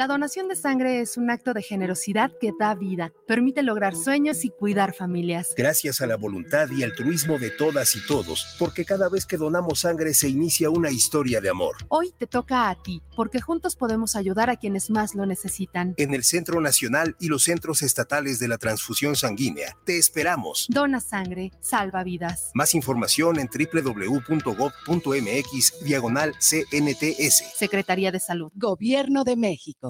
La 0.00 0.06
donación 0.06 0.48
de 0.48 0.56
sangre 0.56 1.02
es 1.02 1.18
un 1.18 1.28
acto 1.28 1.52
de 1.52 1.60
generosidad 1.60 2.32
que 2.40 2.52
da 2.58 2.74
vida, 2.74 3.12
permite 3.26 3.62
lograr 3.62 3.94
sueños 3.94 4.46
y 4.46 4.48
cuidar 4.48 4.94
familias. 4.94 5.52
Gracias 5.58 6.00
a 6.00 6.06
la 6.06 6.16
voluntad 6.16 6.70
y 6.70 6.82
altruismo 6.84 7.38
de 7.38 7.50
todas 7.50 7.94
y 7.94 8.06
todos, 8.06 8.56
porque 8.58 8.86
cada 8.86 9.10
vez 9.10 9.26
que 9.26 9.36
donamos 9.36 9.80
sangre 9.80 10.14
se 10.14 10.30
inicia 10.30 10.70
una 10.70 10.90
historia 10.90 11.42
de 11.42 11.50
amor. 11.50 11.76
Hoy 11.88 12.14
te 12.16 12.26
toca 12.26 12.70
a 12.70 12.82
ti, 12.82 13.02
porque 13.14 13.42
juntos 13.42 13.76
podemos 13.76 14.16
ayudar 14.16 14.48
a 14.48 14.56
quienes 14.56 14.88
más 14.88 15.14
lo 15.14 15.26
necesitan. 15.26 15.92
En 15.98 16.14
el 16.14 16.24
Centro 16.24 16.62
Nacional 16.62 17.14
y 17.20 17.28
los 17.28 17.42
centros 17.42 17.82
estatales 17.82 18.38
de 18.38 18.48
la 18.48 18.56
transfusión 18.56 19.16
sanguínea, 19.16 19.76
te 19.84 19.98
esperamos. 19.98 20.64
Dona 20.70 21.00
sangre, 21.00 21.52
salva 21.60 22.04
vidas. 22.04 22.52
Más 22.54 22.74
información 22.74 23.38
en 23.38 23.50
www.gov.mx 23.52 24.64
diagonal 25.84 26.32
CNTS. 26.38 27.52
Secretaría 27.54 28.10
de 28.10 28.20
Salud. 28.20 28.50
Gobierno 28.54 29.24
de 29.24 29.36
México. 29.36 29.89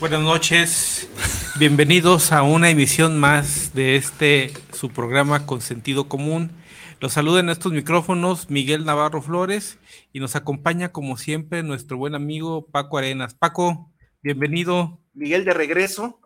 Buenas 0.00 0.22
noches, 0.22 1.10
bienvenidos 1.58 2.32
a 2.32 2.42
una 2.42 2.70
emisión 2.70 3.20
más 3.20 3.74
de 3.74 3.96
este 3.96 4.52
su 4.72 4.88
programa 4.88 5.44
con 5.44 5.60
sentido 5.60 6.08
común. 6.08 6.52
Los 7.00 7.12
saluda 7.12 7.40
en 7.40 7.50
estos 7.50 7.72
micrófonos 7.72 8.48
Miguel 8.48 8.84
Navarro 8.84 9.20
Flores 9.20 9.78
y 10.12 10.20
nos 10.20 10.36
acompaña 10.36 10.90
como 10.90 11.18
siempre 11.18 11.62
nuestro 11.62 11.98
buen 11.98 12.14
amigo 12.14 12.66
Paco 12.66 12.96
Arenas. 12.96 13.34
Paco, 13.34 13.92
bienvenido. 14.22 14.98
Miguel 15.12 15.44
de 15.44 15.52
regreso 15.52 16.20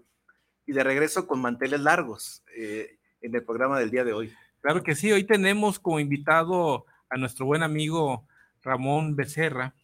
y 0.66 0.72
de 0.72 0.84
regreso 0.84 1.26
con 1.26 1.40
manteles 1.40 1.80
largos 1.80 2.44
eh, 2.56 2.98
en 3.20 3.34
el 3.34 3.42
programa 3.42 3.78
del 3.78 3.90
día 3.90 4.04
de 4.04 4.12
hoy. 4.12 4.32
Claro 4.60 4.82
que 4.82 4.94
sí, 4.94 5.10
hoy 5.10 5.24
tenemos 5.24 5.78
como 5.78 6.00
invitado 6.00 6.86
a 7.10 7.16
nuestro 7.16 7.44
buen 7.46 7.62
amigo 7.62 8.26
Ramón 8.62 9.16
Becerra, 9.16 9.74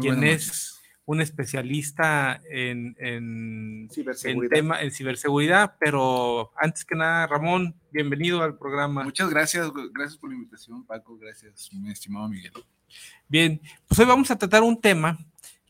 quien 0.00 0.24
es 0.24 0.75
un 1.06 1.20
especialista 1.20 2.40
en, 2.50 2.96
en, 2.98 3.88
ciberseguridad. 3.92 4.50
tema, 4.54 4.82
en 4.82 4.90
ciberseguridad, 4.90 5.76
pero 5.78 6.50
antes 6.56 6.84
que 6.84 6.96
nada, 6.96 7.28
Ramón, 7.28 7.76
bienvenido 7.92 8.42
al 8.42 8.58
programa. 8.58 9.04
Muchas 9.04 9.30
gracias, 9.30 9.70
gracias 9.92 10.18
por 10.18 10.30
la 10.30 10.36
invitación, 10.36 10.84
Paco, 10.84 11.16
gracias, 11.16 11.70
mi 11.72 11.90
estimado 11.90 12.28
Miguel. 12.28 12.52
Bien, 13.28 13.60
pues 13.86 14.00
hoy 14.00 14.06
vamos 14.06 14.30
a 14.32 14.38
tratar 14.38 14.64
un 14.64 14.80
tema 14.80 15.16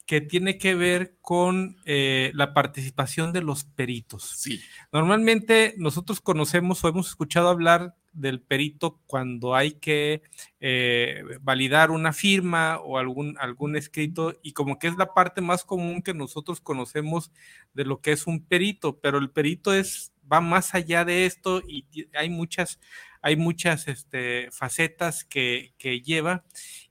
que 0.06 0.22
tiene 0.22 0.56
que 0.56 0.74
ver 0.74 1.16
con 1.20 1.76
eh, 1.84 2.30
la 2.34 2.54
participación 2.54 3.32
de 3.32 3.42
los 3.42 3.64
peritos. 3.64 4.36
Sí. 4.38 4.60
Normalmente 4.90 5.74
nosotros 5.76 6.20
conocemos 6.20 6.82
o 6.82 6.88
hemos 6.88 7.08
escuchado 7.08 7.48
hablar 7.48 7.94
del 8.16 8.40
perito 8.40 9.00
cuando 9.06 9.54
hay 9.54 9.72
que 9.72 10.22
eh, 10.60 11.22
validar 11.40 11.90
una 11.90 12.12
firma 12.12 12.78
o 12.80 12.98
algún, 12.98 13.36
algún 13.38 13.76
escrito 13.76 14.38
y 14.42 14.52
como 14.52 14.78
que 14.78 14.88
es 14.88 14.96
la 14.96 15.12
parte 15.14 15.40
más 15.40 15.64
común 15.64 16.02
que 16.02 16.14
nosotros 16.14 16.60
conocemos 16.60 17.30
de 17.74 17.84
lo 17.84 18.00
que 18.00 18.12
es 18.12 18.26
un 18.26 18.44
perito, 18.44 18.98
pero 18.98 19.18
el 19.18 19.30
perito 19.30 19.72
es 19.72 20.12
va 20.30 20.40
más 20.40 20.74
allá 20.74 21.04
de 21.04 21.26
esto 21.26 21.62
y 21.66 21.86
hay 22.14 22.28
muchas, 22.30 22.80
hay 23.22 23.36
muchas 23.36 23.86
este, 23.88 24.50
facetas 24.50 25.24
que, 25.24 25.72
que, 25.78 26.00
lleva 26.00 26.44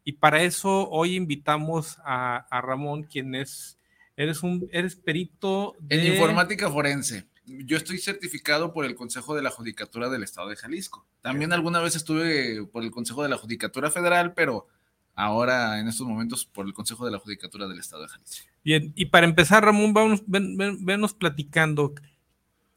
y 0.04 0.14
para 0.14 0.44
eso 0.44 0.90
hoy 0.90 1.16
invitamos 1.16 1.98
a, 2.06 2.46
a 2.50 2.62
Ramón, 2.62 3.04
quien 3.04 3.36
es, 3.36 3.78
eres 4.16 4.42
un, 4.44 4.70
eres 4.72 4.96
perito 4.96 5.76
de... 5.80 5.96
En 6.08 6.14
informática 6.14 6.70
forense 6.72 7.26
yo 7.46 7.78
estoy 7.78 7.98
certificado 7.98 8.74
por 8.74 8.86
el 8.86 8.96
Consejo 8.96 9.36
de 9.36 9.42
la 9.42 9.52
Judicatura 9.52 10.10
del 10.10 10.24
Estado 10.24 10.50
de 10.50 10.56
Jalisco. 10.56 11.06
También 11.22 11.54
alguna 11.54 11.80
vez 11.80 11.96
estuve 11.96 12.66
por 12.66 12.84
el 12.84 12.92
Consejo 12.92 13.24
de 13.24 13.30
la 13.30 13.38
Judicatura 13.38 13.92
Federal, 13.92 14.34
pero 14.34 14.68
ahora 15.14 15.80
en 15.80 15.88
estos 15.88 16.08
momentos 16.08 16.46
por 16.46 16.66
el 16.66 16.74
Consejo 16.74 17.06
de 17.06 17.12
la 17.12 17.20
Judicatura 17.20 17.68
del 17.68 17.80
Estado 17.80 18.04
de 18.04 18.10
Jalisco. 18.10 18.46
Bien, 18.64 18.94
y 18.96 19.06
para 19.06 19.26
empezar, 19.28 19.64
Ramón, 19.64 19.94
vamos, 19.94 20.24
venos 20.26 21.14
platicando 21.14 21.94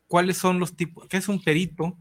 cuáles 0.06 0.38
son 0.38 0.58
los 0.58 0.76
tipos, 0.76 1.06
qué 1.08 1.18
es 1.18 1.28
un 1.28 1.42
perito, 1.42 1.96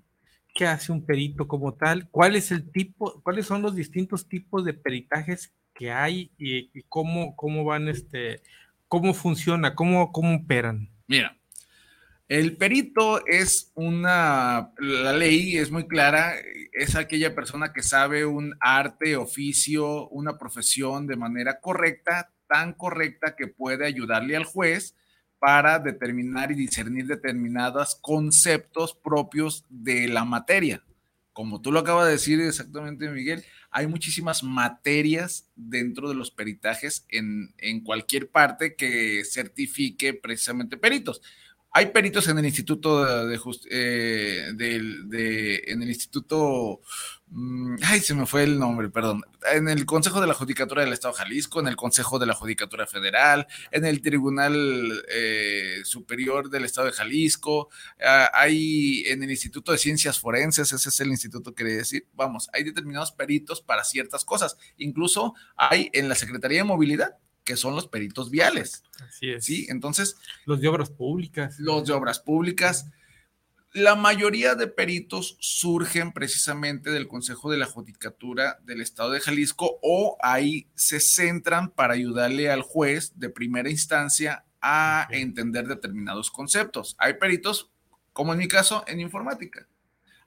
qué 0.53 0.65
hace 0.65 0.91
un 0.91 1.05
perito 1.05 1.47
como 1.47 1.73
tal, 1.73 2.09
cuál 2.09 2.35
es 2.35 2.51
el 2.51 2.71
tipo, 2.71 3.21
cuáles 3.21 3.45
son 3.45 3.61
los 3.61 3.75
distintos 3.75 4.27
tipos 4.27 4.65
de 4.65 4.73
peritajes 4.73 5.53
que 5.73 5.91
hay 5.91 6.31
y, 6.37 6.81
cómo, 6.89 7.35
cómo 7.35 7.63
van, 7.63 7.87
este, 7.87 8.41
cómo 8.87 9.13
funciona, 9.13 9.75
cómo, 9.75 10.11
cómo 10.11 10.35
operan. 10.35 10.89
Mira, 11.07 11.36
el 12.27 12.57
perito 12.57 13.25
es 13.25 13.71
una, 13.75 14.73
la 14.79 15.13
ley 15.13 15.57
es 15.57 15.71
muy 15.71 15.87
clara, 15.87 16.33
es 16.73 16.95
aquella 16.95 17.33
persona 17.33 17.71
que 17.71 17.83
sabe 17.83 18.25
un 18.25 18.53
arte, 18.59 19.15
oficio, 19.15 20.09
una 20.09 20.37
profesión 20.37 21.07
de 21.07 21.15
manera 21.15 21.61
correcta, 21.61 22.33
tan 22.47 22.73
correcta 22.73 23.35
que 23.37 23.47
puede 23.47 23.85
ayudarle 23.85 24.35
al 24.35 24.43
juez 24.43 24.93
para 25.39 25.79
determinar 25.79 26.51
y 26.51 26.55
discernir 26.55 27.07
determinados 27.07 27.95
conceptos 27.95 28.93
propios 28.93 29.65
de 29.69 30.09
la 30.09 30.25
materia. 30.25 30.83
Como 31.31 31.61
tú 31.61 31.71
lo 31.71 31.79
acabas 31.79 32.07
de 32.07 32.13
decir 32.13 32.41
exactamente, 32.41 33.09
Miguel, 33.09 33.45
hay 33.69 33.87
muchísimas 33.87 34.43
materias 34.43 35.49
dentro 35.55 36.09
de 36.09 36.15
los 36.15 36.31
peritajes 36.31 37.05
en, 37.09 37.53
en 37.59 37.83
cualquier 37.83 38.29
parte 38.31 38.75
que 38.75 39.23
certifique 39.23 40.13
precisamente 40.13 40.77
peritos 40.77 41.21
hay 41.77 41.85
peritos 41.91 42.27
en 42.27 42.39
el 42.39 42.45
Instituto 42.45 43.27
de, 43.27 43.39
eh, 43.69 44.51
de, 44.55 45.63
en 45.67 45.83
el 45.83 45.89
Instituto, 45.89 46.81
mm, 47.27 47.75
ay, 47.83 47.99
se 47.99 48.15
me 48.15 48.25
fue 48.25 48.45
el 48.45 48.57
nombre, 48.57 48.89
perdón, 48.89 49.21
en 49.53 49.69
el 49.69 49.85
Consejo 49.85 50.19
de 50.19 50.25
la 50.25 50.33
Judicatura 50.33 50.83
del 50.83 50.93
Estado 50.93 51.13
de 51.13 51.19
Jalisco, 51.19 51.59
en 51.59 51.67
el 51.67 51.75
Consejo 51.75 52.17
de 52.17 52.25
la 52.25 52.33
Judicatura 52.33 52.87
Federal, 52.87 53.45
en 53.69 53.85
el 53.85 54.01
Tribunal 54.01 55.03
eh, 55.07 55.81
Superior 55.83 56.49
del 56.49 56.65
Estado 56.65 56.87
de 56.87 56.93
Jalisco, 56.93 57.69
ah, 58.03 58.31
hay 58.33 59.03
en 59.05 59.21
el 59.21 59.29
Instituto 59.29 59.71
de 59.71 59.77
Ciencias 59.77 60.19
Forenses, 60.19 60.73
ese 60.73 60.89
es 60.89 60.99
el 60.99 61.09
instituto 61.09 61.53
que 61.53 61.63
quería 61.63 61.77
decir, 61.77 62.07
vamos, 62.15 62.49
hay 62.53 62.63
determinados 62.63 63.11
peritos 63.11 63.61
para 63.61 63.83
ciertas 63.83 64.25
cosas, 64.25 64.57
incluso 64.77 65.35
hay 65.55 65.91
en 65.93 66.09
la 66.09 66.15
Secretaría 66.15 66.57
de 66.57 66.63
Movilidad 66.63 67.17
que 67.47 67.55
son 67.55 67.75
los 67.75 67.87
peritos 67.87 68.29
viales. 68.29 68.83
Así 69.07 69.31
es. 69.31 69.45
Sí, 69.45 69.67
entonces. 69.69 70.17
Los 70.45 70.59
de 70.59 70.67
obras 70.67 70.89
públicas. 70.89 71.57
Los 71.59 71.85
de 71.85 71.93
obras 71.93 72.19
públicas. 72.19 72.87
La 73.71 73.95
mayoría 73.95 74.55
de 74.55 74.67
peritos 74.67 75.37
surgen 75.39 76.11
precisamente 76.11 76.91
del 76.91 77.07
Consejo 77.07 77.49
de 77.49 77.57
la 77.57 77.65
Judicatura 77.65 78.59
del 78.63 78.81
Estado 78.81 79.11
de 79.11 79.21
Jalisco 79.21 79.79
o 79.81 80.17
ahí 80.21 80.67
se 80.75 80.99
centran 80.99 81.69
para 81.69 81.93
ayudarle 81.93 82.51
al 82.51 82.63
juez 82.63 83.13
de 83.15 83.29
primera 83.29 83.69
instancia 83.69 84.43
a 84.61 85.07
entender 85.11 85.67
determinados 85.67 86.29
conceptos. 86.29 86.95
Hay 86.97 87.13
peritos, 87.13 87.71
como 88.11 88.33
en 88.33 88.39
mi 88.39 88.49
caso, 88.49 88.83
en 88.87 88.99
informática. 88.99 89.67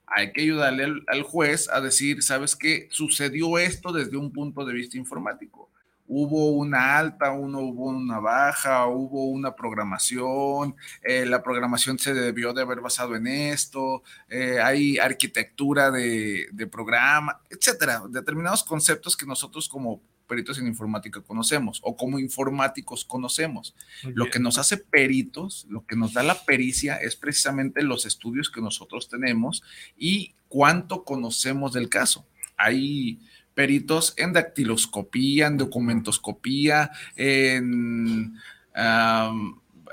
Hay 0.07 0.33
que 0.33 0.41
ayudarle 0.41 0.85
al, 0.85 1.03
al 1.05 1.21
juez 1.21 1.69
a 1.69 1.81
decir, 1.81 2.23
¿sabes 2.23 2.55
qué? 2.55 2.87
Sucedió 2.89 3.59
esto 3.59 3.91
desde 3.91 4.17
un 4.17 4.31
punto 4.33 4.65
de 4.65 4.73
vista 4.73 4.97
informático 4.97 5.70
hubo 6.13 6.51
una 6.51 6.97
alta, 6.97 7.31
uno 7.31 7.59
hubo 7.59 7.85
una 7.85 8.19
baja, 8.19 8.85
hubo 8.87 9.29
una 9.29 9.55
programación, 9.55 10.75
eh, 11.03 11.25
la 11.25 11.41
programación 11.41 11.97
se 11.97 12.13
debió 12.13 12.51
de 12.51 12.63
haber 12.63 12.81
basado 12.81 13.15
en 13.15 13.27
esto, 13.27 14.03
eh, 14.27 14.59
hay 14.61 14.97
arquitectura 14.97 15.89
de, 15.89 16.67
programa, 16.69 17.39
etcétera, 17.49 18.03
determinados 18.09 18.65
conceptos 18.65 19.15
que 19.15 19.25
nosotros 19.25 19.69
como 19.69 20.01
peritos 20.27 20.59
en 20.59 20.67
informática 20.67 21.21
conocemos 21.21 21.79
o 21.81 21.95
como 21.95 22.19
informáticos 22.19 23.05
conocemos. 23.05 23.73
Lo 24.03 24.29
que 24.29 24.39
nos 24.39 24.57
hace 24.57 24.77
peritos, 24.77 25.65
lo 25.69 25.85
que 25.85 25.95
nos 25.95 26.13
da 26.13 26.23
la 26.23 26.43
pericia 26.43 26.97
es 26.97 27.15
precisamente 27.15 27.83
los 27.83 28.05
estudios 28.05 28.49
que 28.49 28.61
nosotros 28.61 29.07
tenemos 29.07 29.63
y 29.97 30.35
cuánto 30.49 31.05
conocemos 31.05 31.71
del 31.71 31.87
caso. 31.87 32.25
Hay 32.57 33.19
peritos 33.53 34.13
en 34.17 34.33
dactiloscopía, 34.33 35.47
en 35.47 35.57
documentoscopía, 35.57 36.91
en... 37.15 38.35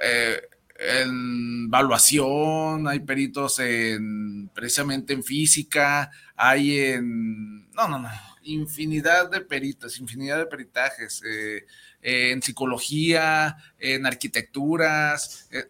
Eh, 0.01 0.41
en 0.79 1.65
evaluación, 1.67 2.87
hay 2.87 3.01
peritos 3.01 3.59
en 3.59 4.49
precisamente 4.55 5.13
en 5.13 5.25
física, 5.25 6.11
hay 6.37 6.79
en 6.79 7.69
no, 7.73 7.89
no, 7.89 7.99
no, 7.99 8.09
infinidad 8.43 9.31
de 9.31 9.41
peritos, 9.41 9.99
infinidad 9.99 10.39
de 10.39 10.47
peritajes, 10.47 11.23
eh, 11.25 11.67
en 12.01 12.43
psicología, 12.43 13.57
en 13.79 14.07
arquitecturas, 14.07 15.49
eh, 15.51 15.69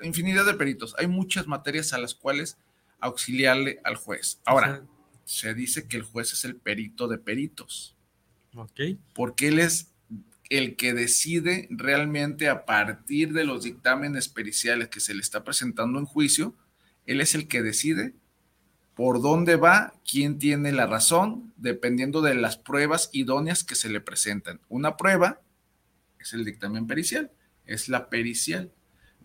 infinidad 0.00 0.46
de 0.46 0.54
peritos. 0.54 0.94
Hay 0.98 1.06
muchas 1.06 1.46
materias 1.46 1.92
a 1.92 1.98
las 1.98 2.14
cuales 2.14 2.56
auxiliarle 3.00 3.80
al 3.84 3.96
juez. 3.96 4.40
Ahora, 4.44 4.82
se 5.28 5.52
dice 5.52 5.86
que 5.86 5.98
el 5.98 6.04
juez 6.04 6.32
es 6.32 6.46
el 6.46 6.56
perito 6.56 7.06
de 7.06 7.18
peritos. 7.18 7.94
Ok. 8.54 8.80
Porque 9.14 9.48
él 9.48 9.58
es 9.58 9.92
el 10.48 10.74
que 10.76 10.94
decide 10.94 11.68
realmente 11.70 12.48
a 12.48 12.64
partir 12.64 13.34
de 13.34 13.44
los 13.44 13.64
dictámenes 13.64 14.28
periciales 14.28 14.88
que 14.88 15.00
se 15.00 15.12
le 15.12 15.20
está 15.20 15.44
presentando 15.44 15.98
en 15.98 16.06
juicio, 16.06 16.56
él 17.04 17.20
es 17.20 17.34
el 17.34 17.46
que 17.46 17.62
decide 17.62 18.14
por 18.94 19.20
dónde 19.20 19.56
va, 19.56 19.92
quién 20.10 20.38
tiene 20.38 20.72
la 20.72 20.86
razón, 20.86 21.52
dependiendo 21.58 22.22
de 22.22 22.34
las 22.34 22.56
pruebas 22.56 23.10
idóneas 23.12 23.64
que 23.64 23.74
se 23.74 23.90
le 23.90 24.00
presentan. 24.00 24.60
Una 24.70 24.96
prueba 24.96 25.42
es 26.18 26.32
el 26.32 26.46
dictamen 26.46 26.86
pericial, 26.86 27.30
es 27.66 27.90
la 27.90 28.08
pericial, 28.08 28.72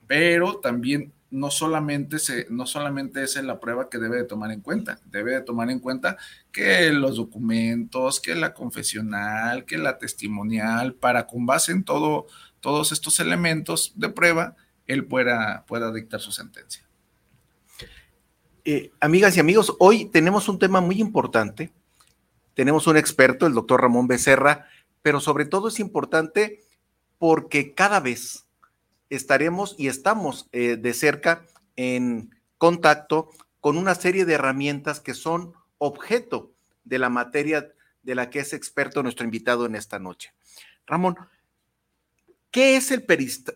pero 0.06 0.60
también 0.60 1.14
no 1.34 1.50
solamente, 1.50 2.20
se, 2.20 2.46
no 2.52 2.68
solamente 2.68 3.24
es 3.24 3.42
la 3.44 3.60
prueba 3.60 3.90
que 3.90 3.98
debe 3.98 4.18
de 4.18 4.24
tomar 4.24 4.52
en 4.52 4.62
cuenta, 4.62 5.00
debe 5.06 5.32
de 5.32 5.42
tomar 5.42 5.72
en 5.72 5.80
cuenta 5.80 6.16
que 6.52 6.92
los 6.92 7.16
documentos, 7.16 8.20
que 8.20 8.36
la 8.36 8.54
confesional, 8.54 9.66
que 9.66 9.80
la 9.80 9.98
testimonial, 9.98 10.94
para 10.94 11.26
con 11.26 11.48
base 11.48 11.72
en 11.72 11.84
todo, 11.84 12.28
todos 12.60 12.92
estos 12.92 13.20
elementos 13.20 13.94
de 13.96 14.10
prueba, 14.10 14.56
él 14.86 15.06
pueda, 15.06 15.66
pueda 15.66 15.92
dictar 15.92 16.20
su 16.20 16.32
sentencia. 16.32 16.86
Eh, 18.64 18.92
amigas 19.00 19.36
y 19.36 19.40
amigos, 19.40 19.76
hoy 19.80 20.06
tenemos 20.06 20.48
un 20.48 20.60
tema 20.60 20.82
muy 20.82 21.02
importante. 21.02 21.72
Tenemos 22.54 22.86
un 22.86 22.96
experto, 22.96 23.48
el 23.48 23.56
doctor 23.56 23.82
Ramón 23.82 24.06
Becerra, 24.06 24.68
pero 25.02 25.20
sobre 25.20 25.46
todo 25.46 25.70
es 25.70 25.80
importante 25.80 26.62
porque 27.18 27.74
cada 27.74 28.00
vez 28.00 28.46
estaremos 29.16 29.76
y 29.78 29.88
estamos 29.88 30.48
eh, 30.52 30.78
de 30.78 30.94
cerca 30.94 31.46
en 31.76 32.36
contacto 32.58 33.30
con 33.60 33.78
una 33.78 33.96
serie 33.96 34.26
de 34.26 34.34
herramientas 34.34 35.00
que 35.00 35.14
son 35.14 35.54
objeto 35.78 36.54
de 36.84 37.00
la 37.00 37.10
materia 37.10 37.74
de 38.02 38.16
la 38.16 38.30
que 38.30 38.40
es 38.40 38.54
experto 38.54 39.02
nuestro 39.04 39.26
invitado 39.26 39.66
en 39.66 39.76
esta 39.76 40.00
noche. 40.00 40.34
Ramón, 40.86 41.16
¿qué 42.52 42.76
es 42.76 42.92
el, 42.92 43.06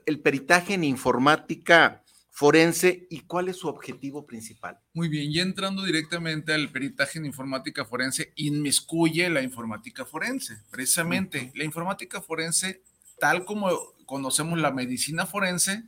el 0.06 0.20
peritaje 0.22 0.74
en 0.74 0.84
informática 0.84 2.04
forense 2.30 3.08
y 3.10 3.22
cuál 3.22 3.50
es 3.50 3.58
su 3.58 3.68
objetivo 3.68 4.26
principal? 4.26 4.80
Muy 4.94 5.10
bien, 5.10 5.32
y 5.32 5.40
entrando 5.40 5.84
directamente 5.84 6.54
al 6.54 6.70
peritaje 6.70 7.20
en 7.20 7.26
informática 7.26 7.84
forense, 7.84 8.32
inmiscuye 8.36 9.30
la 9.30 9.42
informática 9.42 10.06
forense. 10.06 10.58
Precisamente, 10.70 11.52
la 11.56 11.64
informática 11.64 12.22
forense, 12.22 12.84
tal 13.20 13.46
como 13.46 13.70
conocemos 14.06 14.60
la 14.60 14.72
medicina 14.72 15.26
forense, 15.26 15.84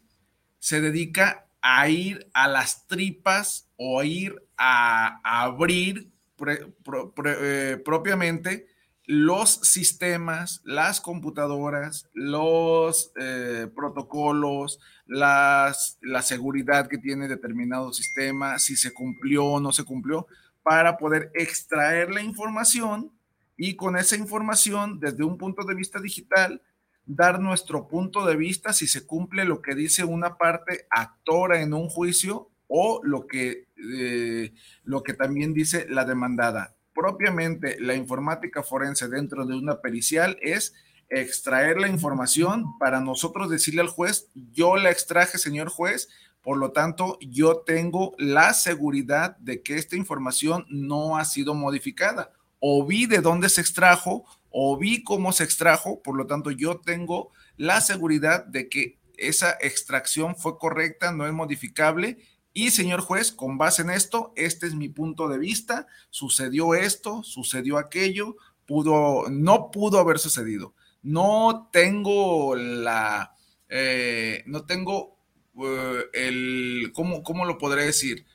se 0.60 0.82
dedica 0.82 1.48
a 1.62 1.90
ir 1.90 2.30
a 2.34 2.48
las 2.48 2.88
tripas 2.88 3.70
o 3.78 4.00
a 4.00 4.06
ir 4.06 4.42
a, 4.58 5.20
abrir 5.24 6.12
eh, 6.46 7.82
propiamente 7.84 8.68
los 9.06 9.56
sistemas, 9.64 10.62
las 10.64 11.02
computadoras, 11.02 12.08
los 12.14 13.12
eh, 13.20 13.68
protocolos, 13.76 14.80
la 15.08 15.74
seguridad 16.22 16.88
que 16.88 17.00
tiene 17.00 17.28
determinado 17.28 17.92
sistema, 17.92 18.60
si 18.60 18.76
se 18.76 18.94
cumplió 18.94 19.46
o 19.46 19.60
no 19.60 19.72
se 19.72 19.84
cumplió, 19.84 20.28
para 20.62 20.98
poder 20.98 21.32
extraer 21.34 22.12
la 22.12 22.22
información 22.22 23.12
y 23.58 23.76
con 23.76 23.98
esa 23.98 24.16
información, 24.16 25.00
desde 25.00 25.24
un 25.24 25.38
punto 25.38 25.66
de 25.66 25.76
vista 25.76 26.00
digital, 26.00 26.62
dar 27.06 27.40
nuestro 27.40 27.88
punto 27.88 28.26
de 28.26 28.36
vista 28.36 28.74
si 28.74 28.88
se 28.88 29.06
cumple 29.06 29.46
lo 29.46 29.62
que 29.62 29.76
dice 29.76 30.04
una 30.04 30.38
parte 30.38 30.88
actora 30.90 31.62
en 31.62 31.74
un 31.74 31.90
juicio 31.90 32.50
o 32.68 33.02
lo 33.04 33.26
que, 33.28 33.68
eh, 33.94 34.54
lo 34.84 35.04
que 35.04 35.14
también 35.14 35.54
dice 35.54 35.88
la 35.90 36.06
demandada. 36.06 36.76
Propiamente 36.94 37.80
la 37.80 37.96
informática 37.96 38.62
forense 38.62 39.08
dentro 39.08 39.46
de 39.46 39.56
una 39.56 39.82
pericial 39.82 40.38
es 40.42 40.74
extraer 41.10 41.80
la 41.80 41.88
información 41.88 42.78
para 42.78 43.00
nosotros 43.00 43.50
decirle 43.50 43.82
al 43.82 43.88
juez, 43.88 44.28
yo 44.54 44.78
la 44.78 44.92
extraje, 44.92 45.40
señor 45.40 45.70
juez, 45.70 46.08
por 46.42 46.58
lo 46.58 46.72
tanto, 46.72 47.18
yo 47.22 47.58
tengo 47.66 48.16
la 48.18 48.54
seguridad 48.54 49.36
de 49.38 49.62
que 49.62 49.76
esta 49.76 49.96
información 49.96 50.66
no 50.70 51.18
ha 51.18 51.26
sido 51.26 51.54
modificada. 51.54 52.32
O 52.60 52.86
vi 52.86 53.06
de 53.06 53.20
dónde 53.20 53.50
se 53.50 53.62
extrajo 53.62 54.26
o 54.52 54.78
vi 54.78 55.04
cómo 55.04 55.32
se 55.32 55.44
extrajo, 55.44 56.02
por 56.02 56.16
lo 56.16 56.28
tanto 56.28 56.52
yo 56.52 56.80
tengo 56.80 57.32
la 57.58 57.82
seguridad 57.82 58.46
de 58.46 58.70
que 58.70 59.00
esa 59.18 59.58
extracción 59.60 60.36
fue 60.36 60.58
correcta, 60.58 61.12
no 61.12 61.28
es 61.28 61.34
modificable. 61.34 62.18
Y 62.54 62.72
señor 62.72 63.02
juez, 63.02 63.32
con 63.32 63.58
base 63.58 63.84
en 63.84 63.92
esto, 63.92 64.34
este 64.36 64.66
es 64.66 64.76
mi 64.76 64.90
punto 64.90 65.28
de 65.28 65.38
vista, 65.38 65.88
sucedió 66.10 66.74
esto, 66.74 67.22
sucedió 67.24 67.78
aquello, 67.78 68.38
pudo, 68.66 69.30
no 69.30 69.72
pudo 69.72 70.00
haber 70.00 70.20
sucedido. 70.20 70.74
No 71.02 71.70
tengo 71.72 72.56
la, 72.56 73.36
eh, 73.70 74.44
no 74.48 74.66
tengo 74.66 75.18
eh, 75.64 76.06
el, 76.14 76.92
¿cómo, 76.94 77.24
¿cómo 77.24 77.46
lo 77.46 77.58
podré 77.58 77.86
decir? 77.86 78.26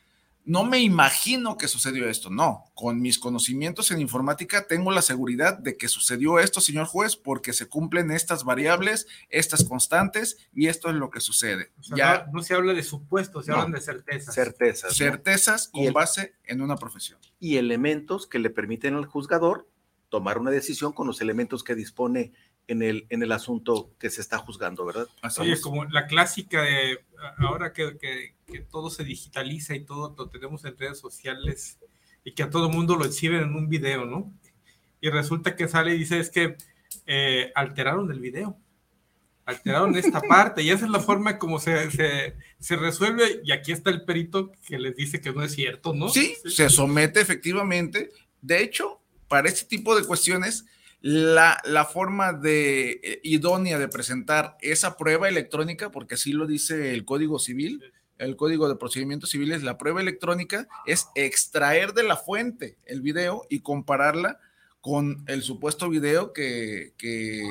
No 0.44 0.64
me 0.64 0.78
imagino 0.80 1.56
que 1.56 1.68
sucedió 1.68 2.08
esto. 2.08 2.28
No, 2.30 2.64
con 2.74 3.00
mis 3.00 3.18
conocimientos 3.18 3.90
en 3.90 4.00
informática 4.00 4.66
tengo 4.66 4.90
la 4.90 5.02
seguridad 5.02 5.58
de 5.58 5.76
que 5.76 5.88
sucedió 5.88 6.38
esto, 6.38 6.60
señor 6.60 6.86
juez, 6.86 7.16
porque 7.16 7.52
se 7.52 7.66
cumplen 7.66 8.10
estas 8.10 8.44
variables, 8.44 9.06
estas 9.30 9.64
constantes 9.64 10.36
y 10.52 10.68
esto 10.68 10.90
es 10.90 10.96
lo 10.96 11.10
que 11.10 11.20
sucede. 11.20 11.72
ya 11.96 12.26
no, 12.32 12.42
se 12.42 12.54
habla 12.54 12.74
de 12.74 12.82
supuestos, 12.82 13.46
se 13.46 13.52
hablan 13.52 13.72
de 13.72 13.80
certezas. 13.80 14.34
Certezas. 14.34 14.96
Certezas 14.96 15.68
con 15.68 15.92
base 15.92 16.34
en 16.44 16.60
una 16.60 16.76
profesión. 16.76 17.18
Y 17.40 17.56
elementos 17.56 18.26
que 18.26 18.38
le 18.38 18.50
permiten 18.50 18.94
al 18.94 19.06
juzgador 19.06 19.68
tomar 20.10 20.38
una 20.38 20.50
decisión 20.50 20.92
con 20.92 21.06
los 21.06 21.20
elementos 21.20 21.64
que 21.64 21.74
dispone 21.74 22.32
en 22.66 22.82
el, 22.82 23.06
en 23.10 23.22
el 23.22 23.32
asunto 23.32 23.90
que 23.98 24.10
se 24.10 24.20
está 24.20 24.38
juzgando, 24.38 24.84
¿verdad? 24.84 25.06
Así 25.22 25.50
es 25.50 25.60
como 25.60 25.84
la 25.84 26.06
clásica 26.06 26.62
de 26.62 26.98
ahora 27.38 27.72
que, 27.72 27.98
que, 27.98 28.34
que, 28.46 28.60
todo 28.60 28.90
se 28.90 29.04
digitaliza 29.04 29.74
y 29.74 29.84
todo 29.84 30.14
lo 30.16 30.28
tenemos 30.28 30.64
en 30.64 30.76
redes 30.76 30.98
sociales 30.98 31.78
y 32.24 32.32
que 32.32 32.42
a 32.42 32.50
todo 32.50 32.70
mundo 32.70 32.96
lo 32.96 33.04
exhiben 33.04 33.42
en 33.42 33.54
un 33.54 33.68
video, 33.68 34.04
¿no? 34.06 34.32
Y 35.00 35.10
resulta 35.10 35.56
que 35.56 35.68
sale 35.68 35.94
y 35.94 35.98
dice 35.98 36.18
es 36.18 36.30
que 36.30 36.56
eh, 37.06 37.52
alteraron 37.54 38.10
el 38.10 38.20
video, 38.20 38.58
alteraron 39.44 39.94
esta 39.96 40.22
parte 40.22 40.62
y 40.62 40.70
esa 40.70 40.86
es 40.86 40.90
la 40.90 41.00
forma 41.00 41.38
como 41.38 41.58
se, 41.58 41.90
se, 41.90 42.34
se, 42.58 42.76
resuelve 42.76 43.42
y 43.44 43.52
aquí 43.52 43.72
está 43.72 43.90
el 43.90 44.04
perito 44.04 44.52
que 44.66 44.78
les 44.78 44.96
dice 44.96 45.20
que 45.20 45.32
no 45.32 45.42
es 45.42 45.52
cierto, 45.52 45.92
¿no? 45.92 46.08
Sí, 46.08 46.34
sí. 46.42 46.50
se 46.50 46.70
somete 46.70 47.20
efectivamente. 47.20 48.10
De 48.40 48.62
hecho, 48.62 49.00
para 49.28 49.48
este 49.48 49.66
tipo 49.66 49.94
de 49.94 50.04
cuestiones, 50.04 50.64
la, 51.06 51.60
la, 51.64 51.84
forma 51.84 52.32
de 52.32 52.92
eh, 53.02 53.20
idónea 53.22 53.78
de 53.78 53.88
presentar 53.88 54.56
esa 54.62 54.96
prueba 54.96 55.28
electrónica, 55.28 55.90
porque 55.90 56.14
así 56.14 56.32
lo 56.32 56.46
dice 56.46 56.94
el 56.94 57.04
Código 57.04 57.38
Civil, 57.38 57.92
el 58.16 58.36
Código 58.36 58.70
de 58.70 58.76
Procedimientos 58.76 59.28
Civiles, 59.28 59.62
la 59.62 59.76
prueba 59.76 60.00
electrónica 60.00 60.66
es 60.86 61.08
extraer 61.14 61.92
de 61.92 62.04
la 62.04 62.16
fuente 62.16 62.78
el 62.86 63.02
video 63.02 63.42
y 63.50 63.60
compararla 63.60 64.40
con 64.80 65.22
el 65.26 65.42
supuesto 65.42 65.90
video 65.90 66.32
que, 66.32 66.94
que 66.96 67.42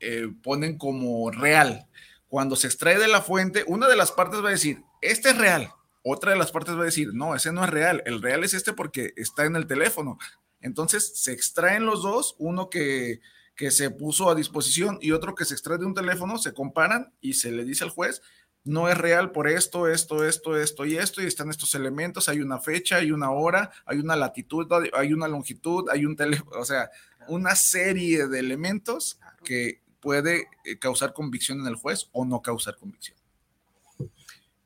eh, 0.00 0.28
ponen 0.42 0.76
como 0.76 1.30
real. 1.30 1.86
Cuando 2.28 2.54
se 2.54 2.66
extrae 2.66 2.98
de 2.98 3.08
la 3.08 3.22
fuente, 3.22 3.64
una 3.66 3.88
de 3.88 3.96
las 3.96 4.12
partes 4.12 4.44
va 4.44 4.48
a 4.48 4.52
decir, 4.52 4.82
este 5.00 5.30
es 5.30 5.38
real. 5.38 5.72
Otra 6.02 6.32
de 6.32 6.38
las 6.38 6.52
partes 6.52 6.76
va 6.76 6.82
a 6.82 6.84
decir, 6.84 7.14
no, 7.14 7.34
ese 7.34 7.50
no 7.50 7.64
es 7.64 7.70
real. 7.70 8.02
El 8.04 8.20
real 8.20 8.44
es 8.44 8.52
este 8.52 8.74
porque 8.74 9.14
está 9.16 9.46
en 9.46 9.56
el 9.56 9.66
teléfono. 9.66 10.18
Entonces 10.60 11.12
se 11.14 11.32
extraen 11.32 11.86
los 11.86 12.02
dos, 12.02 12.36
uno 12.38 12.68
que, 12.68 13.20
que 13.56 13.70
se 13.70 13.90
puso 13.90 14.30
a 14.30 14.34
disposición 14.34 14.98
y 15.00 15.12
otro 15.12 15.34
que 15.34 15.44
se 15.44 15.54
extrae 15.54 15.78
de 15.78 15.86
un 15.86 15.94
teléfono, 15.94 16.38
se 16.38 16.54
comparan 16.54 17.12
y 17.20 17.34
se 17.34 17.50
le 17.50 17.64
dice 17.64 17.84
al 17.84 17.90
juez, 17.90 18.22
no 18.64 18.88
es 18.88 18.96
real 18.96 19.32
por 19.32 19.48
esto, 19.48 19.88
esto, 19.88 20.24
esto, 20.24 20.56
esto 20.56 20.84
y 20.84 20.96
esto, 20.96 21.22
y 21.22 21.26
están 21.26 21.50
estos 21.50 21.74
elementos, 21.74 22.28
hay 22.28 22.40
una 22.40 22.58
fecha, 22.58 22.96
hay 22.96 23.10
una 23.10 23.30
hora, 23.30 23.70
hay 23.86 23.98
una 23.98 24.16
latitud, 24.16 24.66
hay 24.92 25.12
una 25.12 25.28
longitud, 25.28 25.88
hay 25.90 26.04
un 26.04 26.16
teléfono, 26.16 26.60
o 26.60 26.64
sea, 26.64 26.90
una 27.28 27.54
serie 27.54 28.26
de 28.28 28.38
elementos 28.38 29.18
que 29.44 29.80
puede 30.00 30.48
eh, 30.64 30.78
causar 30.78 31.12
convicción 31.12 31.60
en 31.60 31.66
el 31.66 31.74
juez 31.76 32.08
o 32.12 32.24
no 32.24 32.42
causar 32.42 32.76
convicción. 32.76 33.16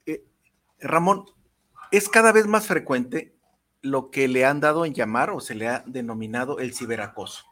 Eh, 0.07 0.25
Ramón, 0.81 1.27
es 1.91 2.09
cada 2.09 2.33
vez 2.33 2.47
más 2.47 2.67
frecuente 2.67 3.35
lo 3.85 4.11
que 4.11 4.29
le 4.29 4.47
han 4.47 4.61
dado 4.61 4.87
en 4.87 4.95
llamar 4.95 5.29
o 5.29 5.41
se 5.41 5.55
le 5.55 5.69
ha 5.69 5.85
denominado 5.87 6.59
el 6.59 6.75
ciberacoso. 6.75 7.45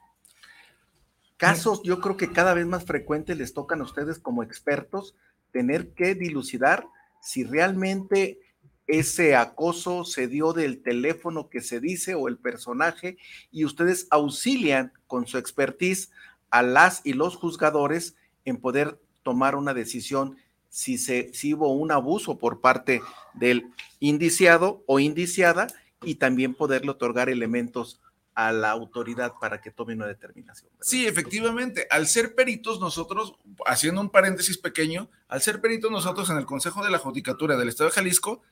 Casos, 1.36 1.82
yo 1.82 2.00
creo 2.00 2.16
que 2.16 2.32
cada 2.32 2.54
vez 2.54 2.64
más 2.64 2.86
frecuentes 2.86 3.36
les 3.36 3.52
tocan 3.52 3.82
a 3.82 3.84
ustedes 3.84 4.18
como 4.18 4.42
expertos 4.42 5.14
tener 5.50 5.92
que 5.92 6.14
dilucidar 6.14 6.86
si 7.20 7.44
realmente 7.44 8.40
ese 8.86 9.36
acoso 9.36 10.06
se 10.06 10.26
dio 10.26 10.54
del 10.54 10.82
teléfono 10.82 11.50
que 11.50 11.60
se 11.60 11.80
dice 11.80 12.14
o 12.14 12.28
el 12.28 12.38
personaje 12.38 13.18
y 13.50 13.66
ustedes 13.66 14.06
auxilian 14.10 14.90
con 15.06 15.26
su 15.26 15.36
expertise 15.36 16.10
a 16.50 16.62
las 16.62 17.02
y 17.04 17.12
los 17.12 17.36
juzgadores 17.36 18.16
en 18.46 18.56
poder 18.56 18.98
tomar 19.22 19.54
una 19.54 19.74
decisión 19.74 20.38
si, 20.70 20.96
se, 20.96 21.34
si 21.34 21.52
hubo 21.52 21.74
un 21.74 21.92
abuso 21.92 22.38
por 22.38 22.62
parte 22.62 23.02
del 23.34 23.70
indiciado 24.00 24.82
o 24.86 24.98
indiciada 24.98 25.66
y 26.02 26.16
también 26.16 26.54
poderle 26.54 26.90
otorgar 26.90 27.28
elementos 27.28 28.00
a 28.34 28.52
la 28.52 28.70
autoridad 28.70 29.34
para 29.40 29.60
que 29.60 29.70
tome 29.70 29.94
una 29.94 30.06
determinación. 30.06 30.70
Sí, 30.80 31.06
efectivamente. 31.06 31.86
Al 31.90 32.06
ser 32.06 32.34
peritos, 32.34 32.80
nosotros, 32.80 33.34
haciendo 33.66 34.00
un 34.00 34.10
paréntesis 34.10 34.56
pequeño, 34.56 35.10
al 35.28 35.42
ser 35.42 35.60
peritos 35.60 35.90
nosotros 35.90 36.30
en 36.30 36.38
el 36.38 36.46
Consejo 36.46 36.82
de 36.82 36.90
la 36.90 36.98
Judicatura 36.98 37.56
del 37.56 37.68
Estado 37.68 37.90
de 37.90 37.94
Jalisco, 37.96 38.42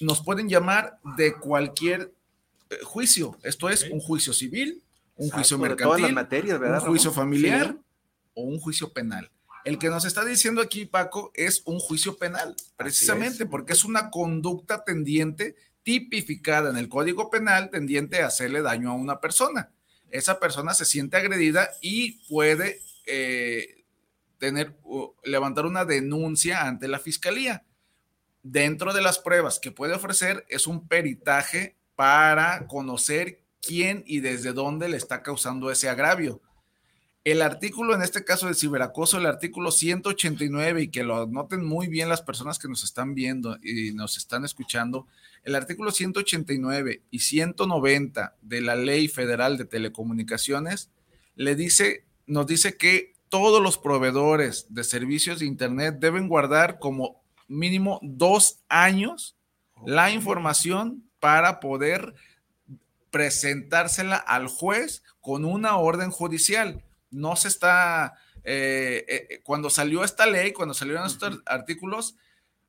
nos 0.00 0.22
pueden 0.22 0.48
llamar 0.48 0.98
de 1.16 1.34
cualquier 1.34 2.12
eh, 2.70 2.78
juicio. 2.82 3.36
Esto 3.42 3.68
es 3.68 3.84
un 3.90 4.00
juicio 4.00 4.32
civil, 4.32 4.82
un 5.16 5.30
juicio 5.30 5.58
mercantil, 5.58 6.16
un 6.16 6.80
juicio 6.80 7.12
familiar 7.12 7.76
o 8.34 8.42
un 8.42 8.58
juicio 8.58 8.92
penal. 8.92 9.30
El 9.64 9.78
que 9.78 9.88
nos 9.88 10.04
está 10.04 10.24
diciendo 10.24 10.60
aquí, 10.60 10.84
Paco, 10.84 11.32
es 11.34 11.62
un 11.64 11.78
juicio 11.78 12.18
penal, 12.18 12.54
precisamente 12.76 13.46
porque 13.46 13.72
es 13.72 13.84
una 13.84 14.10
conducta 14.10 14.84
tendiente 14.84 15.56
tipificada 15.84 16.70
en 16.70 16.76
el 16.76 16.88
Código 16.88 17.30
Penal 17.30 17.70
tendiente 17.70 18.22
a 18.22 18.26
hacerle 18.26 18.62
daño 18.62 18.90
a 18.90 18.94
una 18.94 19.20
persona. 19.20 19.70
Esa 20.10 20.40
persona 20.40 20.74
se 20.74 20.84
siente 20.84 21.16
agredida 21.16 21.70
y 21.80 22.24
puede 22.28 22.80
eh, 23.06 23.84
tener, 24.38 24.76
levantar 25.22 25.66
una 25.66 25.84
denuncia 25.84 26.66
ante 26.66 26.88
la 26.88 26.98
fiscalía. 26.98 27.64
Dentro 28.42 28.92
de 28.92 29.02
las 29.02 29.18
pruebas 29.18 29.60
que 29.60 29.70
puede 29.70 29.94
ofrecer 29.94 30.44
es 30.48 30.66
un 30.66 30.88
peritaje 30.88 31.76
para 31.94 32.66
conocer 32.66 33.42
quién 33.60 34.02
y 34.06 34.20
desde 34.20 34.52
dónde 34.52 34.88
le 34.88 34.96
está 34.96 35.22
causando 35.22 35.70
ese 35.70 35.88
agravio. 35.88 36.42
El 37.24 37.40
artículo, 37.40 37.94
en 37.94 38.02
este 38.02 38.22
caso 38.22 38.48
de 38.48 38.54
ciberacoso, 38.54 39.16
el 39.16 39.24
artículo 39.24 39.70
189, 39.70 40.82
y 40.82 40.88
que 40.88 41.04
lo 41.04 41.26
noten 41.26 41.64
muy 41.64 41.86
bien 41.86 42.10
las 42.10 42.20
personas 42.20 42.58
que 42.58 42.68
nos 42.68 42.84
están 42.84 43.14
viendo 43.14 43.56
y 43.62 43.92
nos 43.94 44.18
están 44.18 44.44
escuchando, 44.44 45.06
el 45.44 45.54
artículo 45.54 45.90
189 45.90 47.02
y 47.10 47.18
190 47.20 48.36
de 48.40 48.60
la 48.62 48.76
Ley 48.76 49.08
Federal 49.08 49.58
de 49.58 49.66
Telecomunicaciones 49.66 50.90
le 51.36 51.54
dice, 51.54 52.06
nos 52.26 52.46
dice 52.46 52.76
que 52.76 53.14
todos 53.28 53.62
los 53.62 53.78
proveedores 53.78 54.66
de 54.70 54.84
servicios 54.84 55.40
de 55.40 55.46
Internet 55.46 55.96
deben 55.98 56.28
guardar 56.28 56.78
como 56.78 57.22
mínimo 57.46 58.00
dos 58.02 58.60
años 58.68 59.36
la 59.84 60.10
información 60.10 61.04
para 61.20 61.60
poder 61.60 62.14
presentársela 63.10 64.16
al 64.16 64.48
juez 64.48 65.02
con 65.20 65.44
una 65.44 65.76
orden 65.76 66.10
judicial. 66.10 66.84
No 67.10 67.36
se 67.36 67.48
está, 67.48 68.14
eh, 68.44 69.04
eh, 69.08 69.40
cuando 69.42 69.68
salió 69.68 70.04
esta 70.04 70.26
ley, 70.26 70.52
cuando 70.52 70.74
salieron 70.74 71.06
estos 71.06 71.40
artículos, 71.46 72.16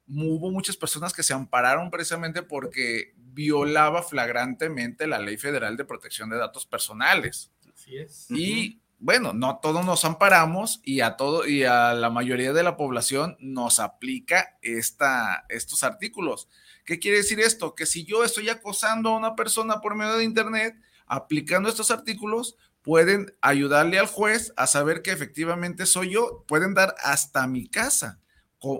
hubo 0.07 0.51
muchas 0.51 0.77
personas 0.77 1.13
que 1.13 1.23
se 1.23 1.33
ampararon 1.33 1.89
precisamente 1.91 2.43
porque 2.43 3.13
violaba 3.17 4.03
flagrantemente 4.03 5.07
la 5.07 5.19
ley 5.19 5.37
federal 5.37 5.77
de 5.77 5.85
protección 5.85 6.29
de 6.29 6.37
datos 6.37 6.65
personales. 6.65 7.51
Así 7.73 7.97
es. 7.97 8.27
Y 8.29 8.81
bueno, 8.97 9.33
no 9.33 9.59
todos 9.61 9.85
nos 9.85 10.05
amparamos 10.05 10.81
y 10.83 11.01
a 11.01 11.17
todo 11.17 11.47
y 11.47 11.63
a 11.63 11.93
la 11.93 12.09
mayoría 12.09 12.53
de 12.53 12.63
la 12.63 12.77
población 12.77 13.35
nos 13.39 13.79
aplica 13.79 14.57
esta, 14.61 15.45
estos 15.49 15.83
artículos. 15.83 16.47
¿Qué 16.85 16.99
quiere 16.99 17.17
decir 17.17 17.39
esto? 17.39 17.75
Que 17.75 17.85
si 17.85 18.05
yo 18.05 18.23
estoy 18.23 18.49
acosando 18.49 19.09
a 19.09 19.17
una 19.17 19.35
persona 19.35 19.81
por 19.81 19.95
medio 19.95 20.17
de 20.17 20.23
internet, 20.23 20.75
aplicando 21.07 21.67
estos 21.67 21.91
artículos, 21.91 22.57
pueden 22.81 23.35
ayudarle 23.41 23.99
al 23.99 24.07
juez 24.07 24.53
a 24.55 24.67
saber 24.67 25.01
que 25.01 25.11
efectivamente 25.11 25.85
soy 25.85 26.11
yo, 26.11 26.45
pueden 26.47 26.73
dar 26.73 26.95
hasta 27.03 27.47
mi 27.47 27.67
casa. 27.67 28.21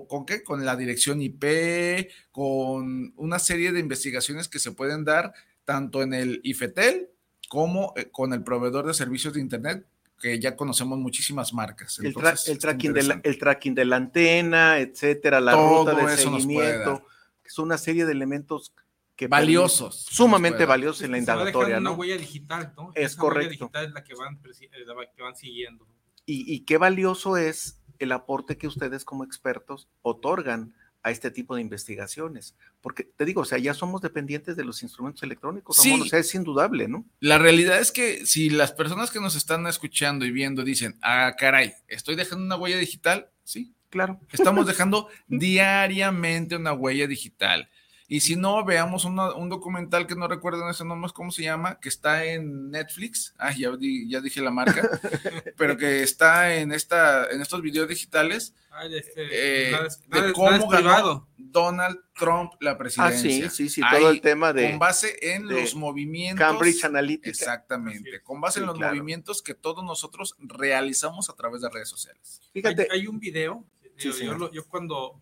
¿Con, 0.08 0.26
qué? 0.26 0.42
Con 0.42 0.64
la 0.64 0.74
dirección 0.74 1.22
IP, 1.22 2.10
con 2.32 3.12
una 3.16 3.38
serie 3.38 3.70
de 3.70 3.78
investigaciones 3.78 4.48
que 4.48 4.58
se 4.58 4.72
pueden 4.72 5.04
dar 5.04 5.32
tanto 5.64 6.02
en 6.02 6.12
el 6.12 6.40
IFETEL 6.42 7.08
como 7.48 7.92
eh, 7.96 8.10
con 8.10 8.32
el 8.32 8.42
proveedor 8.42 8.86
de 8.86 8.94
servicios 8.94 9.34
de 9.34 9.40
Internet, 9.40 9.86
que 10.20 10.40
ya 10.40 10.56
conocemos 10.56 10.98
muchísimas 10.98 11.52
marcas. 11.52 12.00
el, 12.00 12.12
tracking 12.58 12.92
de 12.92 13.02
la, 13.04 13.20
el, 13.22 13.38
tracking 13.38 13.74
de 13.76 13.84
la, 13.84 13.96
antena, 13.96 14.80
etcétera, 14.80 15.40
la 15.40 15.54
ruta 15.54 15.94
de 15.94 16.16
seguimiento, 16.16 17.06
es 17.44 17.58
una 17.58 17.78
serie 17.78 18.04
de 18.06 18.12
elementos 18.12 18.72
que 19.14 19.28
valiosos. 19.28 20.04
Sumamente 20.10 20.64
valiosos 20.66 21.02
en 21.02 21.12
la 21.12 21.18
indagatoria. 21.18 21.78
Una 21.78 21.92
huella 21.92 22.16
digital, 22.16 22.72
¿no? 22.76 22.90
Es 22.94 23.14
correcto. 23.14 23.66
Huella 23.66 23.82
digital 23.82 23.86
es 23.86 23.92
la 23.92 24.02
que 24.02 24.14
van, 24.14 24.40
eh, 24.44 24.84
la 24.84 25.12
que 25.14 25.22
van 25.22 25.36
siguiendo. 25.36 25.86
Y, 26.24 26.52
y 26.52 26.64
qué 26.64 26.76
valioso 26.76 27.36
es 27.36 27.78
el 27.98 28.12
aporte 28.12 28.56
que 28.56 28.66
ustedes 28.66 29.04
como 29.04 29.24
expertos 29.24 29.88
otorgan 30.02 30.74
a 31.06 31.12
este 31.12 31.30
tipo 31.30 31.54
de 31.54 31.60
investigaciones. 31.60 32.56
Porque 32.80 33.04
te 33.04 33.24
digo, 33.24 33.42
o 33.42 33.44
sea, 33.44 33.58
ya 33.58 33.74
somos 33.74 34.02
dependientes 34.02 34.56
de 34.56 34.64
los 34.64 34.82
instrumentos 34.82 35.22
electrónicos, 35.22 35.76
sí. 35.76 36.00
o 36.00 36.04
sea, 36.04 36.18
es 36.18 36.34
indudable, 36.34 36.88
¿no? 36.88 37.04
La 37.20 37.38
realidad 37.38 37.78
es 37.78 37.92
que 37.92 38.26
si 38.26 38.50
las 38.50 38.72
personas 38.72 39.12
que 39.12 39.20
nos 39.20 39.36
están 39.36 39.66
escuchando 39.68 40.24
y 40.24 40.32
viendo 40.32 40.64
dicen, 40.64 40.98
ah, 41.02 41.36
caray, 41.38 41.74
estoy 41.86 42.16
dejando 42.16 42.44
una 42.44 42.56
huella 42.56 42.78
digital, 42.78 43.30
sí, 43.44 43.72
claro, 43.88 44.18
estamos 44.32 44.66
dejando 44.66 45.08
diariamente 45.28 46.56
una 46.56 46.72
huella 46.72 47.06
digital. 47.06 47.68
Y 48.08 48.20
si 48.20 48.36
no, 48.36 48.64
veamos 48.64 49.04
un 49.04 49.48
documental 49.48 50.06
que 50.06 50.14
no 50.14 50.28
recuerdo 50.28 50.62
en 50.62 50.70
ese 50.70 50.84
nombre, 50.84 51.10
¿cómo 51.12 51.32
se 51.32 51.42
llama? 51.42 51.80
Que 51.80 51.88
está 51.88 52.24
en 52.24 52.70
Netflix. 52.70 53.34
Ah, 53.36 53.52
ya, 53.52 53.70
ya 54.06 54.20
dije 54.20 54.40
la 54.40 54.52
marca. 54.52 55.00
pero 55.56 55.76
que 55.76 56.04
está 56.04 56.54
en, 56.54 56.70
esta, 56.70 57.28
en 57.30 57.40
estos 57.40 57.62
videos 57.62 57.88
digitales. 57.88 58.54
este, 58.90 59.72
eh, 59.72 59.76
de 60.06 60.32
cómo 60.32 60.68
ganó 60.68 61.26
Donald 61.36 61.98
Trump 62.14 62.52
la 62.60 62.78
presidencia. 62.78 63.46
Ah, 63.46 63.50
sí, 63.50 63.68
sí, 63.68 63.68
sí, 63.68 63.80
todo 63.90 64.10
el 64.10 64.20
tema 64.20 64.52
de. 64.52 64.70
Con 64.70 64.78
base 64.78 65.16
en 65.34 65.48
los 65.48 65.74
movimientos. 65.74 66.46
Cambridge 66.46 66.84
Analytica. 66.84 67.30
Exactamente. 67.30 68.22
Con 68.22 68.40
base 68.40 68.60
en 68.60 68.66
los 68.66 68.78
movimientos 68.78 69.42
que 69.42 69.54
todos 69.54 69.82
nosotros 69.82 70.36
realizamos 70.38 71.28
a 71.28 71.34
través 71.34 71.60
de 71.62 71.70
redes 71.70 71.88
sociales. 71.88 72.40
Fíjate. 72.52 72.86
Hay, 72.92 73.08
un 73.08 73.18
video. 73.18 73.64
yo, 73.98 74.12
yo, 74.52 74.68
cuando, 74.68 75.20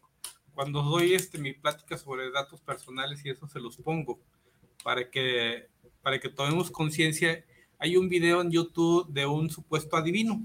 cuando 0.55 0.83
doy 0.83 1.15
este, 1.15 1.39
mi 1.39 1.53
plática 1.53 1.99
sobre 1.99 2.31
datos 2.31 2.61
personales 2.61 3.25
y 3.25 3.31
eso 3.31 3.49
se 3.49 3.61
los 3.61 3.77
pongo 3.77 4.21
para 4.83 5.11
que, 5.11 5.69
para 6.03 6.19
que 6.21 6.29
tomemos 6.29 6.71
conciencia. 6.71 7.45
Hay 7.79 7.97
un 7.97 8.09
video 8.09 8.41
en 8.41 8.51
YouTube 8.51 9.09
de 9.09 9.27
un 9.27 9.51
supuesto 9.51 9.97
adivino 9.97 10.41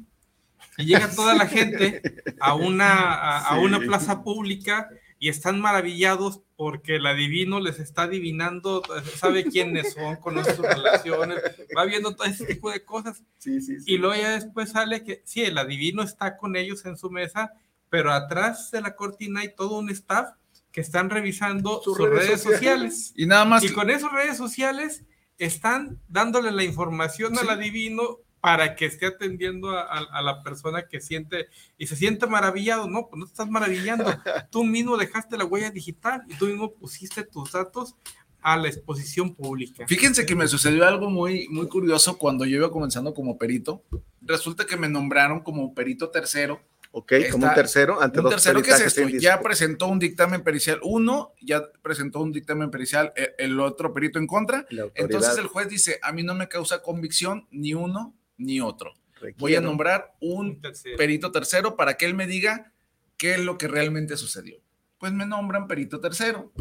y 0.78 0.86
llega 0.86 1.14
toda 1.14 1.36
la 1.36 1.48
gente 1.48 2.02
a 2.40 2.56
una, 2.56 3.40
a, 3.40 3.60
una 3.60 3.80
plaza 3.80 4.24
pública 4.24 4.90
y 5.20 5.30
están 5.30 5.60
maravillados 5.60 6.42
porque 6.56 6.96
el 6.96 7.06
adivino 7.06 7.60
les 7.60 7.80
está 7.80 8.04
adivinando, 8.04 8.82
sabe 9.18 9.44
quiénes 9.46 9.94
son, 9.94 10.16
conoce 10.18 10.56
sus 10.56 10.66
relaciones, 10.66 11.40
va 11.78 11.86
viendo 11.86 12.16
todo 12.16 12.28
ese 12.28 12.46
tipo 12.46 12.72
de 12.72 12.84
cosas. 12.84 13.22
y 13.46 13.98
luego 13.98 14.16
ya 14.16 14.32
después 14.32 14.72
sale 14.72 15.04
que 15.04 15.22
sí, 15.26 15.44
el 15.44 15.58
adivino 15.58 16.02
está 16.02 16.38
con 16.38 16.56
ellos 16.56 16.86
en 16.86 16.98
su 16.98 17.10
mesa 17.10 17.54
pero 17.90 18.12
atrás 18.12 18.72
de 18.72 18.82
la 18.82 18.96
cortina 18.96 19.42
hay 19.42 19.56
todo 19.56 19.78
un 19.80 19.90
staff 19.90 20.30
que 20.72 20.82
están 20.82 21.10
revisando 21.10 21.82
sus, 21.84 21.98
redes, 21.98 22.42
sociales. 22.42 23.14
Y 23.16 23.26
nada 23.26 23.46
más. 23.46 23.64
Y 23.64 23.74
con 23.74 23.90
esas 23.90 24.12
redes 24.12 24.38
sociales 24.38 25.04
están 25.38 26.00
dándole 26.08 26.52
la 26.52 26.64
información 26.64 27.38
al 27.38 27.50
adivino 27.50 28.20
para 28.42 28.76
que 28.76 28.86
esté 28.86 29.06
atendiendo 29.06 29.70
a, 29.70 30.22
la 30.22 30.44
persona 30.44 30.88
que 30.88 31.02
siente 31.02 31.48
y 31.78 31.88
se 31.88 31.96
siente 31.96 32.28
maravillado. 32.28 32.88
No, 32.88 33.08
pues 33.10 33.20
no 33.20 33.26
estás 33.26 33.50
maravillando. 33.50 34.06
Tú 34.52 34.64
mismo 34.64 34.98
dejaste 34.98 35.38
la 35.38 35.46
huella 35.46 35.72
digital 35.72 36.24
y 36.28 36.36
tú 36.36 36.46
mismo 36.46 36.74
pusiste 36.74 37.24
tus 37.24 37.52
datos 37.52 37.96
a 38.42 38.56
la 38.56 38.70
exposición 38.70 39.36
pública. 39.36 39.86
Fíjense 39.88 40.26
que 40.26 40.36
me 40.36 40.48
sucedió 40.48 40.88
algo 40.88 41.10
muy, 41.10 41.50
muy 41.50 41.68
curioso 41.68 42.18
cuando 42.18 42.46
yo 42.46 42.58
iba 42.58 42.72
comenzando 42.72 43.14
como 43.14 43.38
perito. 43.38 43.84
Resulta 44.22 44.66
que 44.66 44.78
me 44.78 44.88
nombraron 44.88 45.42
como 45.42 45.74
perito 45.74 46.10
tercero 46.10 46.62
Ok, 46.92 47.14
como 47.32 47.48
un 47.48 47.54
tercero, 47.54 48.02
ante 48.02 48.20
un 48.20 48.30
tercero, 48.30 48.64
¿qué 48.64 48.72
es 48.72 48.80
esto? 48.80 49.08
Ya 49.10 49.42
presentó 49.42 49.88
un 49.88 50.00
dictamen 50.00 50.44
pericial, 50.44 50.80
uno 50.84 51.34
ya 51.40 51.72
presentó 51.84 52.20
un 52.20 52.32
dictamen 52.32 52.72
pericial, 52.72 53.14
e, 53.16 53.36
el, 53.38 53.60
otro 53.60 53.94
perito 53.94 54.18
en 54.18 54.26
contra. 54.26 54.66
Entonces 54.96 55.38
el 55.38 55.48
juez 55.48 55.70
dice, 55.70 56.00
a 56.02 56.12
mí 56.12 56.24
no 56.24 56.34
me 56.34 56.48
causa 56.48 56.82
convicción 56.82 57.48
ni 57.52 57.76
uno 57.76 58.16
ni 58.38 58.60
otro. 58.60 58.94
Voy 59.38 59.56
a 59.56 59.62
nombrar 59.62 60.16
un, 60.20 60.62
perito 60.98 61.32
tercero 61.32 61.76
para 61.76 61.96
que 61.96 62.06
él 62.06 62.16
me 62.16 62.26
diga 62.26 62.72
qué 63.18 63.34
es 63.34 63.40
lo 63.40 63.58
que 63.58 63.68
realmente 63.68 64.18
sucedió. 64.18 64.60
Pues 64.98 65.14
me 65.14 65.26
nombran 65.26 65.68
perito 65.68 66.00
tercero. 66.00 66.52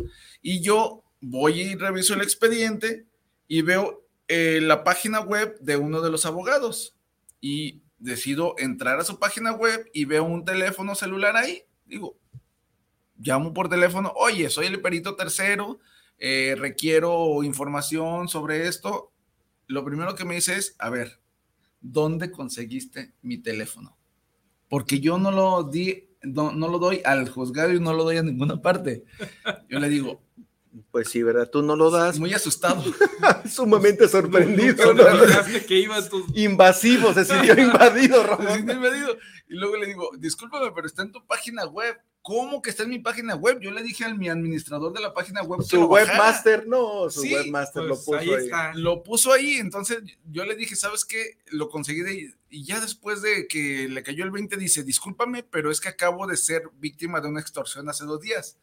Y 0.43 0.61
yo 0.61 1.05
voy 1.21 1.61
y 1.61 1.75
reviso 1.75 2.15
el 2.15 2.21
expediente 2.21 3.07
y 3.47 3.63
veo 3.63 4.05
eh, 4.29 4.61
la 4.61 4.85
página 4.85 5.21
web 5.21 5.59
de 5.61 5.77
uno 5.77 6.03
de 6.03 6.11
los 6.11 6.27
abogados. 6.27 6.97
Y 7.41 7.83
decido 7.99 8.55
entrar 8.59 8.99
a 8.99 9.05
su 9.05 9.19
página 9.19 9.53
web 9.53 9.89
y 9.93 10.05
veo 10.05 10.25
un 10.25 10.45
teléfono 10.45 10.95
celular 10.95 11.37
ahí. 11.37 11.63
Digo, 11.85 12.17
llamo 13.17 13.53
por 13.53 13.69
teléfono, 13.69 14.13
oye, 14.17 14.49
soy 14.51 14.67
el 14.67 14.81
perito 14.81 15.17
tercero, 15.17 15.81
eh, 16.19 16.57
requiero 16.59 17.43
información 17.43 18.29
sobre 18.29 18.69
esto. 18.69 19.13
Lo 19.67 19.85
primero 19.85 20.15
que 20.15 20.25
me 20.25 20.37
dice 20.37 20.57
es, 20.57 20.75
a 20.79 20.91
ver, 20.91 21.21
¿dónde 21.81 22.31
conseguiste 22.31 23.15
mi 23.23 23.39
teléfono? 23.39 23.97
Porque 24.69 25.01
yo 25.01 25.19
no 25.19 25.31
lo 25.31 25.65
di, 25.65 26.09
no, 26.23 26.53
no 26.53 26.69
lo 26.69 26.79
doy 26.79 27.01
al 27.05 27.29
juzgado 27.29 27.73
y 27.73 27.81
no 27.81 27.93
lo 27.93 28.05
doy 28.05 28.19
a 28.19 28.23
ninguna 28.23 28.61
parte. 28.61 29.05
Yo 29.69 29.79
le 29.81 29.89
digo, 29.89 30.23
pues 30.91 31.11
sí, 31.11 31.23
¿verdad? 31.23 31.49
Tú 31.51 31.63
no 31.63 31.77
lo 31.77 31.91
das. 31.91 32.19
Muy 32.19 32.33
asustado. 32.35 32.83
Sumamente 33.51 34.09
sorprendido. 34.09 34.95
¿no? 34.95 35.05
que 35.67 35.89
Invasivo, 36.35 37.13
se 37.15 37.25
sintió 37.25 37.59
invadido, 37.59 38.23
Ramón. 38.23 38.49
Se 38.49 38.57
sintió 38.57 38.75
invadido. 38.75 39.17
Y 39.49 39.55
luego 39.55 39.77
le 39.77 39.87
digo, 39.87 40.11
discúlpame, 40.19 40.71
pero 40.75 40.87
está 40.87 41.03
en 41.03 41.13
tu 41.13 41.27
página 41.27 41.67
web. 41.67 41.97
¿Cómo 42.21 42.61
que 42.61 42.71
está 42.71 42.83
en 42.83 42.91
mi 42.91 42.99
página 42.99 43.37
web? 43.37 43.59
Yo 43.61 43.71
le 43.71 43.83
dije 43.83 44.05
a 44.05 44.13
mi 44.13 44.29
administrador 44.29 44.93
de 44.93 45.01
la 45.01 45.15
página 45.15 45.43
web. 45.43 45.63
Su 45.63 45.87
webmaster, 45.87 46.67
no, 46.67 47.09
su 47.09 47.23
webmaster 47.23 47.85
lo 47.85 47.95
pues, 47.95 48.05
puso 48.05 48.19
ahí. 48.37 48.73
Lo 48.75 49.03
puso 49.03 49.33
ahí, 49.33 49.55
entonces 49.55 50.03
yo 50.31 50.45
le 50.45 50.55
dije, 50.55 50.77
¿sabes 50.77 51.07
qué? 51.07 51.39
Lo 51.47 51.71
conseguí 51.71 52.03
de 52.03 52.11
ahí. 52.11 52.35
Y 52.51 52.65
ya 52.65 52.81
después 52.81 53.23
de 53.23 53.47
que 53.47 53.89
le 53.89 54.03
cayó 54.03 54.25
el 54.25 54.31
20, 54.31 54.59
dice, 54.59 54.83
discúlpame, 54.83 55.43
pero 55.43 55.71
es 55.71 55.81
que 55.81 55.89
acabo 55.89 56.27
de 56.27 56.37
ser 56.37 56.65
víctima 56.79 57.21
de 57.21 57.29
una 57.29 57.41
extorsión 57.41 57.89
hace 57.89 58.05
dos 58.05 58.21
días. 58.21 58.59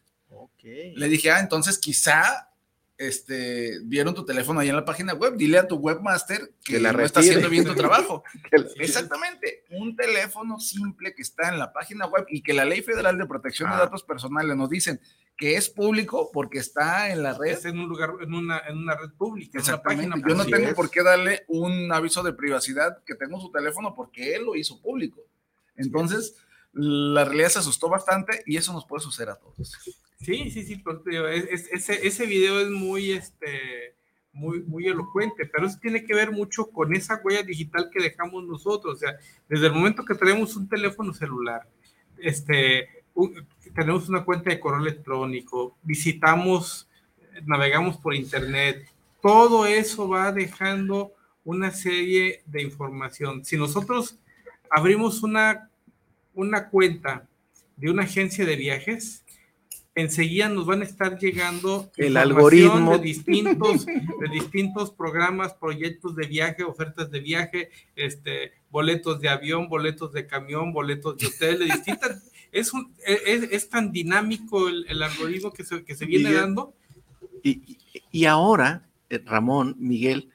Le 0.64 1.08
dije, 1.08 1.32
ah, 1.32 1.40
entonces 1.40 1.78
quizá 1.78 2.50
este, 2.98 3.80
vieron 3.84 4.14
tu 4.14 4.26
teléfono 4.26 4.60
ahí 4.60 4.70
en 4.70 4.76
la 4.76 4.86
página 4.86 5.14
web, 5.14 5.36
dile 5.36 5.58
a 5.58 5.68
tu 5.68 5.76
webmaster 5.76 6.54
que, 6.64 6.80
la 6.80 6.94
no 6.94 7.02
está 7.02 7.20
haciendo 7.20 7.50
bien 7.50 7.66
tu 7.66 7.76
trabajo. 7.76 8.24
Exactamente, 8.78 9.66
un 9.72 9.96
teléfono 9.96 10.60
simple 10.60 11.14
que 11.14 11.22
está 11.22 11.50
en 11.50 11.60
la 11.60 11.74
página 11.74 12.08
web 12.08 12.26
y 12.30 12.42
que 12.42 12.54
la 12.54 12.66
Ley 12.66 12.82
Federal 12.82 13.18
de 13.18 13.26
Protección 13.26 13.70
de 13.70 13.76
ah. 13.76 13.80
Datos 13.80 14.04
Personales 14.04 14.56
nos 14.56 14.70
dicen 14.70 15.00
que 15.38 15.58
es 15.58 15.70
público 15.70 16.30
porque 16.32 16.60
está 16.60 17.10
en 17.12 17.22
la 17.22 17.34
red. 17.34 17.52
Es 17.52 17.66
en 17.66 17.78
un 17.78 17.90
lugar, 17.90 18.12
en 18.22 18.34
una, 18.34 18.60
en 18.60 18.78
una 18.78 18.96
red 18.96 19.12
pública. 19.18 19.60
Exactamente. 19.60 20.22
Yo 20.28 20.36
no 20.36 20.46
tengo 20.46 20.74
por 20.74 20.90
qué 20.90 21.04
darle 21.04 21.44
un 21.48 21.92
aviso 21.92 22.24
de 22.24 22.32
privacidad 22.32 23.04
que 23.04 23.16
tengo 23.16 23.42
su 23.42 23.52
teléfono 23.52 23.94
porque 23.94 24.36
él 24.36 24.46
lo 24.46 24.56
hizo 24.56 24.82
público. 24.82 25.22
Entonces, 25.76 26.36
la 26.76 27.24
realidad 27.24 27.50
se 27.50 27.60
asustó 27.60 27.90
bastante 27.90 28.44
y 28.46 28.58
eso 28.58 28.74
nos 28.74 28.86
puede 28.86 29.02
suceder 29.02 29.30
a 29.30 29.40
todos. 29.40 29.78
Sí, 30.20 30.52
sí, 30.52 30.64
sí, 30.64 30.76
pues, 30.78 30.98
ese, 31.72 32.06
ese 32.06 32.26
video 32.26 32.60
es 32.60 32.70
muy, 32.70 33.14
este, 33.14 33.96
muy, 34.34 34.62
muy 34.64 34.86
elocuente, 34.88 35.46
pero 35.46 35.66
eso 35.66 35.80
tiene 35.82 36.04
que 36.04 36.14
ver 36.14 36.32
mucho 36.32 36.70
con 36.70 36.94
esa 36.94 37.22
huella 37.24 37.44
digital 37.44 37.90
que 37.92 38.04
dejamos 38.04 38.44
nosotros. 38.44 38.96
O 38.96 39.00
sea, 39.00 39.18
desde 39.48 39.68
el 39.68 39.74
momento 39.74 40.04
que 40.04 40.16
tenemos 40.16 40.56
un 40.58 40.68
teléfono 40.68 41.14
celular, 41.14 41.68
este, 42.18 42.90
tenemos 43.74 44.10
una 44.10 44.26
cuenta 44.26 44.50
de 44.50 44.60
correo 44.60 44.82
electrónico, 44.82 45.78
visitamos, 45.82 46.90
navegamos 47.46 47.98
por 47.98 48.14
internet, 48.14 48.86
todo 49.22 49.66
eso 49.66 50.10
va 50.10 50.32
dejando 50.32 51.14
una 51.46 51.72
serie 51.72 52.44
de 52.46 52.62
información. 52.62 53.46
Si 53.46 53.56
nosotros 53.56 54.20
abrimos 54.70 55.24
una, 55.24 55.70
una 56.36 56.70
cuenta 56.70 57.28
de 57.78 57.90
una 57.90 58.04
agencia 58.04 58.46
de 58.46 58.56
viajes, 58.56 59.24
enseguida 59.96 60.50
nos 60.50 60.66
van 60.66 60.82
a 60.82 60.86
estar 60.86 61.18
llegando 61.18 61.90
el 61.96 62.18
algoritmo 62.18 62.98
de 62.98 63.04
distintos, 63.04 63.86
de 63.86 64.30
distintos 64.32 64.92
programas, 64.92 65.54
proyectos 65.54 66.16
de 66.16 66.28
viaje, 66.28 66.64
ofertas 66.64 67.10
de 67.10 67.20
viaje, 67.22 67.70
este, 67.96 68.54
boletos 68.70 69.22
de 69.22 69.30
avión, 69.30 69.70
boletos 69.70 70.12
de 70.12 70.28
camión, 70.28 70.74
boletos 70.74 71.18
de 71.18 71.28
hotel, 71.28 71.60
de 71.60 71.66
distintas. 71.66 72.32
es, 72.52 72.74
un, 72.74 72.94
es, 73.06 73.70
tan 73.70 73.92
dinámico 73.92 74.68
el, 74.68 75.02
algoritmo 75.02 75.52
que 75.52 75.64
se, 75.64 75.84
que 75.84 75.96
se 75.96 76.06
viene 76.06 76.34
dando. 76.34 76.74
Y, 77.42 77.78
y, 78.12 78.26
ahora, 78.26 78.88
eh, 79.10 79.22
Ramón, 79.24 79.76
Miguel, 79.78 80.30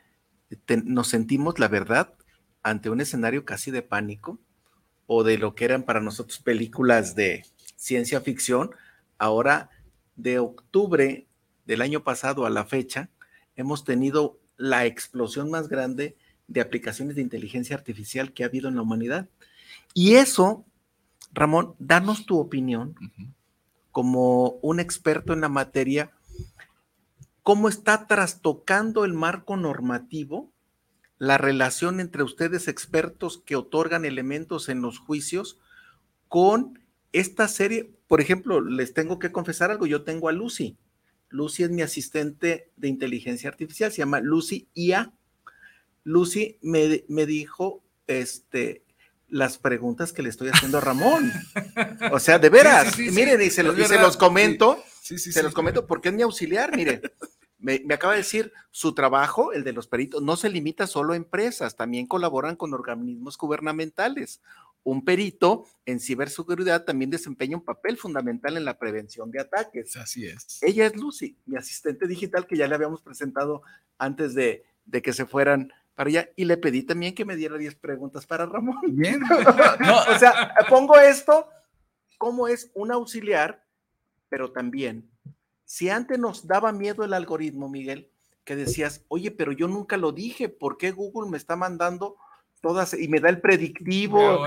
nos 0.85 1.09
sentimos, 1.09 1.59
la 1.59 1.69
verdad, 1.69 2.15
ante 2.63 2.91
un 2.91 3.01
escenario 3.01 3.45
casi 3.45 3.71
de 3.71 3.83
pánico 3.83 4.39
o 5.13 5.25
de 5.25 5.39
lo 5.39 5.57
que 5.57 5.65
eran 5.65 5.83
para 5.83 6.01
nosotros 6.01 6.39
películas 6.39 7.17
de 7.17 7.45
ciencia 7.77 8.21
ficción, 8.21 8.71
Ahora, 9.21 9.69
de 10.17 10.39
octubre 10.39 11.27
del 11.67 11.83
año 11.83 12.03
pasado 12.03 12.47
a 12.47 12.51
la 12.51 12.65
fecha, 12.65 13.11
hemos 13.55 13.85
tenido 13.85 14.41
la 14.57 14.87
explosión 14.87 15.51
más 15.51 15.69
grande 15.69 16.17
de 16.49 16.63
aplicaciones 16.63 17.17
de 17.17 17.23
inteligencia 17.23 17.77
artificial 17.77 18.33
que 18.33 18.45
ha 18.45 18.47
habido 18.47 18.71
en 18.71 18.77
la 18.77 18.83
humanidad. 18.83 19.29
Y 19.93 20.15
eso, 20.15 20.65
Ramón, 21.35 21.75
danos 21.79 22.25
tu 22.25 22.39
opinión 22.39 22.95
como 23.93 24.53
un 24.63 24.81
experto 24.81 25.35
en 25.35 25.43
la 25.43 25.51
materia, 25.51 26.13
cómo 27.43 27.69
está 27.69 28.07
trastocando 28.07 29.05
el 29.05 29.13
marco 29.13 29.59
normativo 29.59 30.51
la 31.21 31.37
relación 31.37 32.01
entre 32.01 32.23
ustedes 32.23 32.67
expertos 32.67 33.43
que 33.45 33.55
otorgan 33.55 34.07
elementos 34.07 34.71
en 34.71 34.81
los 34.81 34.99
juicios 34.99 35.61
con 36.29 36.81
esta 37.13 37.47
serie, 37.47 37.93
por 38.09 38.23
ejemplo, 38.23 38.63
les 38.63 38.95
tengo 38.95 39.19
que 39.19 39.31
confesar 39.31 39.71
algo, 39.71 39.85
yo 39.85 40.03
tengo 40.03 40.31
a 40.31 40.33
Lucy. 40.33 40.79
Lucy 41.29 41.65
es 41.65 41.71
mi 41.71 41.83
asistente 41.83 42.71
de 42.77 42.89
inteligencia 42.89 43.51
artificial, 43.51 43.93
se 43.93 43.99
llama 43.99 44.21
Lucy 44.21 44.69
IA. 44.73 45.13
Lucy 46.05 46.57
me, 46.63 47.05
me 47.09 47.27
dijo, 47.27 47.85
este, 48.07 48.83
las 49.29 49.59
preguntas 49.59 50.15
que 50.15 50.23
le 50.23 50.31
estoy 50.31 50.49
haciendo 50.49 50.79
a 50.79 50.81
Ramón. 50.81 51.31
O 52.13 52.19
sea, 52.19 52.39
de 52.39 52.49
veras, 52.49 52.99
miren, 52.99 53.43
y 53.43 53.51
se, 53.51 53.63
los, 53.63 53.75
comento, 54.17 54.83
se 55.03 55.43
los 55.43 55.53
comento 55.53 55.87
porque 55.87 56.09
es 56.09 56.15
mi 56.15 56.23
auxiliar, 56.23 56.75
miren. 56.75 57.03
Me, 57.61 57.83
me, 57.85 57.95
acaba 57.95 58.15
de 58.15 58.21
decir, 58.21 58.53
su 58.71 58.95
trabajo, 58.95 59.53
el 59.53 59.65
de 59.65 59.73
los 59.73 59.87
peritos, 59.87 60.23
no 60.23 60.37
se 60.37 60.49
limita 60.49 60.87
solo 60.87 61.13
a 61.13 61.17
empresas, 61.17 61.77
también 61.77 62.07
colaboran 62.07 62.57
con 62.57 62.75
organismos 62.75 63.37
gubernamentales 63.37 64.41
un 64.83 65.05
perito 65.05 65.67
en 65.85 66.01
ciberseguridad 66.01 66.85
también 66.85 67.11
desempeña 67.11 67.57
un 67.57 67.65
papel 67.65 67.97
fundamental 67.97 68.57
en 68.57 68.65
la 68.65 68.79
prevención 68.79 69.31
de 69.31 69.41
ataques. 69.41 69.97
Así 69.97 70.27
es. 70.27 70.63
Ella 70.63 70.87
es 70.87 70.97
Lucy, 70.97 71.37
mi 71.47 71.57
asistente 71.57 72.07
digital 72.07 72.47
que 72.47 72.57
ya 72.57 72.67
le 72.67 72.75
habíamos 72.75 73.03
presentado 73.03 73.63
antes 73.99 74.35
de, 74.35 74.65
que 75.03 75.13
se 75.13 75.27
fueran 75.27 75.73
para 75.95 76.09
allá 76.09 76.31
y 76.35 76.47
le 76.47 76.57
pedí 76.57 76.83
también 76.83 77.15
que 77.15 77.25
me 77.25 77.37
diera 77.37 77.59
10 77.59 77.75
preguntas 77.77 78.27
para 78.27 78.47
Ramón. 78.47 78.79
Bien. 78.89 79.21
o 80.15 80.19
sea, 80.19 80.55
pongo 80.69 80.99
esto 80.99 81.49
como 82.17 82.49
es 82.49 82.71
un 82.75 82.91
auxiliar, 82.93 83.65
pero 84.29 84.53
también, 84.53 85.10
si 85.71 85.89
antes 85.89 86.19
nos 86.19 86.49
daba 86.49 86.73
miedo 86.73 87.05
el 87.05 87.15
algoritmo, 87.15 87.69
Miguel, 87.69 88.11
que 88.43 88.57
decías, 88.57 89.05
oye, 89.07 89.31
pero 89.31 89.53
yo 89.53 89.69
nunca 89.69 89.97
lo 89.97 90.11
dije, 90.11 90.49
¿por 90.49 90.77
qué 90.77 90.91
Google 90.91 91.31
me 91.31 91.37
está 91.37 91.55
mandando 91.55 92.17
todas, 92.61 92.93
y 92.93 93.07
me 93.07 93.21
da 93.21 93.29
el 93.29 93.41
predictivo, 93.41 94.45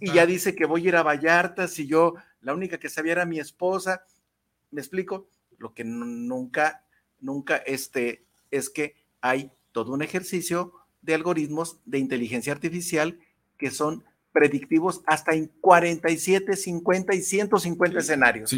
y, 0.00 0.12
ya 0.12 0.24
dice 0.24 0.54
que 0.54 0.64
voy 0.64 0.86
a 0.86 0.88
ir 0.88 0.96
a 0.96 1.02
Vallarta, 1.02 1.68
si 1.68 1.86
yo, 1.86 2.14
la 2.40 2.54
única 2.54 2.78
que 2.78 2.88
sabía 2.88 3.12
era 3.12 3.26
mi 3.26 3.38
esposa, 3.38 4.02
¿me 4.70 4.80
explico? 4.80 5.28
Lo 5.58 5.74
que 5.74 5.84
nunca, 5.84 6.86
nunca, 7.20 7.58
este, 7.58 8.24
es 8.50 8.70
que 8.70 8.94
hay 9.20 9.52
todo 9.72 9.92
un 9.92 10.00
ejercicio 10.00 10.72
de 11.02 11.12
algoritmos 11.12 11.80
de 11.84 11.98
inteligencia 11.98 12.54
artificial 12.54 13.18
que 13.58 13.70
son 13.70 14.04
predictivos 14.32 15.02
hasta 15.04 15.34
en 15.34 15.48
47, 15.60 16.56
50 16.56 17.14
y 17.14 17.20
150 17.20 17.98
escenarios. 17.98 18.56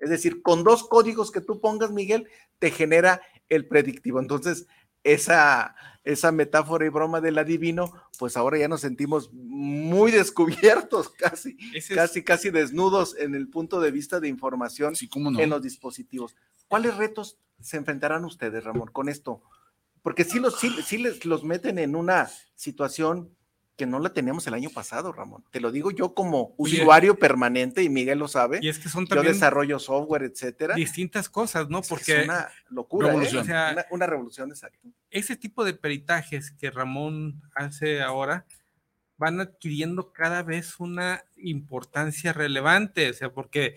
Es 0.00 0.10
decir, 0.10 0.42
con 0.42 0.64
dos 0.64 0.88
códigos 0.88 1.30
que 1.30 1.40
tú 1.40 1.60
pongas, 1.60 1.90
Miguel, 1.90 2.28
te 2.58 2.70
genera 2.70 3.20
el 3.48 3.66
predictivo. 3.66 4.18
Entonces, 4.18 4.66
esa, 5.04 5.74
esa 6.04 6.32
metáfora 6.32 6.86
y 6.86 6.88
broma 6.88 7.20
del 7.20 7.38
adivino, 7.38 7.92
pues 8.18 8.36
ahora 8.36 8.58
ya 8.58 8.68
nos 8.68 8.80
sentimos 8.80 9.30
muy 9.32 10.10
descubiertos, 10.10 11.10
casi, 11.18 11.56
casi, 11.94 12.22
casi 12.22 12.50
desnudos 12.50 13.16
en 13.18 13.34
el 13.34 13.48
punto 13.48 13.80
de 13.80 13.90
vista 13.90 14.20
de 14.20 14.28
información 14.28 14.94
en 15.38 15.50
los 15.50 15.62
dispositivos. 15.62 16.36
¿Cuáles 16.68 16.96
retos 16.96 17.38
se 17.60 17.76
enfrentarán 17.76 18.24
ustedes, 18.24 18.64
Ramón, 18.64 18.90
con 18.92 19.08
esto? 19.08 19.42
Porque 20.02 20.24
si 20.24 20.38
los, 20.38 20.58
sí, 20.58 20.98
les 20.98 21.24
los 21.24 21.44
meten 21.44 21.78
en 21.78 21.94
una 21.94 22.30
situación 22.54 23.36
que 23.80 23.86
no 23.86 23.98
la 23.98 24.12
teníamos 24.12 24.46
el 24.46 24.52
año 24.52 24.68
pasado, 24.68 25.10
Ramón. 25.10 25.42
Te 25.50 25.58
lo 25.58 25.72
digo 25.72 25.90
yo 25.90 26.12
como 26.12 26.54
usuario 26.58 27.18
permanente 27.18 27.82
y 27.82 27.88
Miguel 27.88 28.18
lo 28.18 28.28
sabe. 28.28 28.58
Y 28.60 28.68
es 28.68 28.78
que 28.78 28.90
son 28.90 29.06
también 29.06 29.28
yo 29.28 29.32
desarrollo 29.32 29.78
software, 29.78 30.24
etcétera. 30.24 30.74
Distintas 30.74 31.30
cosas, 31.30 31.70
¿no? 31.70 31.80
Porque 31.80 32.18
es 32.18 32.24
una 32.24 32.50
locura, 32.68 33.06
¿eh? 33.06 33.10
revolución. 33.12 33.40
O 33.40 33.46
sea, 33.46 33.70
una, 33.72 33.86
una, 33.88 34.06
revolución 34.06 34.50
exacto. 34.50 34.86
Ese 35.10 35.34
tipo 35.34 35.64
de 35.64 35.72
peritajes 35.72 36.50
que 36.50 36.70
Ramón 36.70 37.40
hace 37.54 38.02
ahora 38.02 38.44
van 39.16 39.40
adquiriendo 39.40 40.12
cada 40.12 40.42
vez 40.42 40.78
una 40.78 41.24
importancia 41.38 42.34
relevante, 42.34 43.08
o 43.08 43.14
sea, 43.14 43.32
porque 43.32 43.76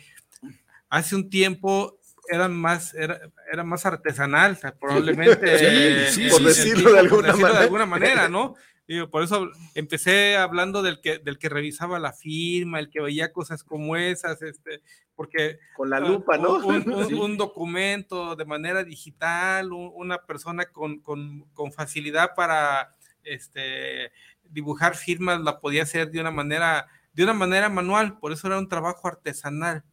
hace 0.89 1.15
un 1.15 1.29
tiempo 1.29 1.97
eran 2.27 2.53
más, 2.53 2.93
era, 2.93 3.21
era 3.49 3.63
más 3.63 3.85
artesanal, 3.85 4.51
o 4.51 4.55
sea, 4.55 4.75
probablemente, 4.75 6.09
sí, 6.11 6.23
sí, 6.23 6.29
por 6.29 6.43
decirlo, 6.43 6.91
de, 6.91 6.99
alguna 6.99 7.27
decirlo 7.27 7.47
manera. 7.47 7.59
de 7.59 7.63
alguna 7.63 7.85
manera, 7.85 8.27
¿no? 8.27 8.55
Digo, 8.93 9.09
por 9.09 9.23
eso 9.23 9.49
empecé 9.73 10.37
hablando 10.37 10.83
del 10.83 11.01
que, 11.01 11.17
del 11.17 11.39
que 11.39 11.49
revisaba 11.49 11.97
la 11.97 12.13
firma, 12.13 12.79
el 12.79 12.91
que 12.91 13.01
veía 13.01 13.33
cosas 13.33 13.63
como 13.63 13.95
esas, 13.95 14.41
este, 14.43 14.83
porque... 15.15 15.57
Con 15.75 15.89
la 15.89 15.99
lupa, 15.99 16.37
¿no? 16.37 16.57
Un, 16.57 16.91
un, 16.91 17.05
sí. 17.07 17.13
un 17.15 17.37
documento 17.37 18.35
de 18.35 18.45
manera 18.45 18.83
digital, 18.83 19.73
un, 19.73 19.91
una 19.95 20.19
persona 20.25 20.65
con, 20.65 20.99
con, 20.99 21.41
con, 21.53 21.71
facilidad 21.71 22.35
para 22.35 22.95
este, 23.23 24.11
dibujar 24.43 24.95
firmas 24.95 25.41
la 25.41 25.59
podía 25.59 25.83
hacer 25.83 26.11
de 26.11 26.19
una 26.21 26.31
manera, 26.31 26.85
de 27.13 27.23
una 27.23 27.33
manera 27.33 27.69
manual, 27.69 28.19
por 28.19 28.31
eso 28.31 28.45
era 28.45 28.59
un 28.59 28.69
trabajo 28.69 29.07
artesanal. 29.07 29.83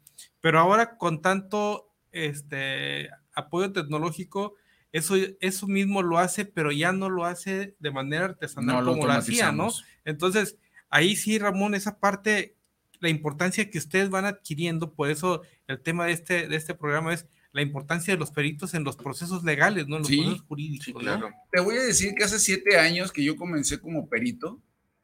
Pero 0.42 0.58
ahora 0.58 0.98
con 0.98 1.22
tanto 1.22 1.90
este, 2.12 3.08
apoyo 3.34 3.72
tecnológico, 3.72 4.56
eso, 4.92 5.14
eso 5.40 5.66
mismo 5.66 6.02
lo 6.02 6.18
hace, 6.18 6.44
pero 6.44 6.72
ya 6.72 6.92
no 6.92 7.08
lo 7.08 7.24
hace 7.24 7.76
de 7.78 7.90
manera 7.90 8.26
artesanal 8.26 8.84
no, 8.84 8.92
como 8.92 9.06
lo 9.06 9.12
hacía, 9.12 9.52
¿no? 9.52 9.70
Entonces, 10.04 10.56
ahí 10.88 11.16
sí, 11.16 11.38
Ramón, 11.38 11.74
esa 11.74 12.00
parte, 12.00 12.56
la 12.98 13.08
importancia 13.08 13.70
que 13.70 13.78
ustedes 13.78 14.10
van 14.10 14.24
adquiriendo, 14.24 14.92
por 14.92 15.10
eso 15.10 15.42
el 15.68 15.80
tema 15.80 16.06
de 16.06 16.12
este, 16.12 16.48
de 16.48 16.56
este 16.56 16.74
programa 16.74 17.14
es 17.14 17.26
la 17.52 17.62
importancia 17.62 18.14
de 18.14 18.18
los 18.18 18.30
peritos 18.30 18.74
en 18.74 18.84
los 18.84 18.96
procesos 18.96 19.42
legales, 19.44 19.86
¿no? 19.86 19.96
En 19.96 20.02
los 20.02 20.08
sí, 20.08 20.18
procesos 20.18 20.46
jurídicos. 20.46 20.84
Sí, 20.84 20.92
claro. 20.92 21.30
¿no? 21.30 21.36
Te 21.50 21.60
voy 21.60 21.76
a 21.76 21.82
decir 21.82 22.14
que 22.14 22.24
hace 22.24 22.38
siete 22.38 22.78
años 22.78 23.12
que 23.12 23.24
yo 23.24 23.36
comencé 23.36 23.80
como 23.80 24.08
perito, 24.08 24.60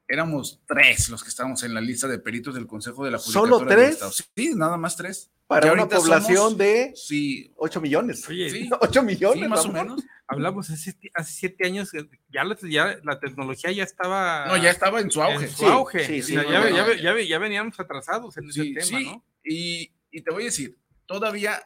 éramos 0.09 0.61
tres 0.66 1.09
los 1.09 1.23
que 1.23 1.29
estábamos 1.29 1.62
en 1.62 1.75
la 1.75 1.81
lista 1.81 2.09
de 2.09 2.19
peritos 2.19 2.55
del 2.55 2.66
Consejo 2.66 3.05
de 3.05 3.11
la 3.11 3.19
Judicatura 3.19 3.57
¿Solo 3.59 3.66
tres? 3.66 3.99
Sí, 4.35 4.53
nada 4.55 4.77
más 4.77 4.97
tres. 4.97 5.31
Para 5.47 5.73
una 5.73 5.88
población 5.88 6.37
somos, 6.37 6.59
de 6.59 6.92
sí, 6.97 7.53
8 7.57 7.81
millones. 7.81 8.29
Oye, 8.29 8.51
sí, 8.51 8.69
8 8.81 9.03
millones. 9.03 9.42
Sí, 9.42 9.49
más 9.49 9.64
o 9.64 9.73
menos. 9.73 10.03
Hablamos 10.27 10.69
hace, 10.71 10.97
hace 11.14 11.33
siete 11.33 11.66
años, 11.66 11.92
ya 12.29 12.42
la, 12.42 12.57
ya 12.62 12.99
la, 13.05 13.21
tecnología 13.21 13.71
ya 13.71 13.85
estaba. 13.85 14.47
No, 14.47 14.57
ya 14.57 14.71
estaba 14.71 15.01
en 15.01 15.11
su 15.11 15.23
auge. 15.23 15.45
En 15.45 15.51
su 15.53 15.66
auge. 15.66 16.05
Sí, 16.05 16.23
sí, 16.23 16.35
ya, 16.35 16.42
ya, 16.42 16.69
ya, 16.71 16.97
ya, 16.97 17.21
ya, 17.23 17.38
veníamos 17.38 17.79
atrasados 17.79 18.37
en 18.38 18.49
ese 18.49 18.75
tema, 18.75 19.01
¿no? 19.01 19.25
Y, 19.45 19.92
y 20.11 20.23
te 20.23 20.33
voy 20.33 20.42
a 20.42 20.47
decir, 20.47 20.77
todavía 21.07 21.62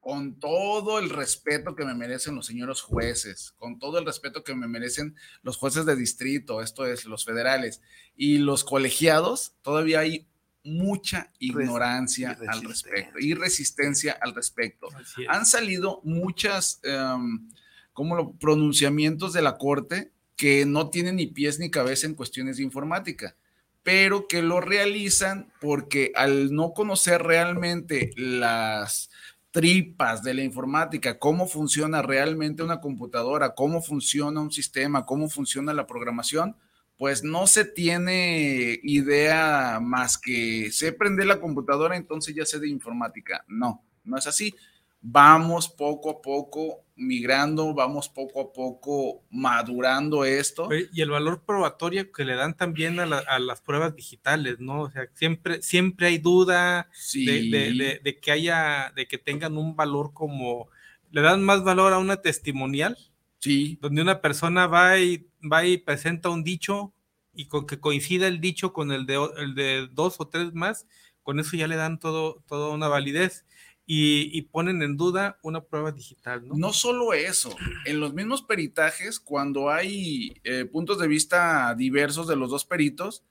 con 0.00 0.40
todo 0.40 0.98
el 0.98 1.10
respeto 1.10 1.76
que 1.76 1.84
me 1.84 1.94
merecen 1.94 2.34
los 2.34 2.46
señores 2.46 2.80
jueces, 2.80 3.52
con 3.58 3.78
todo 3.78 3.98
el 3.98 4.06
respeto 4.06 4.42
que 4.42 4.54
me 4.54 4.66
merecen 4.66 5.14
los 5.42 5.58
jueces 5.58 5.84
de 5.84 5.94
distrito, 5.94 6.62
esto 6.62 6.86
es, 6.86 7.04
los 7.04 7.24
federales, 7.24 7.82
y 8.16 8.38
los 8.38 8.64
colegiados, 8.64 9.54
todavía 9.62 10.00
hay 10.00 10.26
mucha 10.64 11.32
ignorancia 11.38 12.36
al 12.48 12.62
respecto 12.62 13.18
y 13.18 13.34
resistencia 13.34 14.16
al 14.20 14.34
respecto. 14.34 14.88
Han 15.28 15.46
salido 15.46 16.00
muchas, 16.04 16.80
um, 16.84 17.50
como 17.92 18.16
los 18.16 18.28
pronunciamientos 18.38 19.32
de 19.32 19.42
la 19.42 19.56
Corte 19.58 20.12
que 20.36 20.64
no 20.64 20.88
tienen 20.88 21.16
ni 21.16 21.26
pies 21.26 21.58
ni 21.58 21.70
cabeza 21.70 22.06
en 22.06 22.14
cuestiones 22.14 22.56
de 22.56 22.62
informática, 22.62 23.36
pero 23.82 24.28
que 24.28 24.42
lo 24.42 24.60
realizan 24.60 25.52
porque 25.60 26.12
al 26.14 26.52
no 26.54 26.72
conocer 26.72 27.22
realmente 27.22 28.10
las 28.16 29.10
tripas 29.50 30.22
de 30.22 30.34
la 30.34 30.42
informática, 30.42 31.18
cómo 31.18 31.46
funciona 31.46 32.02
realmente 32.02 32.62
una 32.62 32.80
computadora, 32.80 33.54
cómo 33.54 33.82
funciona 33.82 34.40
un 34.40 34.52
sistema, 34.52 35.04
cómo 35.04 35.28
funciona 35.28 35.74
la 35.74 35.86
programación, 35.86 36.56
pues 36.96 37.24
no 37.24 37.46
se 37.46 37.64
tiene 37.64 38.78
idea 38.82 39.80
más 39.80 40.18
que 40.18 40.70
sé 40.70 40.92
prender 40.92 41.26
la 41.26 41.40
computadora, 41.40 41.96
entonces 41.96 42.34
ya 42.34 42.44
sé 42.44 42.60
de 42.60 42.68
informática. 42.68 43.44
No, 43.48 43.82
no 44.04 44.18
es 44.18 44.26
así. 44.26 44.54
Vamos 45.00 45.68
poco 45.68 46.10
a 46.10 46.20
poco 46.20 46.84
migrando, 47.00 47.74
vamos 47.74 48.08
poco 48.08 48.40
a 48.40 48.52
poco 48.52 49.24
madurando 49.30 50.24
esto. 50.24 50.68
Y 50.92 51.00
el 51.00 51.10
valor 51.10 51.44
probatorio 51.44 52.12
que 52.12 52.24
le 52.24 52.34
dan 52.34 52.56
también 52.56 53.00
a, 53.00 53.06
la, 53.06 53.18
a 53.18 53.38
las 53.38 53.60
pruebas 53.62 53.96
digitales, 53.96 54.60
¿no? 54.60 54.82
O 54.82 54.90
sea, 54.90 55.08
siempre, 55.14 55.62
siempre 55.62 56.08
hay 56.08 56.18
duda 56.18 56.88
sí. 56.92 57.24
de, 57.24 57.58
de, 57.58 57.72
de, 57.72 58.00
de, 58.04 58.20
que 58.20 58.30
haya, 58.30 58.92
de 58.94 59.08
que 59.08 59.18
tengan 59.18 59.56
un 59.56 59.74
valor 59.74 60.12
como, 60.12 60.68
le 61.10 61.22
dan 61.22 61.42
más 61.42 61.64
valor 61.64 61.92
a 61.92 61.98
una 61.98 62.20
testimonial. 62.20 62.96
Sí. 63.38 63.78
Donde 63.80 64.02
una 64.02 64.20
persona 64.20 64.66
va 64.66 64.98
y, 64.98 65.26
va 65.40 65.64
y 65.64 65.78
presenta 65.78 66.28
un 66.28 66.44
dicho 66.44 66.92
y 67.32 67.46
con 67.46 67.66
que 67.66 67.80
coincida 67.80 68.28
el 68.28 68.40
dicho 68.40 68.72
con 68.74 68.92
el 68.92 69.06
de, 69.06 69.18
el 69.38 69.54
de 69.54 69.88
dos 69.90 70.16
o 70.18 70.28
tres 70.28 70.52
más, 70.52 70.86
con 71.22 71.40
eso 71.40 71.56
ya 71.56 71.66
le 71.66 71.76
dan 71.76 71.98
todo, 71.98 72.44
toda 72.46 72.74
una 72.74 72.88
validez. 72.88 73.46
Y, 73.92 74.42
ponen 74.42 74.82
en 74.82 74.96
duda 74.96 75.40
una 75.42 75.62
prueba 75.62 75.90
digital, 75.90 76.46
¿no? 76.46 76.54
No 76.54 76.72
solo 76.72 77.12
eso, 77.12 77.56
en 77.84 77.98
los 77.98 78.14
mismos 78.14 78.42
peritajes, 78.42 79.18
cuando 79.18 79.68
hay 79.68 80.40
eh, 80.44 80.64
puntos 80.64 81.00
de 81.00 81.08
vista 81.08 81.74
diversos 81.74 82.28
de 82.28 82.36
los 82.36 82.50
dos 82.50 82.64
peritos, 82.64 83.24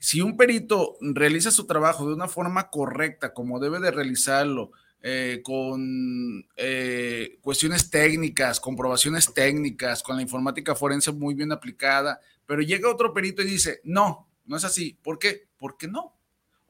si 0.00 0.20
un 0.20 0.36
perito 0.36 0.96
realiza 1.00 1.52
su 1.52 1.68
trabajo 1.68 2.04
de 2.08 2.14
una 2.14 2.26
forma 2.26 2.68
correcta, 2.68 3.32
como 3.32 3.60
debe 3.60 3.78
de 3.78 3.92
realizarlo, 3.92 4.72
eh, 5.02 5.40
con 5.44 6.48
eh, 6.56 7.38
cuestiones 7.40 7.88
técnicas, 7.88 8.58
comprobaciones 8.58 9.32
técnicas, 9.32 10.02
con 10.02 10.16
la 10.16 10.22
informática 10.22 10.74
forense 10.74 11.12
muy 11.12 11.34
bien 11.34 11.52
aplicada, 11.52 12.20
pero 12.44 12.62
llega 12.62 12.90
otro 12.90 13.14
perito 13.14 13.42
y 13.42 13.46
dice, 13.46 13.80
no, 13.84 14.28
no 14.46 14.56
es 14.56 14.64
así. 14.64 14.98
¿Por 15.00 15.20
qué? 15.20 15.46
Porque 15.58 15.86
no. 15.86 16.16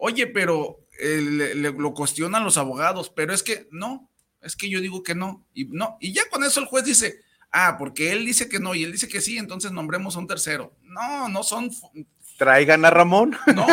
Oye, 0.05 0.27
pero 0.27 0.85
eh, 0.99 1.21
le, 1.21 1.55
lo 1.55 1.95
cuestionan 1.95 2.43
los 2.43 2.57
abogados, 2.57 3.09
pero 3.15 3.33
es 3.33 3.45
que 3.45 3.69
no, 3.71 4.11
es 4.41 4.57
que 4.57 4.69
yo 4.69 4.81
digo 4.81 5.05
que 5.05 5.15
no, 5.15 5.47
y 5.55 5.67
no, 5.67 5.97
y 6.01 6.13
ya 6.13 6.29
con 6.29 6.43
eso 6.43 6.59
el 6.59 6.67
juez 6.67 6.85
dice, 6.85 7.21
ah, 7.53 7.77
porque 7.79 8.11
él 8.11 8.27
dice 8.27 8.49
que 8.49 8.59
no 8.59 8.75
y 8.75 8.83
él 8.83 8.91
dice 8.91 9.07
que 9.07 9.21
sí, 9.21 9.39
entonces 9.39 9.71
nombremos 9.71 10.17
a 10.17 10.19
un 10.19 10.27
tercero. 10.27 10.77
No, 10.83 11.29
no 11.29 11.45
son. 11.45 11.71
Traigan 12.43 12.85
a 12.85 12.91
Ramón. 12.91 13.37
No, 13.55 13.55
no 13.55 13.67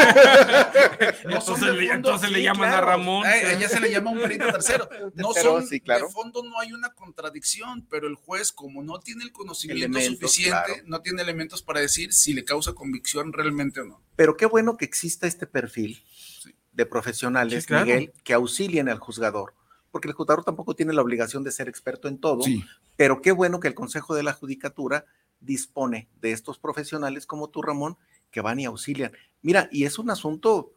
entonces, 1.24 1.74
le, 1.74 1.92
entonces 1.92 2.28
sí, 2.30 2.36
le 2.36 2.44
llaman 2.44 2.70
claro. 2.70 2.88
a 2.88 2.90
Ramón. 2.92 3.26
Eh, 3.26 3.58
ya 3.60 3.68
se 3.68 3.80
le 3.80 3.90
llama 3.90 4.12
un 4.12 4.20
perito 4.20 4.46
tercero. 4.46 4.88
No 5.16 5.34
son, 5.34 5.66
sí, 5.66 5.82
claro. 5.82 6.06
de 6.06 6.14
fondo 6.14 6.44
no 6.44 6.60
hay 6.60 6.72
una 6.72 6.94
contradicción, 6.94 7.88
pero 7.90 8.08
el 8.08 8.14
juez, 8.14 8.52
como 8.52 8.84
no 8.84 9.00
tiene 9.00 9.24
el 9.24 9.32
conocimiento 9.32 9.86
elementos, 9.86 10.32
suficiente, 10.32 10.62
claro. 10.66 10.84
no 10.86 11.02
tiene 11.02 11.24
elementos 11.24 11.64
para 11.64 11.80
decir 11.80 12.14
si 12.14 12.34
le 12.34 12.46
causa 12.46 12.74
convicción 12.74 13.34
realmente 13.34 13.82
o 13.82 13.86
no. 13.86 14.04
Pero 14.16 14.38
qué 14.38 14.46
bueno 14.46 14.78
que 14.78 14.86
exista 14.86 15.26
este 15.26 15.48
perfil 15.48 16.04
sí. 16.44 16.54
de 16.74 16.86
profesionales, 16.86 17.66
sí, 17.68 17.74
Miguel, 17.74 18.14
que 18.24 18.34
auxilien 18.36 18.88
al 18.88 19.00
juzgador 19.00 19.56
porque 19.90 20.08
el 20.08 20.14
juzgador 20.14 20.44
tampoco 20.44 20.76
tiene 20.76 20.94
la 20.94 21.02
obligación 21.02 21.44
de 21.44 21.52
ser 21.52 21.68
experto 21.68 22.08
en 22.08 22.20
todo, 22.20 22.44
sí. 22.44 22.64
pero 22.96 23.22
qué 23.22 23.32
bueno 23.32 23.60
que 23.60 23.68
el 23.68 23.74
Consejo 23.74 24.14
de 24.14 24.22
la 24.22 24.34
Judicatura 24.34 25.06
dispone 25.40 26.10
de 26.22 26.32
estos 26.32 26.60
profesionales 26.60 27.26
como 27.26 27.50
tú, 27.50 27.64
Ramón, 27.64 27.98
que 28.32 28.42
van 28.42 28.60
y 28.60 28.66
auxilian. 28.66 29.12
Mira, 29.42 29.70
y 29.72 29.86
es 29.86 30.00
un 30.00 30.10
asunto 30.10 30.74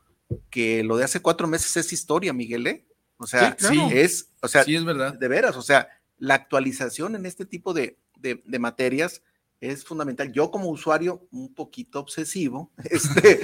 que 0.50 0.82
lo 0.82 0.96
de 0.96 1.04
hace 1.04 1.20
cuatro 1.20 1.46
meses 1.46 1.76
es 1.76 1.92
historia, 1.92 2.32
Miguel, 2.32 2.66
¿eh? 2.66 2.86
O 3.18 3.26
sea, 3.26 3.56
sí, 3.58 3.66
claro. 3.66 3.90
es, 3.92 4.30
o 4.40 4.48
sea, 4.48 4.64
sí, 4.64 4.74
es 4.74 4.84
verdad. 4.84 5.14
De 5.14 5.28
veras, 5.28 5.56
o 5.56 5.62
sea, 5.62 5.88
la 6.18 6.34
actualización 6.34 7.14
en 7.14 7.26
este 7.26 7.44
tipo 7.44 7.74
de, 7.74 7.98
de, 8.18 8.42
de 8.44 8.58
materias 8.58 9.22
es 9.60 9.84
fundamental. 9.84 10.32
Yo 10.32 10.50
como 10.50 10.68
usuario 10.68 11.26
un 11.30 11.54
poquito 11.54 12.00
obsesivo, 12.00 12.72
este, 12.84 13.40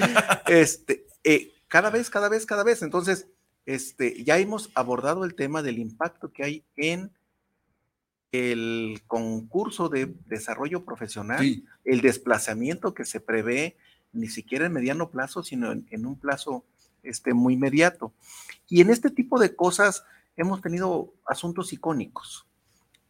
este, 0.48 1.06
eh, 1.24 1.52
cada 1.68 1.90
vez, 1.90 2.10
cada 2.10 2.28
vez, 2.28 2.44
cada 2.44 2.64
vez. 2.64 2.82
Entonces, 2.82 3.28
este, 3.66 4.24
ya 4.24 4.38
hemos 4.38 4.70
abordado 4.74 5.24
el 5.24 5.34
tema 5.34 5.62
del 5.62 5.78
impacto 5.78 6.32
que 6.32 6.44
hay 6.44 6.64
en 6.76 7.12
el 8.32 9.00
concurso 9.06 9.88
de 9.88 10.14
desarrollo 10.26 10.84
profesional, 10.84 11.40
sí. 11.40 11.64
el 11.84 12.00
desplazamiento 12.00 12.94
que 12.94 13.04
se 13.04 13.20
prevé 13.20 13.76
ni 14.12 14.28
siquiera 14.28 14.66
en 14.66 14.72
mediano 14.72 15.10
plazo, 15.10 15.42
sino 15.42 15.72
en, 15.72 15.86
en, 15.90 16.06
un 16.06 16.18
plazo 16.18 16.64
este, 17.02 17.34
muy 17.34 17.54
inmediato. 17.54 18.12
Y 18.68 18.80
en 18.80 18.90
este 18.90 19.10
tipo 19.10 19.38
de 19.38 19.54
cosas 19.54 20.04
hemos 20.36 20.60
tenido 20.60 21.14
asuntos 21.26 21.72
icónicos, 21.72 22.46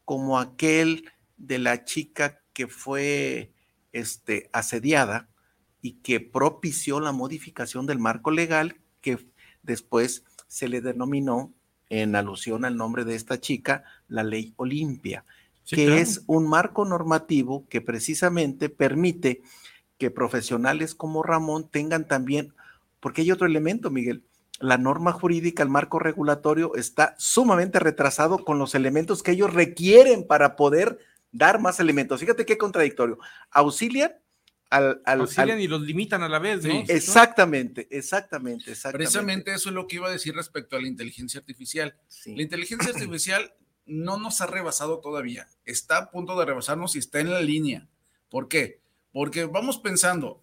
como 0.05 0.39
aquel 0.39 1.11
de 1.37 1.59
la 1.59 1.85
chica 1.85 2.41
que 2.53 2.67
fue 2.67 3.53
este, 3.93 4.51
asediada 4.53 5.29
y 5.81 5.93
que 6.01 6.21
propició 6.21 7.01
la 7.01 7.13
modificación 7.13 7.87
del 7.87 7.99
marco 7.99 8.31
legal 8.31 8.81
que 9.01 9.19
después 9.63 10.25
se 10.47 10.69
le 10.69 10.81
denominó 10.81 11.53
en 11.89 12.17
alusión 12.17 12.65
al 12.65 12.77
nombre 12.77 13.05
de 13.05 13.15
esta 13.15 13.41
chica, 13.41 13.85
la 14.09 14.23
ley 14.23 14.53
Olimpia, 14.57 15.25
sí, 15.65 15.77
que 15.77 15.87
claro. 15.87 16.01
es 16.01 16.23
un 16.27 16.49
marco 16.49 16.85
normativo 16.85 17.67
que 17.69 17.81
precisamente 17.81 18.69
permite 18.69 19.43
que 19.99 20.11
profesionales 20.11 20.95
como 20.95 21.23
Ramón 21.23 21.69
tengan 21.69 22.07
también, 22.07 22.55
porque 23.01 23.23
hay 23.23 23.33
otro 23.33 23.47
elemento, 23.47 23.91
Miguel, 23.91 24.25
la 24.61 24.79
norma 24.79 25.13
jurídica, 25.13 25.63
el 25.63 25.69
marco 25.69 25.99
regulatorio 25.99 26.75
está 26.75 27.15
sumamente 27.19 27.79
retrasado 27.79 28.45
con 28.45 28.59
los 28.59 28.75
elementos 28.75 29.23
que 29.23 29.33
ellos 29.33 29.53
requieren 29.53 30.27
para 30.27 30.57
poder 30.57 30.99
dar 31.31 31.61
más 31.61 31.79
elementos. 31.79 32.21
Fíjate 32.21 32.45
qué 32.45 32.59
contradictorio. 32.59 33.19
Auxilian 33.51 34.13
al, 34.71 35.01
Auxilian 35.05 35.61
y 35.61 35.67
los 35.67 35.81
limitan 35.81 36.23
a 36.23 36.29
la 36.29 36.39
vez, 36.39 36.63
¿no? 36.65 36.85
exactamente, 36.89 37.89
exactamente, 37.91 38.71
exactamente. 38.71 38.99
Precisamente 38.99 39.55
eso 39.55 39.71
es 39.71 39.75
lo 39.75 39.87
que 39.87 39.97
iba 39.97 40.09
a 40.09 40.13
decir 40.13 40.35
respecto 40.35 40.77
a 40.77 40.81
la 40.81 40.89
inteligencia 40.89 41.41
artificial. 41.41 41.97
La 42.27 42.43
inteligencia 42.43 42.93
artificial 42.93 43.55
no 43.87 44.19
nos 44.19 44.43
ha 44.43 44.47
rebasado 44.47 45.01
todavía. 45.01 45.49
Está 45.65 45.97
a 45.97 46.11
punto 46.11 46.39
de 46.39 46.45
rebasarnos 46.45 46.97
y 46.97 46.99
está 46.99 47.21
en 47.21 47.31
la 47.31 47.41
línea. 47.41 47.89
¿Por 48.29 48.49
qué? 48.49 48.81
Porque 49.12 49.47
vamos 49.47 49.79
pensando, 49.79 50.42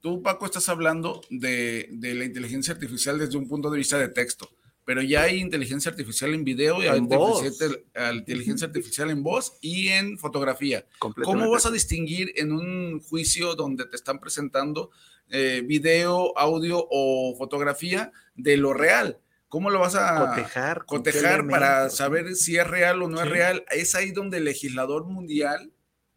tú 0.00 0.22
Paco 0.22 0.46
estás 0.46 0.68
hablando 0.68 1.22
de, 1.30 1.88
de 1.90 2.14
la 2.14 2.24
inteligencia 2.24 2.74
artificial 2.74 3.18
desde 3.18 3.38
un 3.38 3.48
punto 3.48 3.70
de 3.70 3.78
vista 3.78 3.98
de 3.98 4.08
texto 4.08 4.48
pero 4.84 5.02
ya 5.02 5.22
hay 5.22 5.40
inteligencia 5.40 5.90
artificial 5.90 6.34
en 6.34 6.44
video 6.44 6.82
y 6.82 6.86
hay 6.86 6.98
inteligencia 6.98 8.66
artificial 8.66 9.10
en 9.10 9.22
voz 9.22 9.56
y 9.60 9.88
en 9.88 10.18
fotografía. 10.18 10.84
¿Cómo 10.98 11.50
vas 11.50 11.66
a 11.66 11.70
distinguir 11.70 12.32
en 12.36 12.52
un 12.52 13.00
juicio 13.00 13.54
donde 13.54 13.86
te 13.86 13.96
están 13.96 14.20
presentando 14.20 14.90
eh, 15.30 15.62
video, 15.64 16.36
audio 16.38 16.86
o 16.90 17.34
fotografía 17.36 18.12
de 18.34 18.56
lo 18.56 18.74
real? 18.74 19.18
¿Cómo 19.48 19.70
lo 19.70 19.78
vas 19.78 19.94
a 19.94 20.18
cotejar, 20.18 20.84
cotejar 20.84 21.48
para 21.48 21.88
saber 21.88 22.34
si 22.34 22.56
es 22.56 22.66
real 22.66 23.02
o 23.02 23.08
no 23.08 23.22
es 23.22 23.28
real? 23.28 23.64
Es 23.70 23.94
ahí 23.94 24.10
donde 24.10 24.38
el 24.38 24.44
legislador 24.44 25.04
mundial 25.04 25.72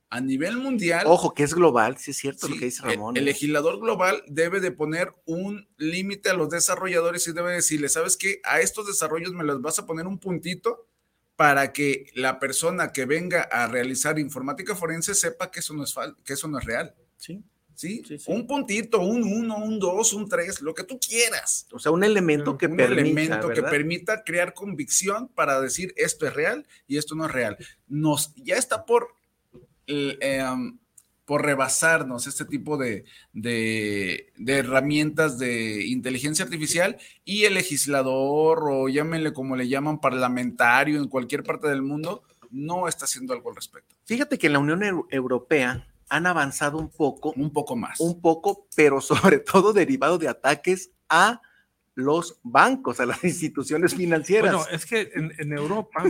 a 0.10 0.22
nivel 0.22 0.58
mundial. 0.58 1.06
Ojo, 1.06 1.34
que 1.34 1.44
es 1.44 1.54
global, 1.54 1.98
sí 1.98 2.12
es 2.12 2.18
cierto 2.18 2.48
lo 2.48 2.58
que 2.58 2.66
dice 2.66 2.84
Ramón. 2.84 3.18
El, 3.18 3.24
¿eh? 3.24 3.26
legislador 3.26 3.80
global 3.80 4.24
debe 4.28 4.60
de 4.60 4.72
poner 4.72 5.12
un 5.26 5.68
límite 5.78 6.30
a 6.30 6.34
los 6.34 6.50
desarrolladores 6.50 7.28
y 7.28 7.34
debe 7.34 7.54
decirle, 7.54 7.90
¿sabes 7.90 8.16
qué? 8.16 8.40
A 8.44 8.62
estos 8.62 8.88
desarrollos 8.88 9.34
me 9.34 9.44
los 9.44 9.62
vas 9.62 9.80
a 9.80 9.86
poner 9.86 10.08
un 10.08 10.20
puntito 10.20 10.88
para 11.36 11.72
que 11.72 12.10
la 12.16 12.40
persona 12.40 12.92
que 12.92 13.06
venga 13.06 13.44
a 13.44 13.68
realizar 13.68 14.18
informática 14.18 14.76
forense 14.76 15.14
sepa 15.14 15.52
que 15.52 15.60
eso 15.60 15.74
no 15.74 15.84
es, 15.84 15.94
que 16.24 16.34
eso 16.34 16.48
no 16.48 16.58
es 16.58 16.66
real. 16.66 16.96
Sí. 17.18 17.44
¿Sí? 17.76 18.04
Un 18.26 18.48
puntito, 18.48 19.02
un 19.02 19.24
uno, 19.24 19.58
un 19.58 19.78
dos, 19.78 20.12
un 20.14 20.28
tres, 20.28 20.64
lo 20.64 20.74
que 20.74 20.84
tú 20.84 21.00
quieras. 21.00 21.68
O 21.72 21.78
sea, 21.78 21.92
un 21.92 22.04
elemento 22.04 22.58
que 22.58 22.66
un 22.66 22.76
permita. 22.76 23.02
elemento 23.02 23.50
que 23.50 23.62
permita 23.62 24.24
crear 24.24 24.56
convicción 24.56 25.28
para 25.28 25.62
decir 25.62 25.94
esto 25.96 26.26
es 26.26 26.34
real 26.34 26.66
y 26.88 26.98
esto 26.98 27.14
no 27.14 27.28
es 27.28 27.32
real. 27.32 27.56
Nos, 27.88 28.34
ya 28.36 28.56
está 28.56 28.84
por 28.84 29.17
Em, 29.88 30.78
por 31.24 31.44
rebasarnos 31.44 32.26
este 32.26 32.46
tipo 32.46 32.78
de, 32.78 33.04
herramientas 34.46 35.38
de 35.38 35.86
inteligencia 35.86 36.46
artificial 36.46 36.98
y 37.26 37.44
el 37.44 37.56
legislador 37.56 38.64
o 38.70 38.88
llámenle 38.88 39.34
como 39.34 39.58
le 39.58 39.68
llaman 39.68 40.00
parlamentario 40.00 41.02
en 41.02 41.10
cualquier 41.10 41.44
parte 41.44 41.68
del 41.68 41.82
mundo 41.82 42.24
no 42.50 42.88
está 42.88 43.06
haciendo 43.06 43.34
algo 43.34 43.50
al 43.50 43.58
respecto. 43.58 43.94
Fíjate 44.06 44.38
que 44.38 44.48
en 44.48 44.54
la 44.54 44.60
Unión 44.60 45.06
Europea 45.10 45.86
han 46.08 46.28
avanzado 46.28 46.78
un 46.78 46.90
poco. 46.90 47.34
Un 47.36 47.52
poco 47.52 47.76
más. 47.76 48.00
Un 48.00 48.22
poco, 48.22 48.70
pero 48.74 49.02
sobre 49.02 49.40
todo 49.40 49.74
derivado 49.74 50.18
de 50.18 50.30
ataques 50.30 50.92
a 51.10 51.42
los 51.94 52.40
bancos, 52.44 53.02
a 53.02 53.06
las 53.06 53.22
instituciones 53.26 53.96
financieras. 53.96 54.56
Bueno, 54.56 54.70
es 54.72 54.86
que 54.86 55.12
en 55.14 55.52
Europa 55.52 56.06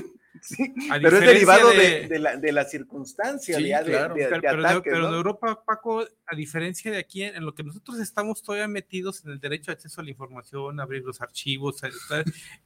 pero 1.02 1.18
es 1.18 1.26
derivado 1.26 1.70
de, 1.72 2.20
la, 2.20 2.36
de 2.38 2.52
la, 2.52 2.66
circunstancia, 2.66 3.58
de, 3.58 3.64
claro. 3.64 4.16
pero, 4.16 4.82
pero, 4.84 5.08
en 5.08 5.14
Europa, 5.14 5.64
Paco, 5.66 6.06
a 6.26 6.36
diferencia 6.36 6.92
de 6.92 6.98
aquí, 6.98 7.24
en 7.24 7.46
lo 7.46 7.54
que 7.54 7.64
nosotros 7.64 8.00
estamos 8.00 8.42
todavía 8.42 8.68
metidos 8.68 9.24
en 9.26 9.32
el 9.32 9.40
derecho 9.40 9.72
de 9.72 9.74
acceso 9.74 10.02
a 10.02 10.04
la 10.04 10.12
información, 10.12 10.80
abrir 10.80 11.04
los 11.04 11.22
archivos, 11.22 11.82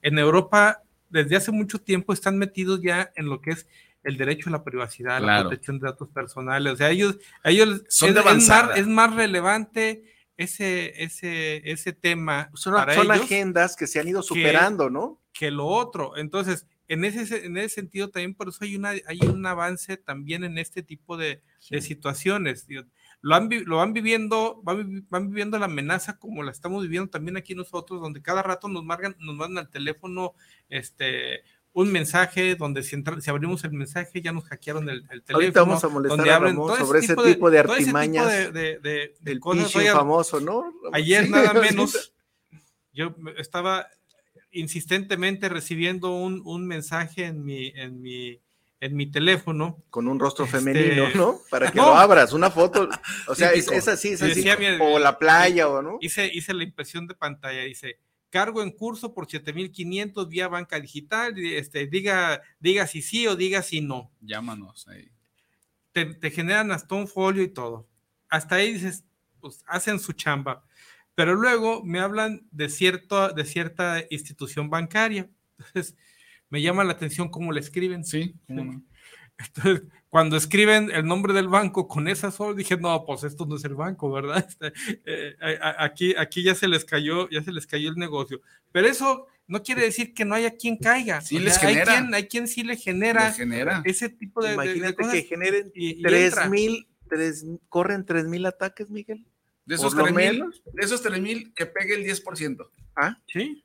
en 0.01 0.19
Europa, 0.19 0.81
desde 1.09 1.35
hace 1.35 1.51
mucho 1.51 1.79
tiempo 1.79 2.13
están 2.13 2.37
metidos 2.37 2.81
ya 2.81 3.11
en 3.15 3.27
lo 3.27 3.41
que 3.41 3.51
es 3.51 3.67
el 4.03 4.17
derecho 4.17 4.49
a 4.49 4.53
la 4.53 4.63
privacidad, 4.63 5.21
la 5.21 5.41
protección 5.41 5.79
de 5.79 5.87
datos 5.87 6.09
personales. 6.09 6.73
O 6.73 6.75
sea, 6.75 6.89
ellos, 6.89 7.17
ellos 7.43 7.83
Son 7.87 8.17
es, 8.17 8.47
más, 8.47 8.77
es 8.77 8.87
más 8.87 9.15
relevante 9.15 10.03
ese, 10.37 11.03
ese, 11.03 11.61
ese 11.69 11.93
tema. 11.93 12.49
Son, 12.53 12.73
son 12.93 13.11
agendas 13.11 13.75
que 13.75 13.87
se 13.87 13.99
han 13.99 14.07
ido 14.07 14.23
superando, 14.23 14.89
¿no? 14.89 15.21
Que 15.33 15.51
lo 15.51 15.67
otro. 15.67 16.17
Entonces, 16.17 16.65
en 16.91 17.05
ese, 17.05 17.45
en 17.45 17.55
ese 17.55 17.75
sentido 17.75 18.09
también 18.09 18.35
por 18.35 18.49
eso 18.49 18.57
hay, 18.61 18.75
una, 18.75 18.89
hay 18.89 19.19
un 19.21 19.45
avance 19.45 19.95
también 19.95 20.43
en 20.43 20.57
este 20.57 20.83
tipo 20.83 21.15
de, 21.15 21.41
situaciones. 21.79 22.67
Lo, 23.21 23.35
han, 23.35 23.49
lo 23.65 23.77
van 23.77 23.93
viviendo, 23.93 24.59
van, 24.61 25.29
viviendo 25.29 25.57
la 25.57 25.67
amenaza 25.67 26.19
como 26.19 26.43
la 26.43 26.51
estamos 26.51 26.83
viviendo 26.83 27.09
también 27.09 27.37
aquí 27.37 27.55
nosotros, 27.55 28.01
donde 28.01 28.21
cada 28.21 28.43
rato 28.43 28.67
nos 28.67 28.83
marcan, 28.83 29.15
nos 29.19 29.35
mandan 29.37 29.65
al 29.65 29.71
teléfono 29.71 30.33
este, 30.67 31.43
un 31.71 31.93
mensaje 31.93 32.55
donde 32.55 32.83
si, 32.83 33.01
si, 33.21 33.29
abrimos 33.29 33.63
el 33.63 33.71
mensaje 33.71 34.21
ya 34.21 34.33
nos 34.33 34.43
hackearon 34.49 34.89
el, 34.89 35.07
teléfono. 35.07 35.35
Ahorita 35.35 35.61
vamos 35.61 35.83
a 35.85 35.87
molestar 35.87 36.77
sobre 36.77 36.99
ese 36.99 37.15
tipo 37.15 37.49
de, 37.49 37.59
artimañas. 37.59 38.51
De, 38.51 39.15
del 39.21 39.39
famoso, 39.39 40.41
¿no? 40.41 40.73
Ayer 40.91 41.29
nada 41.29 41.53
menos, 41.61 42.13
yo 42.91 43.15
estaba 43.37 43.87
insistentemente 44.51 45.49
recibiendo 45.49 46.15
un, 46.15 46.41
un 46.45 46.67
mensaje 46.67 47.25
en 47.25 47.43
mi, 47.43 47.67
en 47.75 48.01
mi, 48.01 48.39
en 48.79 48.95
mi 48.95 49.09
teléfono. 49.09 49.83
Con 49.89 50.07
un 50.07 50.19
rostro 50.19 50.45
este, 50.45 50.57
femenino, 50.57 51.09
¿no? 51.15 51.39
Para 51.49 51.71
que 51.71 51.77
lo 51.77 51.95
abras, 51.95 52.33
una 52.33 52.51
foto. 52.51 52.89
O 53.27 53.35
sea, 53.35 53.51
es, 53.51 53.69
así, 53.87 54.09
es 54.09 54.21
así. 54.21 54.45
o 54.79 54.99
la 54.99 55.17
playa, 55.17 55.67
o 55.69 55.81
no. 55.81 55.97
Hice, 56.01 56.29
hice 56.33 56.53
la 56.53 56.63
impresión 56.63 57.07
de 57.07 57.15
pantalla, 57.15 57.61
dice, 57.61 57.99
cargo 58.29 58.61
en 58.63 58.71
curso 58.71 59.13
por 59.13 59.29
7500 59.29 60.27
vía 60.27 60.47
banca 60.47 60.79
digital, 60.79 61.33
este, 61.37 61.87
diga, 61.87 62.41
diga 62.59 62.87
si 62.87 63.01
sí 63.01 63.27
o 63.27 63.35
diga 63.35 63.61
si 63.61 63.81
no. 63.81 64.11
Llámanos 64.21 64.87
ahí. 64.87 65.11
Te, 65.91 66.05
te 66.05 66.31
generan 66.31 66.71
hasta 66.71 66.95
un 66.95 67.07
folio 67.07 67.43
y 67.43 67.49
todo. 67.49 67.87
Hasta 68.29 68.55
ahí 68.55 68.73
dices, 68.73 69.03
pues 69.39 69.63
hacen 69.67 69.99
su 69.99 70.13
chamba 70.13 70.63
pero 71.15 71.35
luego 71.35 71.83
me 71.83 71.99
hablan 71.99 72.47
de, 72.51 72.69
cierto, 72.69 73.29
de 73.29 73.45
cierta 73.45 74.03
institución 74.09 74.69
bancaria. 74.69 75.29
Entonces, 75.57 75.95
me 76.49 76.61
llama 76.61 76.83
la 76.83 76.93
atención 76.93 77.29
cómo 77.29 77.51
le 77.51 77.59
escriben. 77.59 78.03
Sí, 78.03 78.35
Entonces, 78.47 79.83
cuando 80.09 80.37
escriben 80.37 80.91
el 80.91 81.05
nombre 81.05 81.33
del 81.33 81.47
banco 81.47 81.87
con 81.87 82.07
esa 82.07 82.31
sol, 82.31 82.55
dije, 82.55 82.77
no, 82.77 83.05
pues 83.05 83.23
esto 83.23 83.45
no 83.45 83.55
es 83.55 83.63
el 83.63 83.75
banco, 83.75 84.11
¿verdad? 84.11 84.45
Este, 84.61 84.73
eh, 85.05 85.35
aquí, 85.77 86.13
aquí 86.17 86.43
ya 86.43 86.53
se 86.53 86.67
les 86.67 86.85
cayó, 86.85 87.29
ya 87.29 87.41
se 87.41 87.51
les 87.51 87.65
cayó 87.65 87.89
el 87.89 87.95
negocio. 87.95 88.41
Pero 88.71 88.87
eso 88.87 89.27
no 89.47 89.63
quiere 89.63 89.83
decir 89.83 90.13
que 90.13 90.25
no 90.25 90.35
haya 90.35 90.55
quien 90.55 90.77
caiga. 90.77 91.21
Sí 91.21 91.39
les 91.39 91.61
hay 91.63 91.77
quien, 91.77 92.13
hay 92.13 92.27
quien 92.27 92.47
sí 92.47 92.63
le 92.63 92.75
genera, 92.77 93.31
genera. 93.33 93.81
ese 93.85 94.09
tipo 94.09 94.43
de, 94.43 94.53
Imagínate 94.53 95.03
que 95.11 95.23
generen 95.23 95.71
tres 96.03 96.49
mil, 96.49 96.87
tres, 97.09 97.45
corren 97.67 98.05
tres 98.05 98.25
mil 98.27 98.45
ataques, 98.45 98.89
Miguel. 98.89 99.25
De 99.71 99.77
esos 99.77 99.95
3 99.95 100.13
mil, 100.13 100.43
de 100.73 100.83
esos 100.83 101.21
mil, 101.21 101.53
que 101.53 101.65
pegue 101.65 101.95
el 101.95 102.03
10%. 102.03 102.69
Ah, 102.93 103.17
sí. 103.25 103.63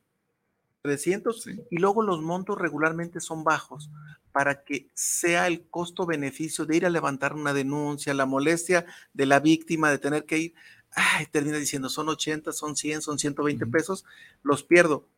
300. 0.83 1.49
Y 1.69 1.79
luego 1.79 2.01
los 2.01 2.23
montos 2.23 2.57
regularmente 2.57 3.19
son 3.19 3.43
bajos 3.43 3.91
para 4.31 4.63
que 4.63 4.89
sea 4.95 5.49
el 5.49 5.67
costo-beneficio 5.69 6.65
de 6.65 6.77
ir 6.77 6.87
a 6.87 6.91
levantar 6.91 7.35
una 7.35 7.53
denuncia, 7.53 8.15
la 8.15 8.25
molestia 8.25 8.87
de 9.15 9.27
la 9.27 9.41
víctima 9.41 9.91
de 9.91 9.99
tener 9.99 10.27
que 10.27 10.39
ir, 10.39 10.55
ay, 10.93 11.27
termina 11.27 11.57
diciendo 11.57 11.89
son 11.89 12.09
80, 12.09 12.53
son 12.53 12.77
100, 12.77 13.03
son 13.03 13.19
120 13.19 13.67
pesos, 13.67 14.05
los 14.45 14.63
pierdo 14.63 15.09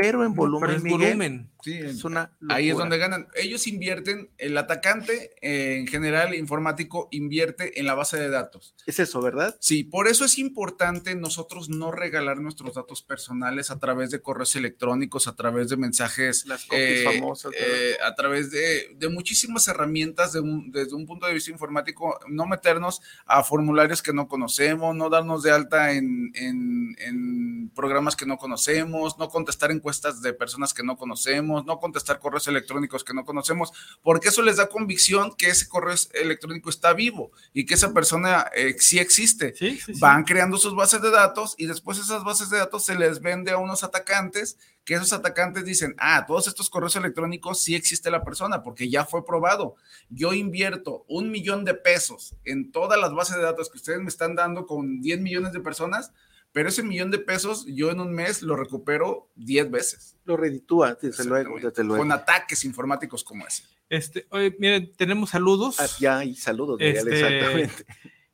pero 0.00 0.24
en 0.24 0.34
volumen. 0.34 0.82
volumen. 0.82 1.50
Sí, 1.62 1.74
es 1.76 2.04
una 2.04 2.32
ahí 2.48 2.70
es 2.70 2.76
donde 2.76 2.96
ganan. 2.96 3.28
Ellos 3.34 3.66
invierten, 3.66 4.30
el 4.38 4.56
atacante 4.56 5.32
en 5.42 5.86
general 5.86 6.34
informático 6.34 7.08
invierte 7.10 7.78
en 7.78 7.84
la 7.84 7.94
base 7.94 8.18
de 8.18 8.30
datos. 8.30 8.74
Es 8.86 8.98
eso, 8.98 9.20
¿verdad? 9.20 9.54
Sí, 9.60 9.84
por 9.84 10.08
eso 10.08 10.24
es 10.24 10.38
importante 10.38 11.14
nosotros 11.14 11.68
no 11.68 11.90
regalar 11.90 12.38
nuestros 12.38 12.74
datos 12.74 13.02
personales 13.02 13.70
a 13.70 13.78
través 13.78 14.10
de 14.10 14.22
correos 14.22 14.56
electrónicos, 14.56 15.28
a 15.28 15.36
través 15.36 15.68
de 15.68 15.76
mensajes. 15.76 16.46
Las 16.46 16.64
copias 16.64 17.00
eh, 17.00 17.04
famosas. 17.04 17.52
Eh, 17.54 17.96
a 18.02 18.14
través 18.14 18.50
de, 18.50 18.94
de 18.96 19.08
muchísimas 19.10 19.68
herramientas 19.68 20.32
desde 20.32 20.94
un 20.94 21.06
punto 21.06 21.26
de 21.26 21.34
vista 21.34 21.50
informático, 21.50 22.18
no 22.26 22.46
meternos 22.46 23.02
a 23.26 23.44
formularios 23.44 24.02
que 24.02 24.14
no 24.14 24.28
conocemos, 24.28 24.96
no 24.96 25.10
darnos 25.10 25.42
de 25.42 25.50
alta 25.50 25.92
en, 25.92 26.32
en, 26.34 26.96
en 26.98 27.70
programas 27.74 28.16
que 28.16 28.24
no 28.24 28.38
conocemos, 28.38 29.18
no 29.18 29.28
contestar 29.28 29.70
en 29.70 29.80
encuestas 29.90 30.22
de 30.22 30.32
personas 30.32 30.72
que 30.72 30.84
no 30.84 30.96
conocemos, 30.96 31.66
no 31.66 31.80
contestar 31.80 32.20
correos 32.20 32.46
electrónicos 32.46 33.02
que 33.02 33.12
no 33.12 33.24
conocemos, 33.24 33.72
porque 34.02 34.28
eso 34.28 34.40
les 34.40 34.56
da 34.56 34.68
convicción 34.68 35.34
que 35.36 35.48
ese 35.48 35.68
correo 35.68 35.96
electrónico 36.14 36.70
está 36.70 36.92
vivo 36.92 37.32
y 37.52 37.66
que 37.66 37.74
esa 37.74 37.92
persona 37.92 38.46
eh, 38.54 38.76
sí 38.78 39.00
existe. 39.00 39.54
Van 39.98 40.22
creando 40.22 40.58
sus 40.58 40.76
bases 40.76 41.02
de 41.02 41.10
datos 41.10 41.56
y 41.58 41.66
después 41.66 41.98
esas 41.98 42.22
bases 42.22 42.50
de 42.50 42.58
datos 42.58 42.84
se 42.84 42.94
les 42.94 43.20
vende 43.20 43.50
a 43.50 43.58
unos 43.58 43.82
atacantes 43.82 44.56
que 44.84 44.94
esos 44.94 45.12
atacantes 45.12 45.64
dicen, 45.64 45.94
ah, 45.98 46.24
todos 46.26 46.46
estos 46.46 46.70
correos 46.70 46.96
electrónicos 46.96 47.60
sí 47.60 47.74
existe 47.74 48.10
la 48.10 48.24
persona 48.24 48.62
porque 48.62 48.88
ya 48.88 49.04
fue 49.04 49.24
probado. 49.24 49.74
Yo 50.08 50.32
invierto 50.32 51.04
un 51.08 51.30
millón 51.30 51.64
de 51.64 51.74
pesos 51.74 52.36
en 52.44 52.70
todas 52.70 52.98
las 52.98 53.12
bases 53.12 53.36
de 53.36 53.42
datos 53.42 53.68
que 53.70 53.78
ustedes 53.78 54.00
me 54.00 54.08
están 54.08 54.36
dando 54.36 54.66
con 54.66 55.00
10 55.00 55.20
millones 55.20 55.52
de 55.52 55.60
personas, 55.60 56.12
pero 56.52 56.68
ese 56.68 56.82
millón 56.82 57.10
de 57.10 57.18
pesos 57.18 57.64
yo 57.66 57.90
en 57.90 58.00
un 58.00 58.12
mes 58.12 58.42
lo 58.42 58.56
recupero 58.56 59.30
10 59.36 59.70
veces. 59.70 60.16
Lo 60.24 60.36
reditúa, 60.36 60.96
desde 61.00 61.24
luego, 61.24 61.56
Con 61.96 62.12
ataques 62.12 62.64
informáticos 62.64 63.22
como 63.24 63.46
ese. 63.46 63.64
Este, 63.88 64.26
oye, 64.30 64.54
miren, 64.58 64.92
tenemos 64.96 65.30
saludos. 65.30 65.80
Ah, 65.80 65.86
ya 65.98 66.18
hay 66.18 66.34
saludos, 66.34 66.80
este, 66.80 67.10
exactamente. 67.10 67.84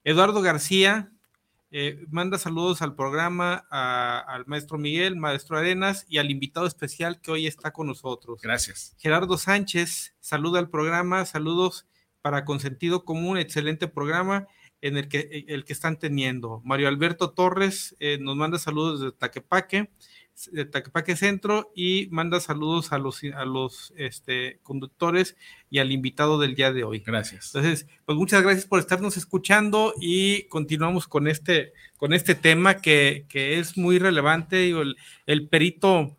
Eduardo 0.05 0.41
García, 0.41 1.11
eh, 1.71 2.05
manda 2.11 2.39
saludos 2.39 2.81
al 2.81 2.95
programa, 2.95 3.67
al 3.71 4.47
maestro 4.47 4.79
Miguel, 4.79 5.17
maestro 5.17 5.59
Arenas 5.59 6.07
y 6.09 6.19
al 6.19 6.31
invitado 6.31 6.67
especial 6.67 7.21
que 7.21 7.33
hoy 7.33 7.47
está 7.47 7.73
con 7.73 7.87
nosotros. 7.87 8.41
Gracias. 8.43 8.95
Gerardo 8.99 9.37
Sánchez, 9.37 10.15
saluda 10.21 10.59
al 10.59 10.71
programa, 10.71 11.25
saludos 11.27 11.87
para 12.23 12.45
Consentido 12.45 13.05
Común, 13.05 13.39
excelente 13.39 13.89
programa 13.89 14.47
en 14.81 14.97
el 14.97 15.09
que, 15.09 15.45
el 15.49 15.65
que 15.65 15.73
están 15.73 15.99
teniendo. 15.99 16.61
Mario 16.65 16.89
Alberto 16.89 17.31
Torres 17.31 17.97
eh, 17.99 18.19
nos 18.21 18.37
manda 18.37 18.59
saludos 18.59 19.01
desde 19.01 19.17
Taquepaque 19.17 19.91
de 20.53 20.65
Taquepaque 20.67 21.17
Centro 21.17 21.73
y 21.75 22.09
manda 22.11 22.41
saludos 22.41 22.93
a 22.93 22.99
los, 22.99 23.23
a 23.25 23.45
los 23.45 23.93
este, 23.97 24.61
conductores 24.63 25.37
y 25.71 25.79
al 25.79 25.93
invitado 25.93 26.39
del 26.39 26.55
día 26.55 26.73
de 26.73 26.85
hoy. 26.85 27.01
Gracias. 27.01 27.55
Entonces, 27.55 27.87
pues 28.05 28.19
muchas 28.19 28.43
gracias 28.43 28.67
por 28.67 28.79
estarnos 28.79 29.17
escuchando 29.17 29.95
y 30.01 30.45
continuamos 30.45 31.09
con 31.09 31.27
este, 31.27 31.73
con 31.97 32.13
este 32.13 32.35
tema 32.35 32.77
que, 32.77 33.25
que 33.29 33.59
es 33.59 33.79
muy 33.79 33.99
relevante. 33.99 34.69
El, 34.69 34.97
el 35.25 35.49
perito, 35.49 36.17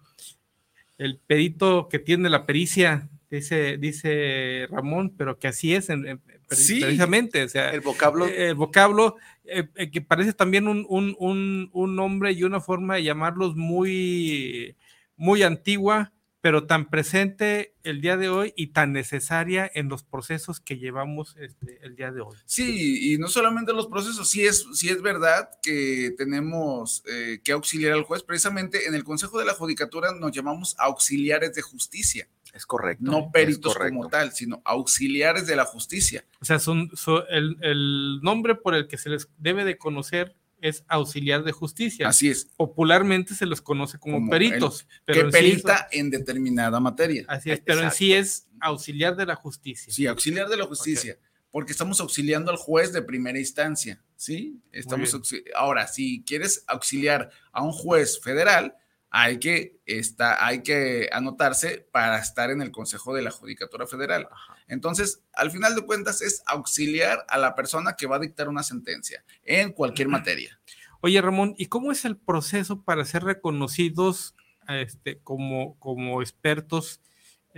el 0.97 1.19
perito 1.19 1.87
que 1.87 1.99
tiene 1.99 2.29
la 2.29 2.45
pericia, 2.45 3.09
dice, 3.29 3.77
dice 3.77 4.67
Ramón, 4.69 5.13
pero 5.17 5.37
que 5.39 5.47
así 5.47 5.73
es 5.73 5.89
en, 5.89 6.21
precisamente. 6.47 7.43
O 7.43 7.49
sea, 7.49 7.71
el 7.71 7.81
vocablo. 7.81 8.25
El 8.25 8.55
vocablo 8.55 9.17
eh, 9.45 9.69
eh, 9.75 9.91
que 9.91 10.01
parece 10.01 10.33
también 10.33 10.67
un, 10.67 10.85
un, 10.89 11.69
un, 11.71 11.95
nombre 11.95 12.31
y 12.31 12.43
una 12.43 12.59
forma 12.59 12.95
de 12.95 13.03
llamarlos 13.03 13.55
muy, 13.55 14.75
muy 15.15 15.43
antigua, 15.43 16.13
pero 16.41 16.65
tan 16.65 16.89
presente 16.89 17.73
el 17.83 18.01
día 18.01 18.17
de 18.17 18.29
hoy 18.29 18.53
y 18.55 18.67
tan 18.67 18.91
necesaria 18.93 19.69
en 19.73 19.89
los 19.89 20.03
procesos 20.03 20.59
que 20.59 20.77
llevamos 20.77 21.35
este, 21.39 21.79
el 21.81 21.95
día 21.95 22.11
de 22.11 22.21
hoy. 22.21 22.35
Sí, 22.45 23.13
y 23.13 23.17
no 23.17 23.27
solamente 23.27 23.73
los 23.73 23.87
procesos, 23.87 24.29
sí 24.29 24.45
es, 24.45 24.65
sí 24.73 24.89
es 24.89 25.01
verdad 25.01 25.49
que 25.63 26.13
tenemos 26.17 27.03
eh, 27.09 27.39
que 27.43 27.53
auxiliar 27.53 27.93
al 27.93 28.03
juez. 28.03 28.23
Precisamente 28.23 28.85
en 28.87 28.95
el 28.95 29.03
Consejo 29.03 29.39
de 29.39 29.45
la 29.45 29.53
Judicatura 29.53 30.13
nos 30.13 30.31
llamamos 30.31 30.75
auxiliares 30.77 31.53
de 31.53 31.61
justicia. 31.61 32.27
Es 32.57 32.65
correcto. 32.65 33.03
No 33.03 33.31
peritos 33.31 33.75
como 33.75 34.09
tal, 34.09 34.31
sino 34.33 34.63
auxiliares 34.65 35.45
de 35.45 35.55
la 35.55 35.63
justicia. 35.63 36.25
O 36.41 36.45
sea, 36.45 36.57
son, 36.57 36.89
el, 37.29 38.19
nombre 38.23 38.55
por 38.55 38.73
el 38.73 38.87
que 38.87 38.97
se 38.97 39.11
les 39.11 39.29
debe 39.37 39.63
de 39.63 39.77
conocer 39.77 40.35
es 40.59 40.83
auxiliar 40.87 41.43
de 41.43 41.51
justicia. 41.51 42.07
Así 42.07 42.29
es. 42.29 42.45
Popularmente 42.57 43.35
se 43.35 43.45
los 43.45 43.61
conoce 43.61 43.99
como, 43.99 44.27
peritos. 44.27 44.87
pero 45.05 45.25
que 45.25 45.31
perita 45.31 45.87
en 45.91 46.09
determinada 46.09 46.79
materia. 46.79 47.25
Así 47.27 47.51
es, 47.51 47.61
pero 47.63 47.83
en 47.83 47.91
sí 47.91 48.11
es 48.13 48.47
auxiliar 48.59 49.15
de 49.15 49.27
la 49.27 49.35
justicia. 49.35 49.93
Sí, 49.93 50.07
auxiliar 50.07 50.49
de 50.49 50.57
la 50.57 50.65
justicia. 50.65 51.19
Porque 51.51 51.73
estamos 51.73 52.01
auxiliando 52.01 52.49
al 52.49 52.57
juez 52.57 52.91
de 52.91 53.03
primera 53.03 53.37
instancia, 53.37 54.01
¿sí? 54.15 54.59
Estamos 54.71 55.15
ahora, 55.55 55.85
si 55.85 56.23
quieres 56.23 56.63
auxiliar 56.65 57.29
a 57.51 57.61
un 57.61 57.71
juez 57.71 58.19
federal, 58.19 58.75
hay 59.19 59.39
que, 59.39 59.79
está, 59.87 60.45
hay 60.45 60.61
que 60.61 61.09
anotarse 61.11 61.87
para 61.91 62.19
estar 62.19 62.51
en 62.51 62.61
el 62.61 62.69
Consejo 62.69 63.15
de 63.15 63.23
la 63.23 63.31
Judicatura 63.31 63.87
Federal. 63.87 64.29
Entonces, 64.67 65.23
al 65.33 65.49
final 65.49 65.73
de 65.73 65.81
cuentas, 65.81 66.21
es 66.21 66.43
auxiliar 66.45 67.25
a 67.27 67.39
la 67.39 67.55
persona 67.55 67.95
que 67.97 68.05
va 68.05 68.17
a 68.17 68.19
dictar 68.19 68.47
una 68.47 68.61
sentencia 68.61 69.23
en 69.43 69.71
cualquier 69.71 70.07
materia. 70.07 70.59
Oye, 71.01 71.19
Ramón, 71.19 71.55
¿y 71.57 71.65
cómo 71.65 71.91
es 71.91 72.05
el 72.05 72.15
proceso 72.15 72.83
para 72.83 73.05
ser 73.05 73.23
reconocidos 73.23 74.35
este, 74.67 75.17
como, 75.23 75.79
como 75.79 76.21
expertos, 76.21 77.01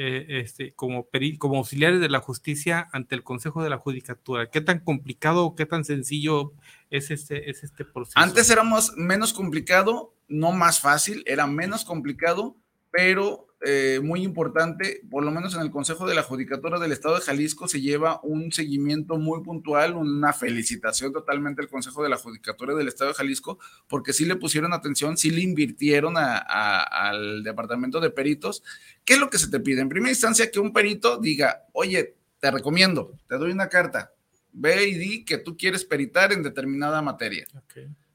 eh, 0.02 0.40
este, 0.40 0.72
como, 0.76 1.10
como 1.40 1.58
auxiliares 1.58 2.00
de 2.00 2.08
la 2.08 2.22
justicia 2.22 2.88
ante 2.94 3.16
el 3.16 3.24
Consejo 3.24 3.62
de 3.62 3.70
la 3.70 3.80
Judicatura? 3.80 4.50
¿Qué 4.50 4.62
tan 4.62 4.80
complicado 4.80 5.44
o 5.44 5.56
qué 5.56 5.66
tan 5.66 5.84
sencillo 5.84 6.54
es 6.90 7.12
este, 7.12 7.50
es 7.50 7.66
este 7.66 7.84
proceso? 7.84 8.18
Antes 8.18 8.50
éramos 8.50 8.94
menos 8.96 9.34
complicado 9.34 10.14
no 10.30 10.54
más 10.54 10.80
fácil, 10.80 11.22
era 11.26 11.48
menos 11.48 11.84
complicado, 11.84 12.56
pero 12.92 13.49
eh, 13.62 14.00
muy 14.02 14.24
importante, 14.24 15.02
por 15.10 15.26
lo 15.26 15.32
menos 15.32 15.54
en 15.54 15.62
el 15.62 15.70
Consejo 15.70 16.08
de 16.08 16.16
la 16.16 16.24
Judicatura 16.24 16.80
del 16.80 16.94
Estado 16.94 17.16
de 17.16 17.22
Jalisco 17.22 17.68
se 17.68 17.82
lleva 17.82 18.22
un 18.24 18.54
seguimiento 18.54 19.18
muy 19.18 19.44
puntual, 19.44 19.96
una 19.96 20.32
felicitación 20.32 21.12
totalmente 21.12 21.62
al 21.62 21.68
Consejo 21.68 22.02
de 22.02 22.08
la 22.08 22.16
Judicatura 22.16 22.74
del 22.74 22.88
Estado 22.88 23.10
de 23.10 23.16
Jalisco, 23.16 23.60
porque 23.90 24.14
sí 24.14 24.24
le 24.24 24.38
pusieron 24.38 24.72
atención, 24.72 25.18
sí 25.18 25.30
le 25.30 25.42
invirtieron 25.42 26.16
al 26.18 27.44
Departamento 27.44 28.00
de 28.00 28.12
Peritos. 28.12 28.64
¿Qué 29.04 29.16
es 29.16 29.20
lo 29.20 29.30
que 29.30 29.38
se 29.38 29.50
te 29.50 29.60
pide? 29.60 29.82
En 29.82 29.90
primera 29.90 30.12
instancia, 30.12 30.50
que 30.50 30.62
un 30.62 30.72
perito 30.72 31.18
diga, 31.18 31.66
oye, 31.74 32.16
te 32.40 32.52
recomiendo, 32.52 33.12
te 33.28 33.38
doy 33.38 33.52
una 33.52 33.68
carta, 33.68 34.14
ve 34.54 34.88
y 34.88 34.96
di 34.96 35.26
que 35.26 35.38
tú 35.38 35.58
quieres 35.58 35.84
peritar 35.84 36.32
en 36.32 36.44
determinada 36.44 37.02
materia. 37.02 37.46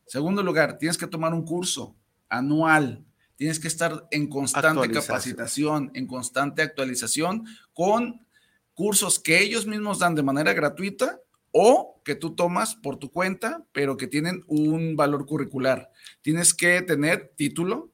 Segundo 0.07 0.43
lugar, 0.43 0.79
tienes 0.79 0.97
que 0.97 1.07
tomar 1.07 1.35
un 1.35 1.45
curso 1.45 1.95
anual. 2.31 3.05
Tienes 3.45 3.61
que 3.61 3.69
estar 3.69 4.09
en 4.11 4.29
constante 4.29 4.91
capacitación, 4.91 5.91
en 5.93 6.07
constante 6.07 6.63
actualización 6.63 7.45
con 7.75 8.27
cursos 8.73 9.19
que 9.19 9.43
ellos 9.43 9.67
mismos 9.67 9.99
dan 9.99 10.15
de 10.15 10.23
manera 10.23 10.55
gratuita 10.55 11.21
o 11.51 12.01
que 12.07 12.15
tú 12.15 12.35
tomas 12.35 12.75
por 12.75 12.97
tu 12.97 13.13
cuenta, 13.13 13.67
pero 13.73 13.99
que 13.99 14.07
tienen 14.07 14.45
un 14.47 14.97
valor 14.97 15.27
curricular. 15.27 15.91
Tienes 16.23 16.55
que 16.55 16.81
tener 16.81 17.35
título, 17.37 17.93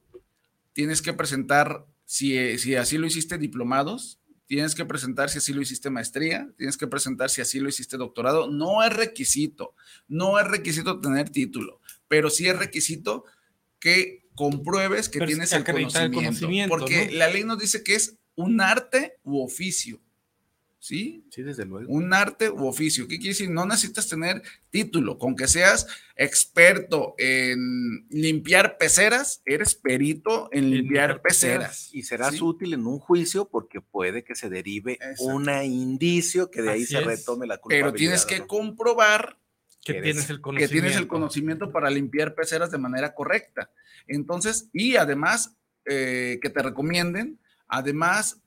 tienes 0.71 1.01
que 1.01 1.11
presentar, 1.11 1.85
si, 2.05 2.57
si 2.57 2.75
así 2.75 2.97
lo 2.97 3.05
hiciste, 3.05 3.37
diplomados, 3.37 4.21
tienes 4.45 4.73
que 4.73 4.85
presentar 4.85 5.29
si 5.29 5.39
así 5.39 5.51
lo 5.51 5.61
hiciste 5.61 5.89
maestría, 5.89 6.49
tienes 6.57 6.77
que 6.77 6.87
presentar 6.87 7.29
si 7.29 7.41
así 7.41 7.59
lo 7.59 7.67
hiciste 7.67 7.97
doctorado. 7.97 8.49
No 8.49 8.83
es 8.83 8.95
requisito, 8.95 9.75
no 10.07 10.39
es 10.39 10.47
requisito 10.47 11.01
tener 11.01 11.29
título, 11.29 11.81
pero 12.07 12.29
sí 12.29 12.47
es 12.47 12.57
requisito 12.57 13.25
que 13.81 14.20
compruebes 14.41 15.07
que 15.07 15.19
tienes 15.19 15.53
el 15.53 15.63
conocimiento, 15.63 16.75
porque 16.75 17.11
la 17.11 17.29
ley 17.29 17.43
nos 17.43 17.59
dice 17.59 17.83
que 17.83 17.93
es 17.93 18.17
un 18.33 18.59
arte 18.59 19.19
u 19.23 19.39
oficio. 19.39 20.01
¿Sí? 20.79 21.23
Sí, 21.29 21.43
desde 21.43 21.63
luego. 21.63 21.93
Un 21.93 22.11
arte 22.11 22.49
u 22.49 22.65
oficio. 22.65 23.07
¿Qué 23.07 23.17
quiere 23.17 23.33
decir? 23.33 23.51
No 23.51 23.67
necesitas 23.67 24.09
tener 24.09 24.41
título. 24.71 25.19
Con 25.19 25.35
que 25.35 25.47
seas 25.47 25.85
experto 26.15 27.13
en 27.19 28.07
limpiar 28.09 28.79
peceras, 28.79 29.43
eres 29.45 29.75
perito 29.75 30.49
en 30.51 30.71
limpiar, 30.71 31.21
peceras. 31.21 31.91
Y 31.93 32.01
serás 32.01 32.41
útil 32.41 32.73
en 32.73 32.87
un 32.87 32.97
juicio 32.97 33.47
porque 33.47 33.79
puede 33.79 34.23
que 34.23 34.33
se 34.33 34.49
derive 34.49 34.97
un 35.19 35.47
indicio 35.63 36.49
que 36.49 36.63
de 36.63 36.71
ahí 36.71 36.85
se 36.85 37.01
retome 37.01 37.45
la 37.45 37.59
culpabilidad. 37.59 37.91
Pero 37.91 37.95
tienes 37.95 38.25
que 38.25 38.47
comprobar 38.47 39.37
que, 39.83 39.93
tienes 40.01 40.29
el 40.29 40.41
conocimiento. 40.41 40.73
que 40.73 40.79
tienes 40.79 40.97
el 40.97 41.07
conocimiento 41.07 41.71
para 41.71 41.89
limpiar 41.89 42.35
peceras 42.35 42.71
de 42.71 42.77
manera 42.77 43.13
correcta. 43.13 43.71
Entonces, 44.07 44.69
y 44.73 44.95
además 44.95 45.55
eh, 45.85 46.39
que 46.41 46.49
te 46.49 46.61
recomienden, 46.61 47.39
además 47.67 48.41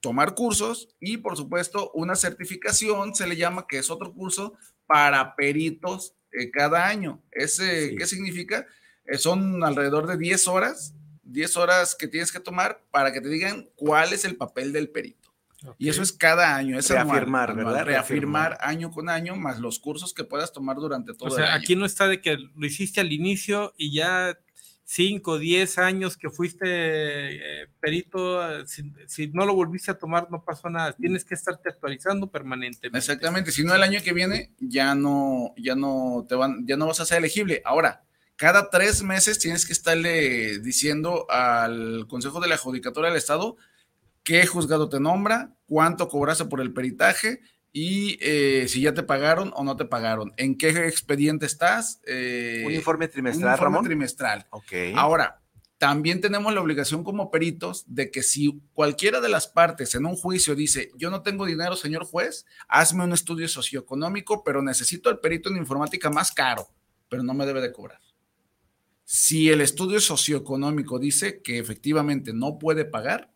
tomar 0.00 0.34
cursos 0.34 0.88
y 0.98 1.18
por 1.18 1.36
supuesto 1.36 1.90
una 1.92 2.16
certificación, 2.16 3.14
se 3.14 3.26
le 3.26 3.36
llama 3.36 3.66
que 3.68 3.78
es 3.78 3.90
otro 3.90 4.12
curso 4.12 4.54
para 4.86 5.36
peritos 5.36 6.14
eh, 6.32 6.50
cada 6.50 6.86
año. 6.88 7.22
Ese, 7.30 7.94
¿Qué 7.96 8.06
significa? 8.06 8.66
Eh, 9.04 9.18
son 9.18 9.62
alrededor 9.62 10.06
de 10.06 10.16
10 10.16 10.48
horas, 10.48 10.94
10 11.24 11.56
horas 11.56 11.94
que 11.94 12.08
tienes 12.08 12.32
que 12.32 12.40
tomar 12.40 12.82
para 12.90 13.12
que 13.12 13.20
te 13.20 13.28
digan 13.28 13.68
cuál 13.76 14.12
es 14.12 14.24
el 14.24 14.36
papel 14.36 14.72
del 14.72 14.88
perito. 14.88 15.19
Y 15.78 15.88
eso 15.88 16.02
es 16.02 16.12
cada 16.12 16.56
año, 16.56 16.78
es 16.78 16.88
reafirmar, 16.88 17.54
¿verdad? 17.54 17.84
Reafirmar 17.84 18.58
año 18.60 18.90
con 18.90 19.08
año, 19.08 19.36
más 19.36 19.60
los 19.60 19.78
cursos 19.78 20.14
que 20.14 20.24
puedas 20.24 20.52
tomar 20.52 20.76
durante 20.76 21.14
todo 21.14 21.28
o 21.28 21.32
sea, 21.32 21.54
aquí 21.54 21.76
no 21.76 21.84
está 21.84 22.08
de 22.08 22.20
que 22.20 22.36
lo 22.36 22.66
hiciste 22.66 23.00
al 23.00 23.12
inicio 23.12 23.74
y 23.76 23.92
ya 23.92 24.38
5, 24.84 25.38
10 25.38 25.78
años 25.78 26.16
que 26.16 26.30
fuiste 26.30 26.64
eh, 26.66 27.68
perito, 27.78 28.66
si, 28.66 29.28
no 29.28 29.46
lo 29.46 29.54
volviste 29.54 29.92
a 29.92 29.98
tomar, 29.98 30.28
no 30.32 30.44
pasó 30.44 30.68
nada. 30.68 30.94
Tienes 30.94 31.24
que 31.24 31.34
estarte 31.34 31.68
actualizando 31.68 32.28
permanentemente. 32.28 32.98
Exactamente, 32.98 33.52
si 33.52 33.62
no 33.62 33.72
el 33.72 33.84
año 33.84 34.00
que 34.02 34.12
viene 34.12 34.50
ya 34.58 34.96
no, 34.96 35.54
ya 35.56 35.76
no 35.76 36.26
te 36.28 36.34
van, 36.34 36.66
ya 36.66 36.76
no 36.76 36.88
vas 36.88 36.98
a 36.98 37.06
ser 37.06 37.18
elegible. 37.18 37.62
Ahora, 37.64 38.02
Cada 38.34 38.70
tres 38.70 39.02
meses 39.02 39.38
tienes 39.38 39.66
que 39.66 39.74
estarle 39.74 40.60
diciendo 40.60 41.26
al 41.30 42.06
Consejo 42.08 42.40
de 42.40 42.48
la 42.48 42.56
Judicatura 42.56 43.08
del 43.08 43.18
Estado 43.18 43.58
qué 44.22 44.46
juzgado 44.46 44.88
te 44.88 45.00
nombra, 45.00 45.54
cuánto 45.66 46.08
cobraste 46.08 46.44
por 46.46 46.60
el 46.60 46.72
peritaje 46.72 47.40
y 47.72 48.18
eh, 48.20 48.66
si 48.68 48.82
ya 48.82 48.94
te 48.94 49.02
pagaron 49.02 49.52
o 49.54 49.62
no 49.62 49.76
te 49.76 49.84
pagaron, 49.84 50.32
en 50.36 50.56
qué 50.58 50.68
expediente 50.86 51.46
estás. 51.46 52.00
Eh, 52.06 52.64
un 52.66 52.72
informe 52.72 53.08
trimestral. 53.08 53.48
Un 53.48 53.52
informe 53.52 53.88
trimestral. 53.88 54.46
Ok. 54.50 54.72
Ahora, 54.96 55.40
también 55.78 56.20
tenemos 56.20 56.52
la 56.52 56.60
obligación 56.60 57.04
como 57.04 57.30
peritos 57.30 57.84
de 57.86 58.10
que 58.10 58.22
si 58.22 58.60
cualquiera 58.74 59.20
de 59.20 59.30
las 59.30 59.46
partes 59.46 59.94
en 59.94 60.04
un 60.04 60.14
juicio 60.14 60.54
dice, 60.54 60.90
yo 60.96 61.10
no 61.10 61.22
tengo 61.22 61.46
dinero, 61.46 61.74
señor 61.74 62.04
juez, 62.04 62.44
hazme 62.68 63.04
un 63.04 63.12
estudio 63.12 63.48
socioeconómico, 63.48 64.44
pero 64.44 64.60
necesito 64.60 65.08
el 65.08 65.20
perito 65.20 65.48
en 65.48 65.56
informática 65.56 66.10
más 66.10 66.32
caro, 66.32 66.68
pero 67.08 67.22
no 67.22 67.32
me 67.32 67.46
debe 67.46 67.62
de 67.62 67.72
cobrar. 67.72 68.00
Si 69.04 69.48
el 69.48 69.62
estudio 69.62 70.00
socioeconómico 70.00 70.98
dice 70.98 71.40
que 71.40 71.58
efectivamente 71.58 72.32
no 72.34 72.58
puede 72.58 72.84
pagar, 72.84 73.32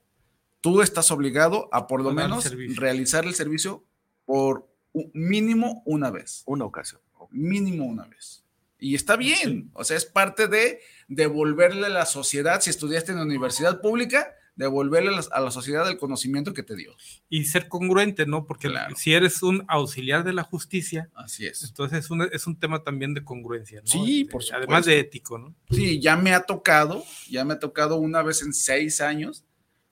tú 0.65 0.81
estás 0.81 1.11
obligado 1.11 1.69
a 1.73 1.87
por 1.87 2.03
lo 2.03 2.11
menos 2.13 2.51
realizar 2.77 3.27
el 3.27 3.35
servicio 3.35 3.85
por 4.25 4.67
mínimo 5.13 5.83
una 5.85 6.11
vez. 6.11 6.43
Una 6.47 6.65
ocasión. 6.65 7.03
Mínimo 7.31 7.85
una 7.85 8.07
vez. 8.07 8.47
Y 8.79 8.95
está 8.95 9.17
bien, 9.17 9.71
o 9.75 9.85
sea, 9.85 9.99
es 9.99 10.07
parte 10.07 10.49
de 10.49 10.81
devolverle 11.07 11.85
a 11.85 11.91
la 11.91 12.07
sociedad, 12.07 12.63
si 12.63 12.71
estudiaste 12.71 13.13
en 13.13 13.19
la 13.19 13.25
universidad 13.25 13.83
pública, 13.83 14.35
devolverle 14.57 15.11
a 15.31 15.41
la 15.41 15.51
sociedad 15.51 15.87
el 15.87 15.99
conocimiento 15.99 16.55
que 16.55 16.63
te 16.63 16.77
dio. 16.77 16.97
Y 17.29 17.45
ser 17.45 17.69
congruente, 17.69 18.25
¿no? 18.25 18.47
Porque 18.47 18.73
si 18.97 19.13
eres 19.13 19.43
un 19.43 19.67
auxiliar 19.69 20.25
de 20.25 20.33
la 20.33 20.45
justicia, 20.45 21.11
así 21.15 21.45
es. 21.45 21.63
Entonces 21.63 22.07
es 22.07 22.11
un, 22.11 22.23
es 22.33 22.47
un 22.47 22.59
tema 22.59 22.83
también 22.83 23.13
de 23.13 23.23
congruencia, 23.23 23.83
¿no? 23.83 23.87
Sí, 23.87 24.23
este, 24.23 24.33
por 24.33 24.43
supuesto. 24.43 24.57
Además 24.57 24.87
de 24.87 24.99
ético, 24.99 25.37
¿no? 25.37 25.55
Sí, 25.71 26.01
ya 26.01 26.17
me 26.17 26.33
ha 26.33 26.41
tocado, 26.41 27.05
ya 27.29 27.45
me 27.45 27.53
ha 27.53 27.59
tocado 27.59 27.97
una 27.97 28.23
vez 28.23 28.41
en 28.41 28.55
seis 28.55 29.03
años 29.03 29.45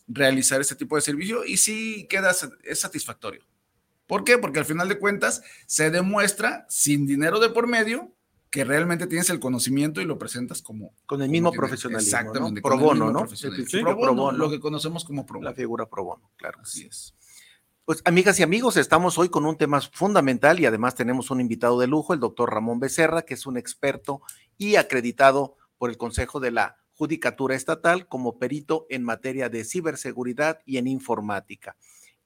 realizar 0.06 0.60
este 0.60 0.74
tipo 0.74 0.96
de 0.96 1.02
servicio 1.02 1.44
y 1.44 1.56
sí 1.56 2.06
queda, 2.08 2.34
es 2.64 2.80
satisfactorio. 2.80 3.44
¿Por 4.06 4.24
qué? 4.24 4.38
Porque 4.38 4.58
al 4.58 4.64
final 4.64 4.88
de 4.88 4.98
cuentas 4.98 5.42
se 5.66 5.90
demuestra 5.90 6.66
sin 6.68 7.06
dinero 7.06 7.40
de 7.40 7.48
por 7.48 7.66
medio 7.66 8.12
que 8.50 8.64
realmente 8.64 9.06
tienes 9.06 9.30
el 9.30 9.40
conocimiento 9.40 10.02
y 10.02 10.04
lo 10.04 10.18
presentas 10.18 10.60
como... 10.60 10.92
Con 11.06 11.22
el 11.22 11.30
mismo 11.30 11.50
profesionalismo, 11.52 12.18
Exactamente. 12.18 12.60
Pro 12.60 12.76
bono, 12.76 13.10
¿no? 13.10 13.26
pro, 13.26 14.14
bono, 14.14 14.32
lo 14.32 14.50
que 14.50 14.60
conocemos 14.60 15.06
como 15.06 15.24
pro 15.24 15.38
bono. 15.38 15.48
La 15.48 15.54
figura 15.54 15.88
pro 15.88 16.04
bono, 16.04 16.30
claro. 16.36 16.58
Así 16.60 16.84
es. 16.84 17.14
Pues 17.86 18.02
amigas 18.04 18.38
y 18.38 18.42
amigos, 18.42 18.76
estamos 18.76 19.16
hoy 19.16 19.30
con 19.30 19.46
un 19.46 19.56
tema 19.56 19.80
fundamental 19.80 20.60
y 20.60 20.66
además 20.66 20.94
tenemos 20.94 21.30
un 21.30 21.40
invitado 21.40 21.80
de 21.80 21.86
lujo, 21.86 22.12
el 22.12 22.20
doctor 22.20 22.52
Ramón 22.52 22.78
Becerra, 22.78 23.22
que 23.22 23.34
es 23.34 23.46
un 23.46 23.56
experto 23.56 24.20
y 24.58 24.76
acreditado 24.76 25.56
por 25.78 25.88
el 25.88 25.96
Consejo 25.96 26.38
de 26.38 26.50
la 26.50 26.76
Judicatura 26.94 27.54
Estatal 27.54 28.06
como 28.06 28.38
perito 28.38 28.86
en 28.90 29.02
materia 29.02 29.48
de 29.48 29.64
ciberseguridad 29.64 30.60
y 30.66 30.78
en 30.78 30.86
informática. 30.86 31.76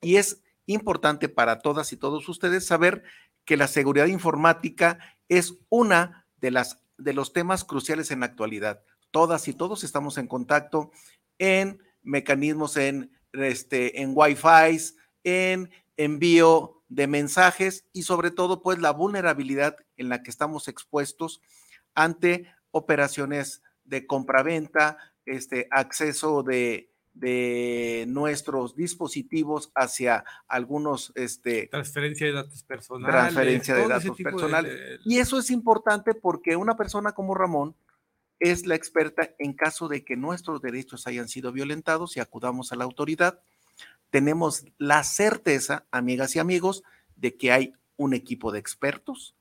Y 0.01 0.17
es 0.17 0.43
importante 0.67 1.29
para 1.29 1.61
todas 1.61 1.93
y 1.93 1.97
todos 1.97 2.29
ustedes 2.29 2.67
saber 2.67 3.05
que 3.45 3.57
la 3.57 3.69
seguridad 3.69 4.07
informática 4.07 4.99
es 5.29 5.55
una 5.69 6.27
de 6.41 6.51
las 6.51 6.83
de 6.99 7.13
los 7.13 7.33
temas 7.33 7.65
cruciales 7.65 8.11
en 8.11 8.21
la 8.21 8.27
actualidad. 8.27 8.83
Todas 9.11 9.49
y 9.49 9.53
todos 9.53 9.85
estamos 9.85 10.19
en 10.19 10.27
contacto 10.27 10.91
en 11.39 11.83
mecanismos 12.03 12.77
en 12.77 13.13
este 13.33 14.01
en 14.01 14.13
Wi-Fi, 14.15 14.79
en 15.25 15.71
envío 15.97 16.83
de 16.89 17.07
mensajes 17.07 17.85
y 17.93 18.03
sobre 18.03 18.31
todo 18.31 18.63
pues 18.63 18.79
la 18.79 18.93
vulnerabilidad 18.93 19.77
en 19.97 20.09
la 20.09 20.23
que 20.23 20.31
estamos 20.31 20.69
expuestos 20.69 21.41
ante 21.95 22.53
operaciones 22.71 23.63
de 23.87 24.07
compraventa, 24.07 24.99
este 25.25 25.69
acceso 25.71 26.43
de 26.43 26.91
de 27.17 28.05
nuestros 28.09 28.77
dispositivos 28.77 29.73
hacia 29.75 30.23
algunos 30.49 31.13
este 31.15 31.67
transferencia 31.69 32.27
de 32.27 32.33
datos 32.35 32.63
personales 32.63 33.11
transferencia 33.11 33.75
de 33.75 33.89
datos 33.89 34.17
personales. 34.19 35.01
y 35.03 35.19
eso 35.19 35.39
es 35.39 35.49
importante 35.51 36.13
porque 36.13 36.57
una 36.57 36.77
persona 36.77 37.13
como 37.13 37.35
Ramón 37.35 37.75
es 38.39 38.67
la 38.67 38.75
experta 38.75 39.31
en 39.39 39.55
caso 39.55 39.89
de 39.89 40.05
que 40.05 40.17
nuestros 40.17 40.61
derechos 40.61 41.07
hayan 41.07 41.29
sido 41.29 41.53
violentados 41.53 42.17
y 42.17 42.21
acudamos 42.21 42.73
a 42.73 42.77
la 42.77 42.85
autoridad. 42.85 43.41
Tenemos 44.11 44.67
la 44.79 45.05
certeza 45.05 45.87
amigas 45.91 46.37
y 46.37 46.39
amigos 46.39 46.83
de 47.17 47.37
que 47.37 47.53
hay 47.53 47.73
un 47.97 48.13
equipo 48.13 48.53
de 48.53 48.59
expertos 48.59 49.35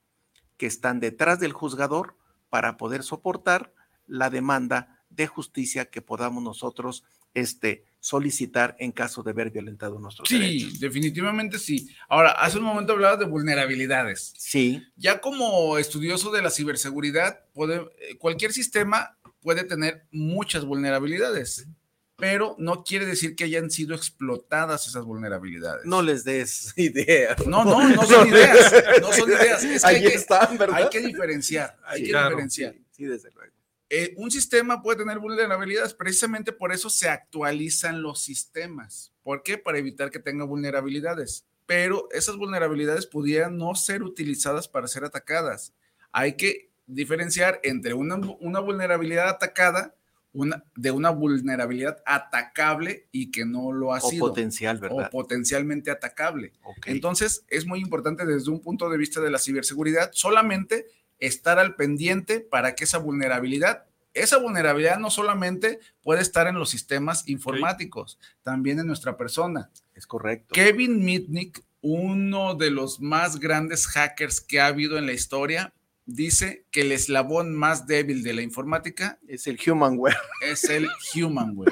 que 0.57 0.65
están 0.65 1.01
detrás 1.01 1.39
del 1.39 1.51
juzgador 1.51 2.15
para 2.49 2.77
poder 2.77 3.03
soportar 3.03 3.73
la 4.07 4.29
demanda 4.29 4.99
de 5.09 5.27
justicia 5.27 5.85
que 5.85 6.01
podamos 6.01 6.43
nosotros 6.43 7.03
este, 7.33 7.83
solicitar 7.99 8.75
en 8.79 8.91
caso 8.91 9.21
de 9.23 9.31
haber 9.31 9.51
violentado 9.51 9.99
nuestros 9.99 10.27
sí, 10.29 10.39
derechos. 10.39 10.71
Sí, 10.73 10.77
definitivamente 10.79 11.59
sí. 11.59 11.89
Ahora, 12.07 12.31
hace 12.31 12.57
un 12.57 12.63
momento 12.63 12.93
hablabas 12.93 13.19
de 13.19 13.25
vulnerabilidades. 13.25 14.33
Sí. 14.37 14.81
Ya 14.95 15.19
como 15.21 15.77
estudioso 15.77 16.31
de 16.31 16.41
la 16.41 16.49
ciberseguridad, 16.49 17.45
puede, 17.53 17.87
eh, 17.99 18.17
cualquier 18.17 18.53
sistema 18.53 19.17
puede 19.41 19.63
tener 19.63 20.05
muchas 20.11 20.63
vulnerabilidades, 20.65 21.67
pero 22.15 22.55
no 22.57 22.83
quiere 22.85 23.05
decir 23.05 23.35
que 23.35 23.43
hayan 23.43 23.69
sido 23.69 23.93
explotadas 23.95 24.87
esas 24.87 25.03
vulnerabilidades. 25.03 25.85
No 25.85 26.01
les 26.01 26.23
des 26.23 26.73
ideas. 26.77 27.45
No, 27.45 27.65
no, 27.65 27.87
no 27.89 28.03
son 28.07 28.27
ideas. 28.29 28.73
No 29.01 29.11
son 29.11 29.29
ideas. 29.29 29.63
Es 29.63 29.81
que 29.81 29.87
Ahí 29.87 29.95
hay, 29.97 30.01
que, 30.03 30.13
están, 30.15 30.57
¿verdad? 30.57 30.77
hay 30.77 30.89
que 30.89 31.01
diferenciar. 31.01 31.77
Hay 31.85 31.99
Sí, 31.99 32.05
que 32.05 32.11
claro. 32.11 32.29
diferenciar. 32.29 32.73
Sí, 32.73 32.85
sí, 32.91 33.05
desde 33.05 33.29
luego. 33.31 33.53
Eh, 33.89 34.13
un 34.17 34.31
sistema 34.31 34.81
puede 34.81 34.99
tener 34.99 35.19
vulnerabilidades, 35.19 35.93
precisamente 35.93 36.51
por 36.51 36.71
eso 36.71 36.89
se 36.89 37.07
actualizan 37.07 38.01
los 38.01 38.21
sistemas. 38.21 39.13
¿Por 39.23 39.43
qué? 39.43 39.57
Para 39.57 39.77
evitar 39.77 40.09
que 40.09 40.19
tenga 40.19 40.43
vulnerabilidades. 40.45 41.45
Pero 41.65 42.07
esas 42.11 42.37
vulnerabilidades 42.37 43.05
pudieran 43.05 43.57
no 43.57 43.75
ser 43.75 44.03
utilizadas 44.03 44.67
para 44.67 44.87
ser 44.87 45.03
atacadas. 45.03 45.73
Hay 46.11 46.33
que 46.33 46.71
diferenciar 46.87 47.59
entre 47.63 47.93
una, 47.93 48.15
una 48.39 48.59
vulnerabilidad 48.59 49.29
atacada 49.29 49.95
una, 50.35 50.63
de 50.75 50.91
una 50.91 51.11
vulnerabilidad 51.11 52.03
atacable 52.05 53.07
y 53.11 53.31
que 53.31 53.45
no 53.45 53.71
lo 53.71 53.93
ha 53.93 53.99
O 53.99 54.09
sido. 54.09 54.27
potencial, 54.27 54.77
¿verdad? 54.79 55.07
O 55.07 55.09
potencialmente 55.09 55.91
atacable. 55.91 56.51
Entonces, 56.85 57.45
es 57.47 57.65
muy 57.65 57.79
importante 57.79 58.25
desde 58.25 58.51
un 58.51 58.59
punto 58.61 58.89
de 58.89 58.97
vista 58.97 59.21
de 59.21 59.31
la 59.31 59.39
ciberseguridad 59.39 60.11
solamente 60.13 60.87
estar 61.25 61.59
al 61.59 61.75
pendiente 61.75 62.39
para 62.39 62.75
que 62.75 62.83
esa 62.83 62.97
vulnerabilidad, 62.97 63.85
esa 64.13 64.37
vulnerabilidad 64.37 64.97
no 64.97 65.09
solamente 65.09 65.79
puede 66.01 66.21
estar 66.21 66.47
en 66.47 66.55
los 66.55 66.69
sistemas 66.69 67.27
informáticos, 67.27 68.17
también 68.43 68.79
en 68.79 68.87
nuestra 68.87 69.17
persona. 69.17 69.69
es 69.93 70.07
correcto. 70.07 70.53
Kevin 70.53 71.03
Mitnick, 71.03 71.63
uno 71.81 72.55
de 72.55 72.71
los 72.71 72.99
más 73.01 73.39
grandes 73.39 73.87
hackers 73.87 74.41
que 74.41 74.59
ha 74.59 74.67
habido 74.67 74.97
en 74.97 75.05
la 75.05 75.13
historia, 75.13 75.73
dice 76.05 76.65
que 76.71 76.81
el 76.81 76.91
eslabón 76.91 77.53
más 77.55 77.87
débil 77.87 78.23
de 78.23 78.33
la 78.33 78.41
informática 78.41 79.19
Es 79.27 79.47
el 79.47 79.59
humanware. 79.67 80.15
es 80.41 80.63
el 80.65 80.87
humanware. 81.15 81.71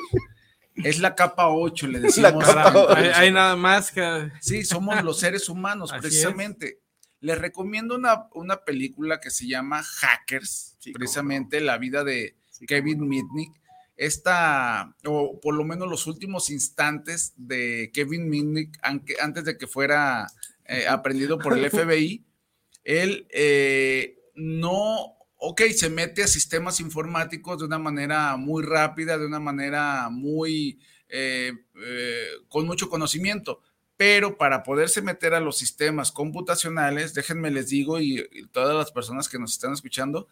Es 0.75 0.99
la 0.99 1.13
capa 1.15 1.49
8, 1.49 1.87
le 1.87 1.99
decimos. 2.01 2.43
capa 2.45 2.63
a- 2.63 2.77
ocho. 2.77 2.95
Hay, 2.95 3.07
hay 3.13 3.31
nada 3.31 3.55
más 3.55 3.91
que 3.91 4.31
Sí, 4.41 4.63
somos 4.65 5.03
los 5.03 5.19
seres 5.19 5.47
humanos, 5.49 5.91
Así 5.91 6.01
precisamente. 6.01 6.79
Les 7.23 7.39
recomiendo 7.39 7.95
una, 7.95 8.27
una 8.33 8.65
película 8.65 9.21
que 9.21 9.29
se 9.31 9.47
llama 9.47 9.81
Hackers, 9.81 10.75
Sí, 10.79 10.91
precisamente 10.91 11.61
la 11.61 11.77
vida 11.77 12.03
de 12.03 12.35
Sí, 12.51 12.65
Kevin. 12.65 13.07
Mitnick. 13.07 13.53
Esta, 13.95 14.93
o 15.05 15.39
por 15.39 15.55
lo 15.55 15.63
menos 15.63 15.87
los 15.87 16.05
últimos 16.05 16.49
instantes 16.49 17.33
de 17.37 17.91
Kevin 17.93 18.27
Mitnick, 18.27 18.77
antes 18.81 19.45
de 19.45 19.57
que 19.57 19.67
fuera 19.67 20.27
eh, 20.65 20.85
aprendido 20.89 21.39
por 21.39 21.57
el 21.57 21.69
FBI, 21.69 22.25
él 22.83 23.25
eh, 23.29 24.19
no, 24.35 25.15
ok, 25.37 25.61
se 25.73 25.89
mete 25.89 26.23
a 26.23 26.27
sistemas 26.27 26.81
informáticos 26.81 27.59
de 27.59 27.65
una 27.65 27.79
manera 27.79 28.35
muy 28.35 28.63
rápida, 28.63 29.17
de 29.17 29.27
una 29.27 29.39
manera 29.39 30.09
muy, 30.09 30.79
eh, 31.07 31.53
eh, 31.85 32.27
con 32.49 32.65
mucho 32.65 32.89
conocimiento, 32.89 33.61
pero 33.97 34.37
para 34.37 34.63
poderse 34.63 35.01
meter 35.01 35.33
a 35.33 35.39
los 35.39 35.57
sistemas 35.57 36.11
computacionales, 36.11 37.13
déjenme 37.13 37.51
les 37.51 37.69
digo, 37.69 37.99
y, 37.99 38.25
y 38.31 38.47
todas 38.47 38.75
las 38.75 38.91
personas 38.91 39.29
que 39.29 39.39
nos 39.39 39.53
están 39.53 39.73
escuchando, 39.73 40.27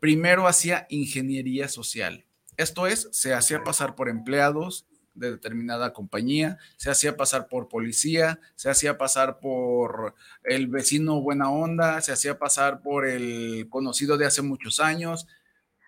primero 0.00 0.46
hacía 0.48 0.86
ingeniería 0.88 1.68
social. 1.68 2.24
Esto 2.56 2.86
es, 2.86 3.08
se 3.12 3.34
hacía 3.34 3.62
pasar 3.64 3.94
por 3.94 4.08
empleados 4.08 4.86
de 5.16 5.32
determinada 5.32 5.92
compañía, 5.92 6.58
se 6.76 6.90
hacía 6.90 7.16
pasar 7.16 7.48
por 7.48 7.68
policía, 7.68 8.38
se 8.54 8.70
hacía 8.70 8.98
pasar 8.98 9.40
por 9.40 10.14
el 10.44 10.68
vecino 10.68 11.20
buena 11.20 11.50
onda, 11.50 12.00
se 12.00 12.12
hacía 12.12 12.38
pasar 12.38 12.82
por 12.82 13.06
el 13.06 13.66
conocido 13.68 14.16
de 14.16 14.26
hace 14.26 14.42
muchos 14.42 14.78
años. 14.78 15.26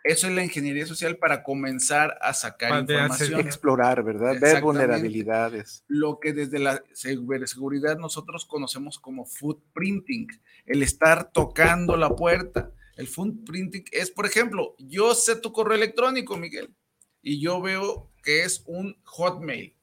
Eso 0.08 0.26
es 0.26 0.32
la 0.32 0.42
ingeniería 0.42 0.86
social 0.86 1.18
para 1.18 1.42
comenzar 1.42 2.16
a 2.22 2.32
sacar 2.32 2.70
Para 2.70 2.82
de 2.82 2.96
hacer 2.96 3.26
información 3.26 3.46
Explorar, 3.46 4.02
¿verdad? 4.02 4.40
Ver 4.40 4.62
vulnerabilidades. 4.62 5.84
lo 5.86 6.18
que 6.18 6.32
desde 6.32 6.58
la 6.58 6.82
ciberseguridad 6.94 7.98
nosotros 7.98 8.46
conocemos 8.46 8.98
como 8.98 9.26
footprinting, 9.26 10.28
el 10.64 10.82
estar 10.82 11.30
tocando 11.30 11.94
la 11.98 12.16
puerta. 12.16 12.72
El 12.96 13.06
footprinting 13.06 13.84
es, 13.92 14.10
por 14.10 14.24
ejemplo, 14.24 14.74
yo 14.78 15.14
sé 15.14 15.36
tu 15.36 15.52
correo 15.52 15.76
electrónico, 15.76 16.38
Miguel, 16.38 16.74
y 17.20 17.38
yo 17.38 17.60
veo 17.60 18.10
que 18.22 18.44
es 18.44 18.62
un 18.64 18.96
Hotmail. 19.04 19.76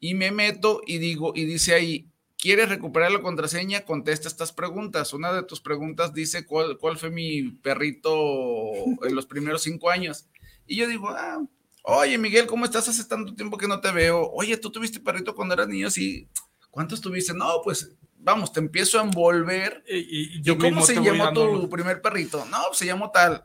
Y 0.00 0.14
me 0.14 0.30
meto 0.30 0.80
y 0.86 0.96
digo, 0.96 1.32
y 1.34 1.44
dice 1.44 1.74
ahí, 1.74 2.10
¿quieres 2.38 2.68
recuperar 2.68 3.10
la 3.10 3.20
contraseña? 3.20 3.84
Contesta 3.84 4.28
estas 4.28 4.52
preguntas. 4.52 5.12
Una 5.12 5.32
de 5.32 5.42
tus 5.42 5.60
preguntas 5.60 6.14
dice, 6.14 6.46
¿cuál, 6.46 6.78
cuál 6.78 6.96
fue 6.96 7.10
mi 7.10 7.50
perrito 7.50 8.72
en 9.02 9.14
los 9.14 9.26
primeros 9.26 9.62
cinco 9.62 9.90
años? 9.90 10.26
Y 10.66 10.76
yo 10.76 10.86
digo, 10.86 11.08
ah, 11.10 11.42
oye 11.82 12.16
Miguel, 12.16 12.46
¿cómo 12.46 12.64
estás? 12.64 12.88
Hace 12.88 13.04
tanto 13.04 13.34
tiempo 13.34 13.58
que 13.58 13.68
no 13.68 13.80
te 13.80 13.92
veo. 13.92 14.30
Oye, 14.32 14.56
¿tú 14.56 14.70
tuviste 14.70 15.00
perrito 15.00 15.34
cuando 15.34 15.54
eras 15.54 15.68
niño? 15.68 15.90
Sí. 15.90 16.28
¿Cuántos 16.70 17.00
tuviste? 17.00 17.34
No, 17.34 17.60
pues 17.64 17.96
vamos, 18.18 18.52
te 18.52 18.60
empiezo 18.60 18.98
a 18.98 19.02
envolver. 19.02 19.82
¿Y, 19.88 20.42
yo 20.42 20.58
cómo 20.58 20.82
se 20.82 20.94
llamó 21.02 21.32
tu 21.32 21.68
primer 21.68 22.00
perrito? 22.00 22.44
No, 22.46 22.58
pues, 22.68 22.78
se 22.78 22.86
llamó 22.86 23.10
tal. 23.10 23.44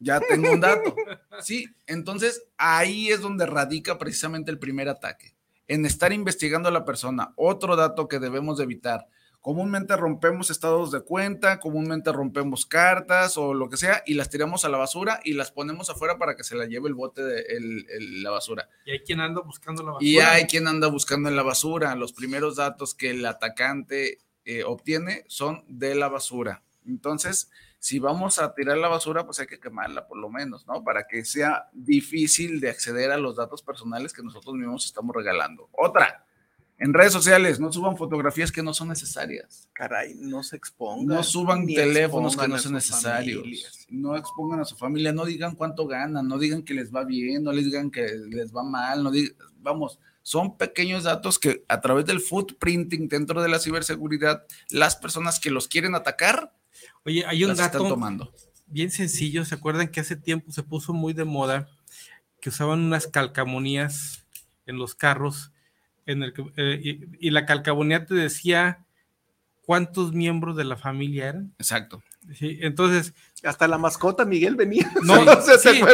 Ya 0.00 0.20
tengo 0.20 0.52
un 0.52 0.60
dato. 0.60 0.94
sí, 1.40 1.66
entonces 1.86 2.44
ahí 2.56 3.08
es 3.08 3.20
donde 3.20 3.46
radica 3.46 3.98
precisamente 3.98 4.50
el 4.50 4.58
primer 4.58 4.88
ataque, 4.88 5.34
en 5.68 5.86
estar 5.86 6.12
investigando 6.12 6.68
a 6.68 6.72
la 6.72 6.84
persona. 6.84 7.32
Otro 7.36 7.76
dato 7.76 8.08
que 8.08 8.18
debemos 8.18 8.58
evitar 8.60 9.06
Comúnmente 9.40 9.96
rompemos 9.96 10.50
estados 10.50 10.90
de 10.90 11.00
cuenta, 11.00 11.60
comúnmente 11.60 12.12
rompemos 12.12 12.66
cartas 12.66 13.38
o 13.38 13.54
lo 13.54 13.70
que 13.70 13.76
sea 13.76 14.02
y 14.04 14.14
las 14.14 14.30
tiramos 14.30 14.64
a 14.64 14.68
la 14.68 14.78
basura 14.78 15.20
y 15.24 15.34
las 15.34 15.52
ponemos 15.52 15.88
afuera 15.90 16.18
para 16.18 16.36
que 16.36 16.42
se 16.42 16.56
la 16.56 16.66
lleve 16.66 16.88
el 16.88 16.94
bote 16.94 17.22
de 17.22 17.44
la 17.98 18.30
basura. 18.30 18.68
Y 18.84 18.90
hay 18.90 19.00
quien 19.00 19.20
anda 19.20 19.40
buscando 19.40 19.82
la 19.84 19.92
basura. 19.92 20.10
Y 20.10 20.18
hay 20.18 20.44
quien 20.46 20.66
anda 20.66 20.88
buscando 20.88 21.28
en 21.28 21.36
la 21.36 21.44
basura. 21.44 21.94
Los 21.94 22.12
primeros 22.12 22.56
datos 22.56 22.94
que 22.94 23.10
el 23.10 23.24
atacante 23.24 24.18
eh, 24.44 24.64
obtiene 24.64 25.24
son 25.28 25.64
de 25.68 25.94
la 25.94 26.08
basura. 26.08 26.64
Entonces, 26.84 27.48
si 27.78 27.98
vamos 27.98 28.38
a 28.38 28.54
tirar 28.54 28.78
la 28.78 28.88
basura, 28.88 29.24
pues 29.24 29.40
hay 29.40 29.46
que 29.46 29.60
quemarla 29.60 30.06
por 30.06 30.18
lo 30.18 30.30
menos, 30.30 30.66
¿no? 30.66 30.82
Para 30.82 31.06
que 31.06 31.24
sea 31.24 31.68
difícil 31.72 32.60
de 32.60 32.70
acceder 32.70 33.10
a 33.10 33.18
los 33.18 33.36
datos 33.36 33.62
personales 33.62 34.12
que 34.12 34.22
nosotros 34.22 34.54
mismos 34.54 34.84
estamos 34.84 35.14
regalando. 35.14 35.68
Otra, 35.72 36.24
en 36.80 36.94
redes 36.94 37.12
sociales, 37.12 37.58
no 37.58 37.72
suban 37.72 37.96
fotografías 37.96 38.52
que 38.52 38.62
no 38.62 38.72
son 38.72 38.88
necesarias. 38.88 39.68
Caray, 39.72 40.14
no 40.14 40.44
se 40.44 40.56
expongan. 40.56 41.16
No 41.16 41.22
suban 41.24 41.66
teléfonos 41.66 42.36
que 42.36 42.46
no 42.46 42.58
son 42.58 42.74
necesarios. 42.74 43.86
No 43.88 44.16
expongan 44.16 44.60
a 44.60 44.64
su 44.64 44.76
familia, 44.76 45.12
no 45.12 45.24
digan 45.24 45.56
cuánto 45.56 45.86
ganan, 45.88 46.28
no 46.28 46.38
digan 46.38 46.62
que 46.62 46.74
les 46.74 46.94
va 46.94 47.04
bien, 47.04 47.42
no 47.42 47.52
les 47.52 47.64
digan 47.64 47.90
que 47.90 48.06
les 48.28 48.54
va 48.54 48.62
mal, 48.62 49.02
no 49.02 49.10
digan, 49.10 49.34
vamos, 49.58 49.98
son 50.22 50.56
pequeños 50.56 51.04
datos 51.04 51.38
que 51.38 51.64
a 51.68 51.80
través 51.80 52.06
del 52.06 52.20
footprinting 52.20 53.08
dentro 53.08 53.42
de 53.42 53.48
la 53.48 53.58
ciberseguridad, 53.58 54.44
las 54.68 54.94
personas 54.94 55.40
que 55.40 55.50
los 55.50 55.66
quieren 55.66 55.94
atacar, 55.94 56.52
Oye, 57.04 57.24
hay 57.26 57.44
un 57.44 57.56
dato 57.56 57.86
tomando. 57.88 58.32
bien 58.66 58.90
sencillo, 58.90 59.44
¿se 59.44 59.54
acuerdan 59.54 59.88
que 59.88 60.00
hace 60.00 60.16
tiempo 60.16 60.52
se 60.52 60.62
puso 60.62 60.92
muy 60.92 61.12
de 61.12 61.24
moda 61.24 61.68
que 62.40 62.50
usaban 62.50 62.80
unas 62.80 63.06
calcamonías 63.06 64.24
en 64.66 64.78
los 64.78 64.94
carros? 64.94 65.52
en 66.08 66.22
el 66.22 66.32
eh, 66.56 67.06
y, 67.20 67.30
la 67.30 67.44
calcabonía 67.44 68.06
te 68.06 68.14
decía 68.14 68.86
cuántos 69.62 70.14
miembros 70.14 70.56
de 70.56 70.64
la 70.64 70.76
familia 70.76 71.28
eran. 71.28 71.54
Exacto. 71.58 72.02
Sí, 72.34 72.58
entonces. 72.62 73.14
Hasta 73.44 73.68
la 73.68 73.78
mascota 73.78 74.24
Miguel 74.24 74.56
venía. 74.56 74.90
No, 75.02 75.22
¿se, 75.42 75.84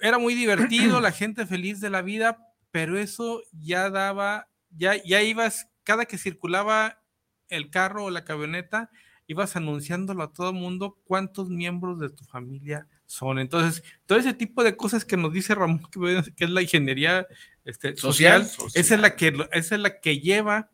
Era 0.00 0.18
muy 0.18 0.34
divertido, 0.34 1.00
la 1.02 1.12
gente 1.12 1.46
feliz 1.46 1.80
de 1.80 1.90
la 1.90 2.00
vida, 2.00 2.38
pero 2.70 2.98
eso 2.98 3.42
ya 3.52 3.90
daba, 3.90 4.48
ya, 4.70 4.96
ya 5.04 5.22
ibas, 5.22 5.68
cada 5.84 6.06
que 6.06 6.16
circulaba 6.16 6.98
el 7.50 7.70
carro 7.70 8.04
o 8.04 8.10
la 8.10 8.24
camioneta, 8.24 8.90
ibas 9.26 9.56
anunciándolo 9.56 10.22
a 10.22 10.32
todo 10.32 10.50
el 10.50 10.56
mundo 10.56 10.98
cuántos 11.04 11.48
miembros 11.48 11.98
de 11.98 12.10
tu 12.10 12.24
familia 12.24 12.86
son. 13.06 13.38
Entonces, 13.38 13.82
todo 14.06 14.18
ese 14.18 14.34
tipo 14.34 14.62
de 14.62 14.76
cosas 14.76 15.04
que 15.04 15.16
nos 15.16 15.32
dice 15.32 15.54
Ramón, 15.54 15.82
que 15.90 16.44
es 16.44 16.50
la 16.50 16.62
ingeniería 16.62 17.26
este, 17.64 17.96
social, 17.96 18.42
Esa, 18.74 18.94
es 18.94 19.00
la 19.00 19.16
que, 19.16 19.34
esa 19.52 19.74
es 19.74 19.80
la 19.80 20.00
que 20.00 20.18
lleva 20.20 20.70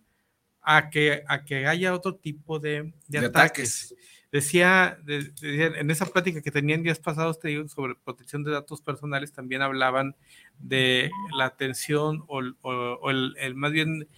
a 0.62 0.90
que, 0.90 1.22
a 1.26 1.44
que 1.44 1.66
haya 1.66 1.94
otro 1.94 2.16
tipo 2.16 2.58
de, 2.58 2.92
ataques. 3.16 3.94
Decía, 4.32 4.96
en 5.08 5.90
esa 5.90 6.06
plática 6.06 6.40
que 6.40 6.52
tenían 6.52 6.84
días 6.84 7.00
pasados, 7.00 7.40
te 7.40 7.48
digo, 7.48 7.66
sobre 7.66 7.96
protección 7.96 8.44
de 8.44 8.52
datos 8.52 8.80
personales, 8.80 9.32
también 9.32 9.60
hablaban 9.60 10.14
de 10.58 11.10
la 11.36 11.46
atención 11.46 12.22
o, 12.28 13.10
el, 13.10 13.54
más 13.56 13.72
bien 13.72 14.08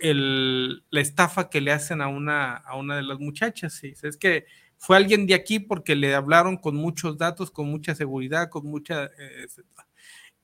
el, 0.00 0.84
la 0.90 1.00
estafa 1.00 1.50
que 1.50 1.60
le 1.60 1.72
hacen 1.72 2.00
a 2.00 2.08
una, 2.08 2.54
a 2.54 2.76
una 2.76 2.96
de 2.96 3.02
las 3.02 3.18
muchachas. 3.18 3.74
¿sí? 3.74 3.94
Es 4.02 4.16
que 4.16 4.46
fue 4.76 4.96
alguien 4.96 5.26
de 5.26 5.34
aquí 5.34 5.58
porque 5.58 5.96
le 5.96 6.14
hablaron 6.14 6.56
con 6.56 6.76
muchos 6.76 7.18
datos, 7.18 7.50
con 7.50 7.70
mucha 7.70 7.94
seguridad, 7.94 8.48
con 8.48 8.66
mucha... 8.66 9.06
Eh, 9.06 9.46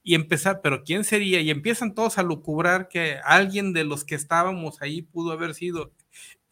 y 0.03 0.15
empezar, 0.15 0.61
pero 0.63 0.85
¿quién 0.85 1.03
sería? 1.03 1.41
Y 1.41 1.51
empiezan 1.51 1.95
todos 1.95 2.19
a 2.19 2.23
lucubrar 2.23 2.89
que 2.89 3.19
alguien 3.25 3.73
de 3.73 3.85
los 3.85 4.05
que 4.05 4.15
estábamos 4.15 4.83
ahí 4.83 5.03
pudo 5.03 5.33
haber 5.33 5.55
sido. 5.55 5.93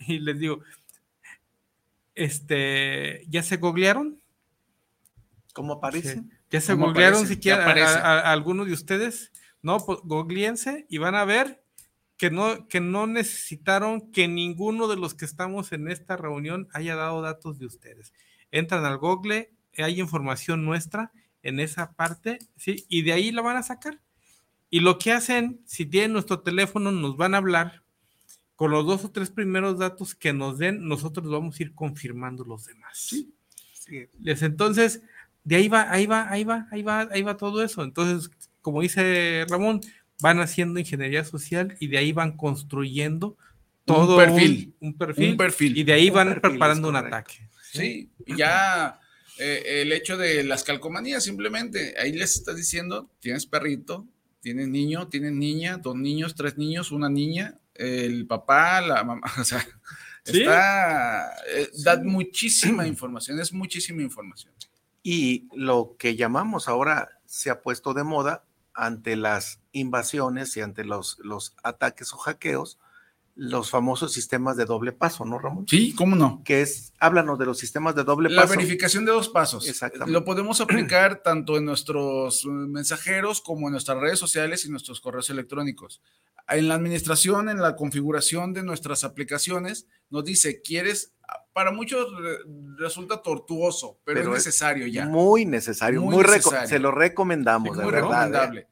Y 0.04 0.18
les 0.18 0.38
digo, 0.38 0.60
este, 2.14 3.24
¿ya 3.28 3.42
se 3.42 3.56
googlearon? 3.56 4.20
¿Cómo 5.52 5.74
aparece? 5.74 6.22
¿Ya 6.50 6.60
se 6.60 6.74
googlearon 6.74 7.26
siquiera 7.26 7.64
a, 7.64 8.32
algunos 8.32 8.66
de 8.66 8.72
ustedes? 8.72 9.32
No, 9.62 9.78
pues 9.78 10.00
googleense 10.02 10.86
y 10.88 10.98
van 10.98 11.14
a 11.14 11.24
ver 11.24 11.61
que 12.22 12.30
no, 12.30 12.68
que 12.68 12.78
no 12.78 13.08
necesitaron 13.08 14.12
que 14.12 14.28
ninguno 14.28 14.86
de 14.86 14.94
los 14.94 15.12
que 15.12 15.24
estamos 15.24 15.72
en 15.72 15.88
esta 15.88 16.16
reunión 16.16 16.68
haya 16.72 16.94
dado 16.94 17.20
datos 17.20 17.58
de 17.58 17.66
ustedes. 17.66 18.12
Entran 18.52 18.84
al 18.84 18.98
Google, 18.98 19.50
hay 19.76 20.00
información 20.00 20.64
nuestra 20.64 21.10
en 21.42 21.58
esa 21.58 21.94
parte, 21.94 22.38
¿sí? 22.56 22.86
Y 22.88 23.02
de 23.02 23.12
ahí 23.12 23.32
la 23.32 23.42
van 23.42 23.56
a 23.56 23.64
sacar. 23.64 24.00
Y 24.70 24.78
lo 24.78 25.00
que 25.00 25.10
hacen, 25.10 25.62
si 25.66 25.84
tienen 25.84 26.12
nuestro 26.12 26.42
teléfono, 26.42 26.92
nos 26.92 27.16
van 27.16 27.34
a 27.34 27.38
hablar 27.38 27.82
con 28.54 28.70
los 28.70 28.86
dos 28.86 29.04
o 29.04 29.10
tres 29.10 29.30
primeros 29.30 29.80
datos 29.80 30.14
que 30.14 30.32
nos 30.32 30.58
den, 30.58 30.86
nosotros 30.86 31.28
vamos 31.28 31.58
a 31.58 31.62
ir 31.64 31.74
confirmando 31.74 32.44
los 32.44 32.66
demás. 32.66 32.98
¿sí? 32.98 33.34
Entonces, 34.24 35.02
de 35.42 35.56
ahí 35.56 35.66
va, 35.66 35.90
ahí 35.90 36.06
va, 36.06 36.30
ahí 36.30 36.44
va, 36.44 36.68
ahí 36.70 36.82
va, 36.82 37.00
ahí 37.00 37.22
va 37.22 37.36
todo 37.36 37.64
eso. 37.64 37.82
Entonces, 37.82 38.30
como 38.60 38.80
dice 38.80 39.44
Ramón, 39.48 39.80
van 40.20 40.40
haciendo 40.40 40.78
ingeniería 40.78 41.24
social 41.24 41.76
y 41.80 41.88
de 41.88 41.98
ahí 41.98 42.12
van 42.12 42.36
construyendo 42.36 43.36
todo 43.84 44.16
un 44.16 44.24
perfil, 44.24 44.74
un, 44.80 44.96
perfil, 44.96 45.36
perfil, 45.36 45.76
y 45.78 45.84
de 45.84 45.92
ahí 45.92 46.10
van 46.10 46.40
preparando 46.40 46.88
un 46.88 46.96
ataque. 46.96 47.48
Sí, 47.72 48.10
ya 48.26 49.00
eh, 49.38 49.82
el 49.82 49.92
hecho 49.92 50.16
de 50.16 50.44
las 50.44 50.62
calcomanías, 50.62 51.24
simplemente, 51.24 51.94
ahí 51.98 52.12
les 52.12 52.36
está 52.36 52.54
diciendo, 52.54 53.10
tienes 53.18 53.46
perrito, 53.46 54.06
tienes 54.40 54.68
niño, 54.68 55.08
tienes 55.08 55.32
niña, 55.32 55.78
dos 55.78 55.96
niños, 55.96 56.34
tres 56.34 56.58
niños, 56.58 56.92
una 56.92 57.08
niña, 57.08 57.58
el 57.74 58.26
papá, 58.26 58.80
la 58.82 59.02
mamá, 59.04 59.22
o 59.40 59.44
sea, 59.44 59.66
está, 60.24 61.32
eh, 61.48 61.70
da 61.82 62.00
muchísima 62.02 62.86
información, 62.86 63.40
es 63.40 63.52
muchísima 63.52 64.02
información. 64.02 64.52
Y 65.02 65.48
lo 65.56 65.96
que 65.98 66.14
llamamos 66.14 66.68
ahora 66.68 67.20
se 67.26 67.50
ha 67.50 67.62
puesto 67.62 67.94
de 67.94 68.04
moda 68.04 68.44
ante 68.74 69.16
las 69.16 69.61
invasiones 69.72 70.56
y 70.56 70.60
ante 70.60 70.84
los, 70.84 71.18
los 71.20 71.54
ataques 71.62 72.12
o 72.12 72.18
hackeos, 72.18 72.78
los 73.34 73.70
famosos 73.70 74.12
sistemas 74.12 74.56
de 74.56 74.66
doble 74.66 74.92
paso, 74.92 75.24
¿no, 75.24 75.38
Ramón? 75.38 75.66
Sí, 75.66 75.94
¿cómo 75.94 76.16
no? 76.16 76.42
Que 76.44 76.60
es, 76.60 76.92
háblanos 76.98 77.38
de 77.38 77.46
los 77.46 77.58
sistemas 77.58 77.94
de 77.94 78.04
doble 78.04 78.28
paso. 78.28 78.40
La 78.40 78.46
verificación 78.46 79.06
de 79.06 79.12
dos 79.12 79.30
pasos. 79.30 79.66
Exactamente. 79.66 80.12
Lo 80.12 80.24
podemos 80.24 80.60
aplicar 80.60 81.22
tanto 81.24 81.56
en 81.56 81.64
nuestros 81.64 82.44
mensajeros 82.44 83.40
como 83.40 83.68
en 83.68 83.72
nuestras 83.72 83.98
redes 83.98 84.18
sociales 84.18 84.66
y 84.66 84.70
nuestros 84.70 85.00
correos 85.00 85.30
electrónicos. 85.30 86.02
En 86.48 86.68
la 86.68 86.74
administración, 86.74 87.48
en 87.48 87.62
la 87.62 87.76
configuración 87.76 88.52
de 88.52 88.62
nuestras 88.62 89.04
aplicaciones, 89.04 89.86
nos 90.10 90.24
dice, 90.24 90.60
¿quieres? 90.60 91.14
Para 91.54 91.72
muchos 91.72 92.08
resulta 92.76 93.22
tortuoso, 93.22 93.98
pero, 94.04 94.20
es 94.20 94.28
necesario 94.28 94.86
ya. 94.86 95.06
Muy 95.06 95.46
necesario, 95.46 96.02
muy, 96.02 96.16
necesario. 96.16 96.68
se 96.68 96.78
lo 96.78 96.90
recomendamos, 96.90 97.74
muy 97.74 97.84
de 97.84 97.90
verdad, 97.90 98.56
¿eh? 98.56 98.68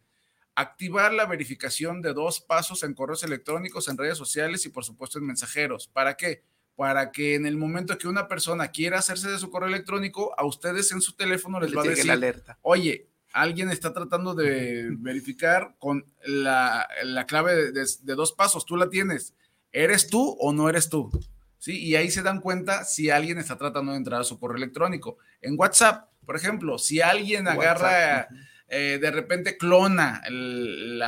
Activar 0.55 1.13
la 1.13 1.27
verificación 1.27 2.03
de 2.03 2.13
dos 2.13 2.41
pasos 2.41 2.83
en 2.83 2.95
correos 2.95 3.23
electrónicos, 3.23 3.89
en 3.89 3.97
redes 3.97 4.19
sociales 4.19 4.67
y 4.67 4.71
por 4.71 4.85
supuesto 4.85 5.19
en 5.19 5.27
mensajeros. 5.27 5.89
¿Para 5.89 6.17
qué? 6.17 6.43
Para 6.77 7.13
que 7.13 7.35
en 7.35 7.47
el 7.47 7.57
momento 7.57 7.97
que 7.99 8.09
una 8.09 8.29
persona 8.29 8.69
quiera 8.69 8.99
hacerse 8.99 9.31
de 9.31 9.39
su 9.39 9.51
correo 9.51 9.69
electrónico, 9.69 10.35
a 10.39 10.45
ustedes 10.45 10.93
en 10.93 11.01
su 11.01 11.15
teléfono 11.15 11.61
les, 11.61 11.77
va 11.77 11.83
a 11.83 11.85
decir, 11.85 12.07
la 12.07 12.15
alerta. 12.15 12.59
oye, 12.63 13.09
alguien 13.33 13.71
está 13.71 13.93
tratando 13.93 14.35
de 14.35 14.89
verificar 14.99 15.77
con 15.79 16.05
la, 16.25 16.89
clave 17.27 17.73
de, 17.73 17.87
de, 18.03 18.15
dos 18.15 18.33
pasos, 18.33 18.65
tú 18.65 18.77
la 18.77 18.89
tienes. 18.89 19.35
¿Eres 19.73 20.09
tú 20.09 20.37
o 20.41 20.53
no 20.53 20.69
eres 20.69 20.89
tú? 20.89 21.11
¿Sí? 21.59 21.79
Y 21.79 21.95
ahí 21.95 22.11
se 22.11 22.23
dan 22.23 22.41
cuenta 22.41 22.85
si 22.85 23.11
alguien 23.11 23.39
está 23.39 23.57
tratando 23.57 23.93
de 23.93 23.99
entrar 23.99 24.23
a 24.23 24.25
su 24.25 24.39
correo 24.41 24.57
electrónico. 24.57 25.19
En 25.43 25.59
WhatsApp, 25.59 26.09
por 26.25 26.37
ejemplo, 26.37 26.79
si 26.79 27.01
alguien 27.01 27.47
agarra... 27.47 28.29
Eh, 28.73 28.99
de 29.01 29.11
repente 29.11 29.57
clona 29.57 30.23
el, 30.29 31.03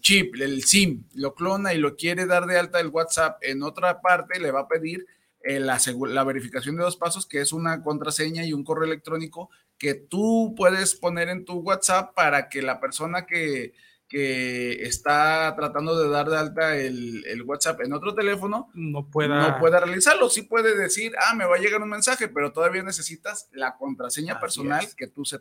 chip, 0.00 0.36
el 0.40 0.62
SIM, 0.64 1.04
lo 1.16 1.34
clona 1.34 1.74
y 1.74 1.78
lo 1.78 1.96
quiere 1.96 2.24
dar 2.24 2.46
de 2.46 2.58
alta 2.58 2.80
el 2.80 2.88
WhatsApp 2.88 3.36
en 3.42 3.62
otra 3.62 4.00
parte, 4.00 4.40
le 4.40 4.50
va 4.50 4.60
a 4.60 4.68
pedir 4.68 5.06
eh, 5.42 5.60
la, 5.60 5.78
la 6.08 6.24
verificación 6.24 6.76
de 6.76 6.82
dos 6.82 6.96
pasos, 6.96 7.26
que 7.26 7.42
es 7.42 7.52
una 7.52 7.82
contraseña 7.82 8.42
y 8.46 8.54
un 8.54 8.64
correo 8.64 8.86
electrónico 8.86 9.50
que 9.76 9.92
tú 9.92 10.54
puedes 10.56 10.94
poner 10.94 11.28
en 11.28 11.44
tu 11.44 11.58
WhatsApp 11.58 12.14
para 12.14 12.48
que 12.48 12.62
la 12.62 12.80
persona 12.80 13.26
que, 13.26 13.74
que 14.08 14.82
está 14.84 15.54
tratando 15.54 16.02
de 16.02 16.08
dar 16.08 16.30
de 16.30 16.38
alta 16.38 16.74
el, 16.78 17.22
el, 17.26 17.42
WhatsApp 17.42 17.82
en 17.82 17.92
otro 17.92 18.14
teléfono 18.14 18.70
no 18.72 19.10
pueda... 19.10 19.50
no 19.50 19.58
pueda 19.58 19.80
realizarlo. 19.80 20.30
Sí 20.30 20.40
puede 20.40 20.74
decir, 20.74 21.12
ah, 21.18 21.34
me 21.34 21.44
va 21.44 21.56
a 21.56 21.58
llegar 21.58 21.82
un 21.82 21.90
mensaje, 21.90 22.28
pero 22.28 22.50
todavía 22.50 22.82
necesitas 22.82 23.50
la 23.52 23.76
contraseña 23.76 24.40
personal 24.40 24.86
que 24.96 25.06
tú 25.06 25.26
se 25.26 25.38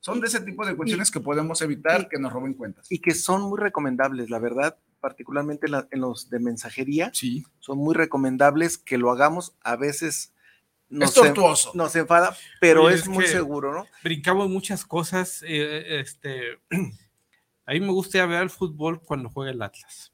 Son 0.00 0.20
de 0.20 0.28
ese 0.28 0.40
tipo 0.40 0.64
de 0.64 0.76
cuestiones 0.76 1.10
que 1.10 1.20
podemos 1.20 1.60
evitar 1.60 2.08
que 2.08 2.18
nos 2.18 2.32
roben 2.32 2.54
cuentas. 2.54 2.90
Y 2.90 3.00
que 3.00 3.14
son 3.14 3.42
muy 3.42 3.58
recomendables, 3.58 4.30
la 4.30 4.38
verdad, 4.38 4.78
particularmente 5.00 5.66
en, 5.90 6.00
los 6.00 6.30
de 6.30 6.38
mensajería. 6.38 7.10
Sí. 7.12 7.44
Son 7.58 7.78
muy 7.78 7.94
recomendables 7.94 8.78
que 8.78 8.98
lo 8.98 9.10
hagamos. 9.10 9.56
A 9.62 9.76
veces 9.76 10.32
nos, 10.88 11.10
es 11.10 11.14
tortuoso. 11.14 11.72
nos 11.74 11.94
enfada, 11.96 12.36
pero 12.60 12.88
es, 12.88 13.08
muy 13.08 13.26
seguro, 13.26 13.72
¿no? 13.72 13.86
Brincamos 14.04 14.48
muchas 14.48 14.84
cosas. 14.84 15.42
Eh, 15.46 16.00
este, 16.00 16.58
a 17.66 17.72
mí 17.72 17.80
me 17.80 17.92
gusta 17.92 18.24
ver 18.26 18.42
el 18.42 18.50
fútbol 18.50 19.02
cuando 19.02 19.28
juega 19.30 19.50
el 19.50 19.60
Atlas. 19.60 20.12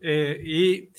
Eh, 0.00 0.42
y 0.44 0.90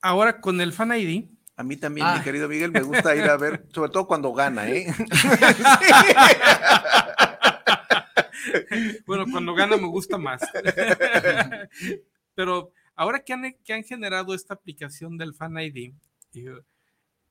ahora 0.00 0.40
con 0.40 0.60
el 0.60 0.72
Fan 0.72 0.92
ID, 0.92 1.24
a 1.56 1.62
mí 1.62 1.76
también, 1.76 2.06
mi 2.06 2.18
ah. 2.18 2.24
querido 2.24 2.48
Miguel, 2.48 2.72
me 2.72 2.82
gusta 2.82 3.14
ir 3.14 3.24
a 3.24 3.36
ver, 3.36 3.66
sobre 3.72 3.90
todo 3.90 4.06
cuando 4.06 4.32
gana, 4.32 4.70
¿eh? 4.70 4.86
bueno, 9.06 9.26
cuando 9.30 9.54
gana 9.54 9.76
me 9.76 9.88
gusta 9.88 10.18
más. 10.18 10.42
Pero 12.34 12.72
ahora 12.94 13.22
que 13.22 13.32
han, 13.32 13.54
que 13.64 13.74
han 13.74 13.84
generado 13.84 14.34
esta 14.34 14.54
aplicación 14.54 15.18
del 15.18 15.34
Fan 15.34 15.58
ID, 15.58 15.92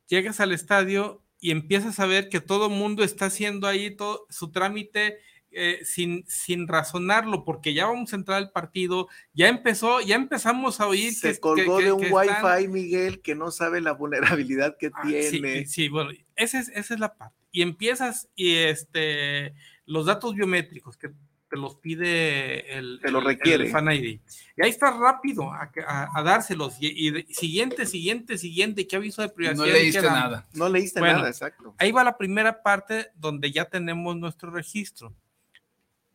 llegas 0.07 0.39
al 0.39 0.51
estadio 0.51 1.23
y 1.39 1.51
empiezas 1.51 1.99
a 1.99 2.05
ver 2.05 2.29
que 2.29 2.39
todo 2.39 2.67
el 2.67 2.73
mundo 2.73 3.03
está 3.03 3.25
haciendo 3.25 3.67
ahí 3.67 3.95
todo 3.95 4.25
su 4.29 4.51
trámite 4.51 5.17
eh, 5.53 5.81
sin, 5.83 6.23
sin 6.27 6.67
razonarlo, 6.67 7.43
porque 7.43 7.73
ya 7.73 7.85
vamos 7.85 8.13
a 8.13 8.15
entrar 8.15 8.37
al 8.37 8.51
partido, 8.51 9.09
ya 9.33 9.49
empezó, 9.49 9.99
ya 9.99 10.15
empezamos 10.15 10.79
a 10.79 10.87
oír 10.87 11.13
Se 11.13 11.39
colgó 11.41 11.79
de 11.79 11.91
un 11.91 12.05
Wi-Fi, 12.09 12.69
Miguel, 12.69 13.21
que 13.21 13.35
no 13.35 13.51
sabe 13.51 13.81
la 13.81 13.91
vulnerabilidad 13.91 14.77
que 14.79 14.91
ah, 14.93 15.01
tiene. 15.03 15.65
Sí, 15.65 15.89
bueno, 15.89 16.11
esa 16.37 16.59
es, 16.59 16.69
esa 16.69 16.93
es 16.93 16.99
la 16.99 17.15
parte. 17.15 17.35
Y 17.51 17.63
empiezas, 17.63 18.29
y 18.33 18.55
este, 18.55 19.53
los 19.85 20.05
datos 20.05 20.35
biométricos 20.35 20.95
que 20.95 21.09
te 21.49 21.57
los 21.57 21.75
pide 21.75 22.77
el, 22.77 22.99
te 23.01 23.11
lo 23.11 23.19
requiere. 23.19 23.69
Fan 23.69 23.91
ID. 23.91 24.21
Y 24.55 24.63
ahí 24.63 24.69
está 24.69 24.91
rápido 24.91 25.51
a, 25.51 26.23
dárselos. 26.23 26.77
Y, 26.79 27.25
siguiente, 27.33 27.85
siguiente, 27.85 28.37
siguiente, 28.37 28.87
¿qué 28.87 28.95
aviso 28.95 29.21
de 29.21 29.27
privacidad? 29.27 29.65
No 29.65 29.73
leíste 29.73 30.01
nada. 30.01 30.47
No 30.53 30.69
leíste 30.69 31.01
nada, 31.01 31.27
exacto. 31.27 31.75
Ahí 31.77 31.91
va 31.91 32.05
la 32.05 32.17
primera 32.17 32.63
parte 32.63 33.07
donde 33.15 33.51
ya 33.51 33.65
tenemos 33.65 34.15
nuestro 34.15 34.49
registro 34.49 35.13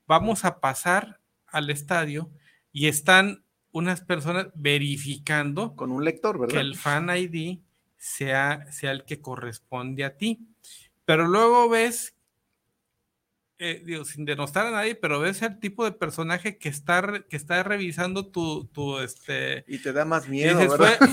vamos 0.07 0.45
a 0.45 0.61
pasar 0.61 1.21
al 1.47 1.71
estadio 1.71 2.31
y 2.73 2.89
están 2.89 3.45
unas 3.73 4.01
personas 4.01 4.49
verificando 4.55 5.77
con 5.77 5.93
un 5.93 6.05
lector, 6.05 6.39
¿verdad? 6.39 6.55
Que 6.55 6.61
el 6.61 6.77
fan 6.77 7.11
ID 7.15 7.61
sea, 7.99 8.71
sea 8.73 8.93
el 8.93 9.05
que 9.05 9.21
corresponde 9.21 10.05
a 10.05 10.17
ti. 10.17 10.47
Pero 11.05 11.27
luego 11.27 11.69
ves 11.69 12.16
eh, 13.59 13.83
digo, 13.85 14.05
sin 14.05 14.27
denostar 14.27 14.67
a 14.67 14.71
nadie, 14.71 14.95
pero 14.95 15.19
ves 15.19 15.41
el 15.41 15.59
tipo 15.59 15.85
de 15.85 15.93
personaje 15.93 16.59
que 16.59 16.69
está, 16.69 17.25
que 17.29 17.37
está 17.37 17.63
revisando 17.63 18.27
tu, 18.27 18.67
tu 18.67 18.99
este. 18.99 19.65
Y 19.67 19.79
te 19.79 19.95
da 19.95 20.05
más 20.05 20.29
miedo. 20.29 20.61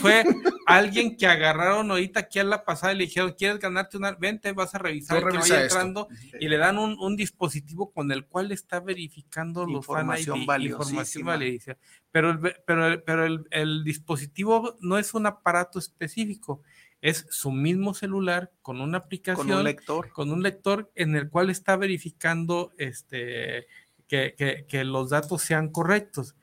Fue, 0.02 0.26
alguien 0.66 1.16
que 1.16 1.26
agarraron 1.26 1.89
ahorita 1.89 2.22
aquí 2.22 2.39
a 2.39 2.44
la 2.44 2.66
pasada 2.66 2.94
y 2.94 2.98
le 2.98 3.06
dijeron, 3.06 3.36
¿quieres 3.38 3.60
ganarte 3.60 3.96
una? 3.96 4.12
Vente, 4.12 4.52
vas 4.52 4.76
a 4.76 4.80
revisar 4.80 5.26
que 5.26 5.38
vaya 5.38 5.64
entrando. 5.64 6.10
Y 6.38 6.50
le 6.50 6.58
dan 6.58 6.78
un, 6.78 7.16
dispositivo 7.16 7.91
con 7.91 8.12
el 8.12 8.26
cual 8.26 8.52
está 8.52 8.80
verificando 8.80 9.66
los 9.66 9.86
información 9.86 10.46
fan 10.46 10.62
información 10.64 11.26
validísima. 11.26 11.78
Pero, 12.12 12.32
el, 12.32 12.39
pero, 12.66 13.04
pero 13.06 13.26
el, 13.26 13.48
el 13.52 13.84
dispositivo 13.84 14.76
no 14.82 14.98
es 14.98 15.14
un 15.14 15.28
aparato 15.28 15.80
específico 15.80 16.62
es 17.04 17.28
su 17.30 17.51
mismo 17.51 17.93
celular 17.93 18.54
con 18.62 18.80
una 18.80 18.99
aplicación, 18.99 19.49
con 19.49 19.58
un 19.58 19.64
lector, 19.66 20.10
con 20.14 20.32
un 20.32 20.41
lector 20.41 20.89
en 20.95 21.18
el 21.18 21.30
cual 21.30 21.49
está 21.49 21.76
verificando 21.76 22.72
este, 22.78 23.68
que, 24.08 24.84
los 24.86 25.10
datos 25.10 25.41
sean 25.41 25.68
correctos. 25.68 26.34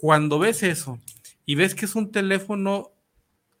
Cuando 0.00 0.40
ves 0.40 0.64
eso 0.64 0.98
y 1.46 1.54
ves 1.54 1.76
que 1.76 1.84
es 1.84 1.94
un 1.94 2.10
teléfono 2.10 2.90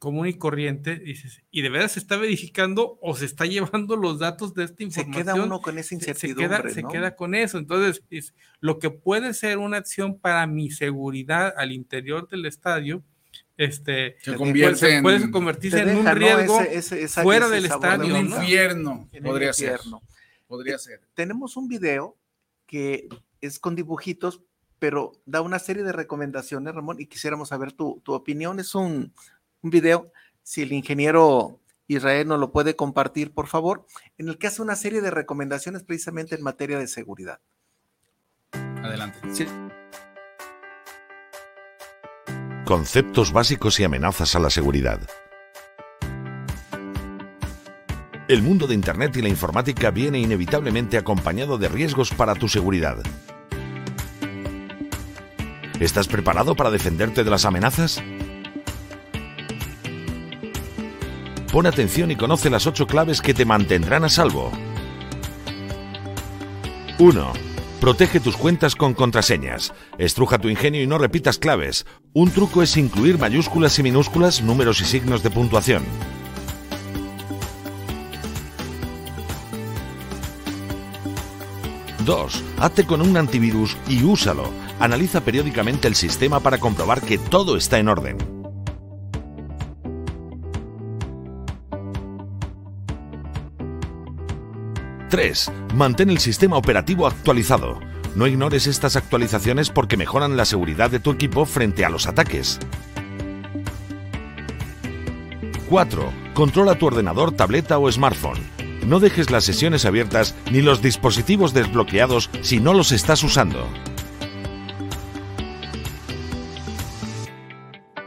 común 0.00 0.26
y 0.26 0.34
corriente, 0.34 0.96
dices, 0.96 1.44
¿y 1.52 1.62
de 1.62 1.68
verdad 1.68 1.86
se 1.86 2.00
está 2.00 2.16
verificando 2.16 2.98
o 3.00 3.14
se 3.14 3.26
está 3.26 3.46
llevando 3.46 3.94
los 3.94 4.18
datos 4.18 4.54
de 4.54 4.64
esta 4.64 4.82
información? 4.82 5.24
Se 5.24 5.32
queda 5.32 5.44
uno 5.44 5.60
con 5.60 5.78
esa 5.78 5.94
incertidumbre. 5.94 6.70
Se, 6.70 6.82
queda, 6.82 7.14
con 7.14 7.36
eso. 7.36 7.58
Entonces, 7.58 8.02
es, 8.10 8.34
lo 8.58 8.80
que 8.80 8.90
puede 8.90 9.34
ser 9.34 9.58
una 9.58 9.76
acción 9.76 10.18
para 10.18 10.48
mi 10.48 10.72
seguridad 10.72 11.54
al 11.56 11.70
interior 11.70 12.28
del 12.28 12.46
estadio, 12.46 13.04
este, 13.56 14.16
se 14.20 14.34
convierte 14.34 15.02
puede, 15.02 15.30
convertirse 15.30 15.80
en 15.80 15.96
un 15.96 16.06
riesgo 16.06 16.60
fuera 17.22 17.48
del 17.48 17.66
estadio. 17.66 18.14
Un 18.14 18.26
infierno, 18.26 19.08
podría 19.22 19.52
ser. 19.52 19.80
Podría 20.46 20.78
ser. 20.78 21.00
Tenemos 21.14 21.56
un 21.56 21.68
video 21.68 22.16
que 22.66 23.08
es 23.40 23.58
con 23.58 23.74
dibujitos, 23.74 24.42
pero 24.78 25.12
da 25.26 25.40
una 25.40 25.58
serie 25.58 25.82
de 25.82 25.92
recomendaciones, 25.92 26.74
Ramón, 26.74 27.00
y 27.00 27.06
quisiéramos 27.06 27.48
saber 27.50 27.72
tu, 27.72 28.02
opinión. 28.06 28.60
Es 28.60 28.74
un, 28.74 29.12
un, 29.62 29.70
video, 29.70 30.12
si 30.42 30.62
el 30.62 30.72
ingeniero 30.72 31.60
Israel 31.86 32.28
nos 32.28 32.40
lo 32.40 32.52
puede 32.52 32.76
compartir, 32.76 33.32
por 33.32 33.46
favor, 33.46 33.86
en 34.18 34.28
el 34.28 34.38
que 34.38 34.46
hace 34.46 34.62
una 34.62 34.76
serie 34.76 35.00
de 35.00 35.10
recomendaciones 35.10 35.82
precisamente 35.82 36.34
en 36.34 36.42
materia 36.42 36.78
de 36.78 36.86
seguridad. 36.86 37.40
Adelante. 38.52 39.18
Sí. 39.32 39.46
Conceptos 42.72 43.34
básicos 43.34 43.78
y 43.80 43.84
amenazas 43.84 44.34
a 44.34 44.38
la 44.38 44.48
seguridad. 44.48 44.98
El 48.28 48.40
mundo 48.40 48.66
de 48.66 48.72
Internet 48.72 49.14
y 49.14 49.20
la 49.20 49.28
informática 49.28 49.90
viene 49.90 50.18
inevitablemente 50.18 50.96
acompañado 50.96 51.58
de 51.58 51.68
riesgos 51.68 52.12
para 52.12 52.34
tu 52.34 52.48
seguridad. 52.48 52.96
¿Estás 55.80 56.08
preparado 56.08 56.54
para 56.54 56.70
defenderte 56.70 57.24
de 57.24 57.30
las 57.30 57.44
amenazas? 57.44 58.02
Pon 61.52 61.66
atención 61.66 62.10
y 62.10 62.16
conoce 62.16 62.48
las 62.48 62.66
ocho 62.66 62.86
claves 62.86 63.20
que 63.20 63.34
te 63.34 63.44
mantendrán 63.44 64.04
a 64.04 64.08
salvo. 64.08 64.50
1. 66.98 67.51
Protege 67.82 68.20
tus 68.20 68.36
cuentas 68.36 68.76
con 68.76 68.94
contraseñas. 68.94 69.74
Estruja 69.98 70.38
tu 70.38 70.48
ingenio 70.48 70.80
y 70.80 70.86
no 70.86 70.98
repitas 70.98 71.38
claves. 71.38 71.84
Un 72.12 72.30
truco 72.30 72.62
es 72.62 72.76
incluir 72.76 73.18
mayúsculas 73.18 73.76
y 73.80 73.82
minúsculas, 73.82 74.40
números 74.40 74.80
y 74.80 74.84
signos 74.84 75.24
de 75.24 75.30
puntuación. 75.30 75.82
Dos, 82.06 82.44
Hazte 82.60 82.86
con 82.86 83.02
un 83.02 83.16
antivirus 83.16 83.76
y 83.88 84.04
úsalo. 84.04 84.44
Analiza 84.78 85.22
periódicamente 85.22 85.88
el 85.88 85.96
sistema 85.96 86.38
para 86.38 86.58
comprobar 86.58 87.00
que 87.00 87.18
todo 87.18 87.56
está 87.56 87.80
en 87.80 87.88
orden. 87.88 88.41
3. 95.12 95.52
Mantén 95.74 96.08
el 96.08 96.20
sistema 96.20 96.56
operativo 96.56 97.06
actualizado. 97.06 97.80
No 98.14 98.26
ignores 98.26 98.66
estas 98.66 98.96
actualizaciones 98.96 99.68
porque 99.68 99.98
mejoran 99.98 100.38
la 100.38 100.46
seguridad 100.46 100.90
de 100.90 101.00
tu 101.00 101.10
equipo 101.10 101.44
frente 101.44 101.84
a 101.84 101.90
los 101.90 102.06
ataques. 102.06 102.58
4. 105.68 106.12
Controla 106.32 106.78
tu 106.78 106.86
ordenador, 106.86 107.32
tableta 107.32 107.78
o 107.78 107.92
smartphone. 107.92 108.40
No 108.86 109.00
dejes 109.00 109.30
las 109.30 109.44
sesiones 109.44 109.84
abiertas 109.84 110.34
ni 110.50 110.62
los 110.62 110.80
dispositivos 110.80 111.52
desbloqueados 111.52 112.30
si 112.40 112.60
no 112.60 112.72
los 112.72 112.90
estás 112.90 113.22
usando. 113.22 113.68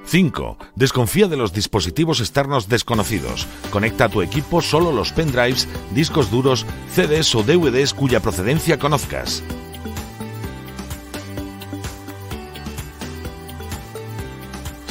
5. 0.06 0.58
Desconfía 0.76 1.28
de 1.28 1.38
los 1.38 1.54
dispositivos 1.54 2.20
externos 2.20 2.70
desconocidos. 2.70 3.48
Conecta 3.72 4.06
a 4.06 4.10
tu 4.10 4.22
equipo 4.22 4.62
solo 4.62 4.92
los 4.92 5.12
pendrives, 5.12 5.68
discos 5.92 6.32
duros, 6.32 6.66
CDs 6.94 7.34
o 7.36 7.44
DVDs 7.44 7.94
cuya 7.94 8.20
procedencia 8.20 8.80
conozcas. 8.80 9.44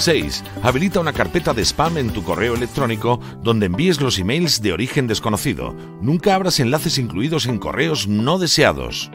6. 0.05 0.45
Habilita 0.63 1.01
una 1.01 1.15
carpeta 1.15 1.55
de 1.55 1.65
spam 1.65 1.97
en 1.97 2.11
tu 2.11 2.23
correo 2.23 2.55
electrónico 2.55 3.21
donde 3.43 3.67
envíes 3.67 4.03
los 4.03 4.19
emails 4.19 4.61
de 4.61 4.75
origen 4.75 5.07
desconocido. 5.07 5.75
Nunca 6.03 6.35
abras 6.35 6.61
enlaces 6.61 6.99
incluidos 6.99 7.47
en 7.47 7.59
correos 7.59 8.07
no 8.07 8.39
deseados. 8.39 9.11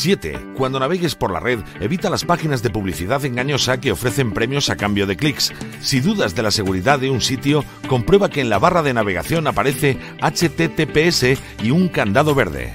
7. 0.00 0.54
Cuando 0.56 0.80
navegues 0.80 1.14
por 1.14 1.30
la 1.30 1.40
red, 1.40 1.60
evita 1.78 2.08
las 2.08 2.24
páginas 2.24 2.62
de 2.62 2.70
publicidad 2.70 3.24
engañosa 3.24 3.80
que 3.80 3.92
ofrecen 3.92 4.32
premios 4.32 4.70
a 4.70 4.76
cambio 4.76 5.06
de 5.06 5.16
clics. 5.16 5.52
Si 5.82 6.00
dudas 6.00 6.34
de 6.34 6.42
la 6.42 6.50
seguridad 6.50 6.98
de 6.98 7.10
un 7.10 7.20
sitio, 7.20 7.64
comprueba 7.86 8.30
que 8.30 8.40
en 8.40 8.48
la 8.48 8.58
barra 8.58 8.82
de 8.82 8.94
navegación 8.94 9.46
aparece 9.46 9.98
HTTPS 10.22 11.38
y 11.62 11.70
un 11.70 11.88
candado 11.88 12.34
verde. 12.34 12.72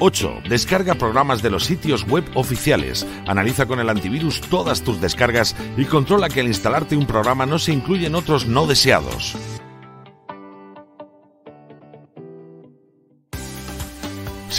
8. 0.00 0.42
Descarga 0.48 0.94
programas 0.94 1.42
de 1.42 1.50
los 1.50 1.64
sitios 1.64 2.06
web 2.08 2.24
oficiales. 2.34 3.06
Analiza 3.26 3.66
con 3.66 3.78
el 3.78 3.88
antivirus 3.88 4.40
todas 4.40 4.82
tus 4.82 5.00
descargas 5.00 5.54
y 5.76 5.84
controla 5.84 6.28
que 6.28 6.40
al 6.40 6.48
instalarte 6.48 6.96
un 6.96 7.06
programa 7.06 7.46
no 7.46 7.58
se 7.58 7.72
incluyen 7.72 8.14
otros 8.14 8.46
no 8.46 8.66
deseados. 8.66 9.36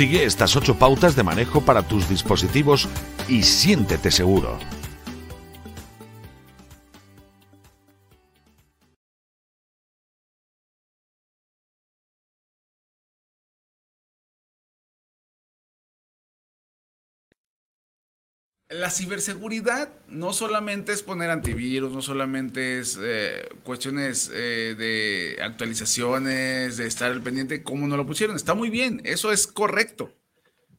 Sigue 0.01 0.25
estas 0.25 0.55
8 0.55 0.79
pautas 0.79 1.15
de 1.15 1.21
manejo 1.21 1.61
para 1.61 1.83
tus 1.83 2.09
dispositivos 2.09 2.89
y 3.27 3.43
siéntete 3.43 4.09
seguro. 4.09 4.57
La 18.71 18.89
ciberseguridad 18.89 19.89
no 20.07 20.31
solamente 20.31 20.93
es 20.93 21.03
poner 21.03 21.29
antivirus, 21.29 21.91
no 21.91 22.01
solamente 22.01 22.79
es 22.79 22.97
eh, 23.01 23.49
cuestiones 23.63 24.31
eh, 24.33 24.75
de 24.77 25.43
actualizaciones, 25.43 26.77
de 26.77 26.87
estar 26.87 27.11
al 27.11 27.21
pendiente, 27.21 27.63
como 27.63 27.87
nos 27.87 27.97
lo 27.97 28.05
pusieron. 28.05 28.35
Está 28.35 28.53
muy 28.53 28.69
bien, 28.69 29.01
eso 29.03 29.31
es 29.31 29.45
correcto, 29.45 30.13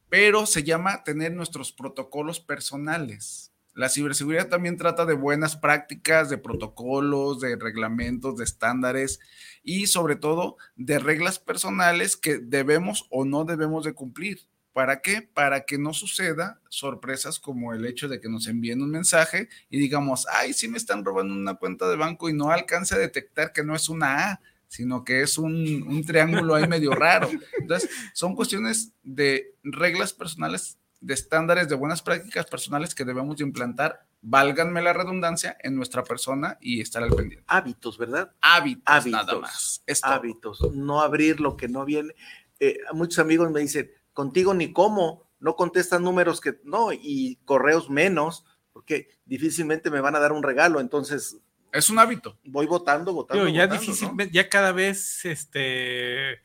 pero 0.09 0.47
se 0.47 0.63
llama 0.63 1.03
tener 1.03 1.33
nuestros 1.33 1.71
protocolos 1.71 2.39
personales. 2.39 3.51
La 3.75 3.89
ciberseguridad 3.89 4.49
también 4.49 4.77
trata 4.77 5.05
de 5.05 5.13
buenas 5.13 5.55
prácticas, 5.55 6.29
de 6.29 6.37
protocolos, 6.37 7.39
de 7.39 7.55
reglamentos, 7.55 8.37
de 8.37 8.43
estándares 8.43 9.19
y 9.63 9.87
sobre 9.87 10.15
todo 10.15 10.57
de 10.75 10.99
reglas 10.99 11.39
personales 11.39 12.17
que 12.17 12.37
debemos 12.37 13.07
o 13.09 13.25
no 13.25 13.45
debemos 13.45 13.83
de 13.83 13.93
cumplir. 13.93 14.47
¿Para 14.73 15.01
qué? 15.01 15.21
Para 15.21 15.65
que 15.65 15.77
no 15.77 15.93
suceda 15.93 16.59
sorpresas 16.67 17.39
como 17.39 17.73
el 17.73 17.85
hecho 17.85 18.07
de 18.07 18.19
que 18.19 18.27
nos 18.27 18.47
envíen 18.47 18.81
un 18.81 18.89
mensaje 18.89 19.47
y 19.69 19.77
digamos, 19.77 20.25
ay, 20.31 20.53
sí 20.53 20.67
me 20.67 20.79
están 20.79 21.05
robando 21.05 21.35
una 21.35 21.53
cuenta 21.53 21.87
de 21.87 21.95
banco 21.95 22.27
y 22.27 22.33
no 22.33 22.49
alcance 22.49 22.95
a 22.95 22.97
detectar 22.97 23.53
que 23.53 23.63
no 23.63 23.75
es 23.75 23.87
una 23.87 24.31
A, 24.31 24.41
sino 24.67 25.03
que 25.03 25.21
es 25.21 25.37
un, 25.37 26.03
triángulo 26.03 26.55
ahí 26.55 26.67
medio 26.67 26.95
raro. 26.95 27.29
Entonces, 27.59 27.87
son 28.13 28.33
cuestiones 28.33 28.91
de 29.03 29.53
reglas 29.63 30.11
personales, 30.11 30.79
de 30.99 31.13
estándares, 31.13 31.69
de 31.69 31.75
buenas 31.75 32.01
prácticas 32.01 32.47
personales 32.47 32.95
que 32.95 33.05
debemos 33.05 33.37
de 33.37 33.43
implantar, 33.43 34.07
válganme 34.23 34.81
la 34.81 34.93
redundancia, 34.93 35.55
en 35.59 35.75
nuestra 35.75 36.03
persona 36.03 36.57
y 36.59 36.81
estar 36.81 37.03
al 37.03 37.11
pendiente. 37.11 37.45
Hábitos, 37.45 37.99
¿verdad? 37.99 38.31
Hábitos, 38.41 39.05
nada 39.05 39.37
más. 39.37 39.83
hábitos, 40.01 40.73
no 40.73 41.01
abrir 41.01 41.39
lo 41.39 41.55
que 41.55 41.67
no 41.67 41.85
viene. 41.85 42.15
Eh, 42.59 42.79
muchos 42.93 43.19
amigos 43.19 43.51
me 43.51 43.59
dicen, 43.59 43.91
contigo 44.13 44.53
ni 44.53 44.71
cómo, 44.71 45.23
no 45.39 45.55
contestan 45.55 46.03
números 46.03 46.39
que 46.39 46.59
no, 46.63 46.93
y 46.93 47.37
correos 47.45 47.89
menos, 47.89 48.45
porque 48.71 49.09
difícilmente 49.25 49.91
me 49.91 50.01
van 50.01 50.15
a 50.15 50.19
dar 50.19 50.31
un 50.31 50.43
regalo, 50.43 50.79
entonces... 50.79 51.37
Es 51.71 51.89
un 51.89 51.99
hábito. 51.99 52.37
Voy 52.45 52.67
votando, 52.67 53.13
votando. 53.13 53.47
ya 53.47 53.67
difícilmente, 53.67 54.33
ya 54.33 54.47
cada 54.47 54.71
vez 54.71 55.25
este 55.25 56.39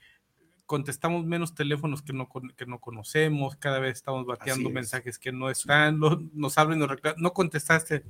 contestamos 0.69 1.25
menos 1.25 1.55
teléfonos 1.55 2.03
que 2.03 2.12
no, 2.12 2.29
que 2.55 2.66
no 2.66 2.79
conocemos, 2.79 3.57
cada 3.57 3.79
vez 3.79 3.95
estamos 3.95 4.27
bateando 4.27 4.69
mensajes 4.69 5.19
que 5.19 5.33
no 5.33 5.49
están, 5.49 5.99
nos 5.99 6.59
hablan, 6.59 6.79
nos 6.79 6.91
reclaman, 6.91 7.23
no 7.23 7.33
contestaste, 7.33 8.05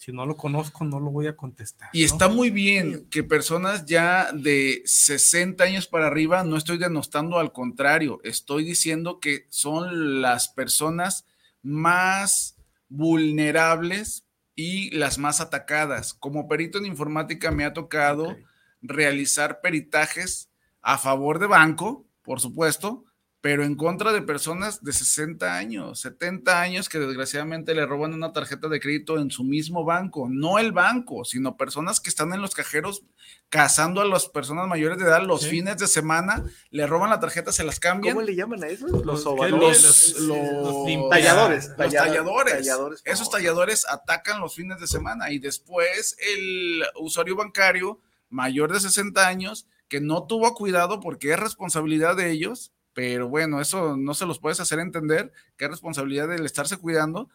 si 0.00 0.12
no 0.12 0.24
lo 0.24 0.34
conozco, 0.34 0.82
no 0.86 0.98
lo 0.98 1.10
voy 1.10 1.26
a 1.26 1.36
contestar. 1.36 1.90
Y 1.92 2.04
está 2.04 2.28
muy 2.28 2.48
bien 2.48 3.06
que 3.10 3.22
personas 3.22 3.84
ya 3.84 4.32
de 4.32 4.80
60 4.86 5.62
años 5.62 5.88
para 5.88 6.06
arriba, 6.06 6.42
no 6.42 6.56
estoy 6.56 6.78
denostando, 6.78 7.38
al 7.38 7.52
contrario, 7.52 8.18
estoy 8.24 8.64
diciendo 8.64 9.20
que 9.20 9.44
son 9.50 10.22
las 10.22 10.48
personas 10.48 11.26
más 11.62 12.56
vulnerables 12.88 14.24
y 14.54 14.88
las 14.96 15.18
más 15.18 15.42
atacadas. 15.42 16.14
Como 16.14 16.48
perito 16.48 16.78
en 16.78 16.86
informática 16.86 17.50
me 17.50 17.66
ha 17.66 17.74
tocado 17.74 18.38
realizar 18.80 19.60
peritajes 19.60 20.48
a 20.80 20.96
favor 20.96 21.40
de 21.40 21.46
banco, 21.46 22.06
por 22.22 22.40
supuesto, 22.40 23.04
pero 23.40 23.64
en 23.64 23.74
contra 23.74 24.12
de 24.12 24.20
personas 24.20 24.84
de 24.84 24.92
60 24.92 25.56
años, 25.56 26.00
70 26.00 26.60
años 26.60 26.88
que 26.90 26.98
desgraciadamente 26.98 27.74
le 27.74 27.86
roban 27.86 28.12
una 28.12 28.32
tarjeta 28.32 28.68
de 28.68 28.80
crédito 28.80 29.18
en 29.18 29.30
su 29.30 29.44
mismo 29.44 29.84
banco, 29.84 30.28
no 30.30 30.58
el 30.58 30.72
banco, 30.72 31.24
sino 31.24 31.56
personas 31.56 32.00
que 32.00 32.10
están 32.10 32.34
en 32.34 32.42
los 32.42 32.54
cajeros 32.54 33.02
cazando 33.48 34.02
a 34.02 34.04
las 34.04 34.28
personas 34.28 34.68
mayores 34.68 34.98
de 34.98 35.04
edad 35.04 35.22
los 35.22 35.46
fines 35.46 35.78
de 35.78 35.88
semana, 35.88 36.44
le 36.70 36.86
roban 36.86 37.08
la 37.08 37.18
tarjeta, 37.18 37.50
se 37.50 37.64
las 37.64 37.80
cambian. 37.80 38.14
¿Cómo 38.14 38.26
le 38.26 38.36
llaman 38.36 38.62
a 38.62 38.68
eso? 38.68 38.86
Los, 38.86 39.04
los, 39.04 39.24
los, 39.24 41.10
talladores, 41.10 41.74
talladores. 41.76 43.02
Esos 43.04 43.30
talladores 43.30 43.86
atacan 43.88 44.40
los 44.40 44.54
fines 44.54 44.78
de 44.80 44.86
semana 44.86 45.32
y 45.32 45.38
después 45.38 46.16
el 46.34 46.84
usuario 47.00 47.36
bancario 47.36 48.00
mayor 48.28 48.72
de 48.72 48.80
60 48.80 49.26
años 49.26 49.66
que 49.88 50.00
no 50.00 50.24
tuvo 50.24 50.54
cuidado 50.54 51.00
porque 51.00 51.32
es 51.32 51.40
responsabilidad 51.40 52.16
de 52.16 52.30
ellos, 52.30 52.72
pero 52.92 53.28
bueno, 53.28 53.60
eso 53.60 53.96
no 53.96 54.14
se 54.14 54.26
los 54.26 54.38
puedes 54.38 54.60
hacer 54.60 54.78
entender, 54.80 55.32
que 55.56 55.64
es 55.66 55.70
responsabilidad 55.70 56.28
del 56.28 56.44
estarse 56.44 56.76
cuidando. 56.76 57.28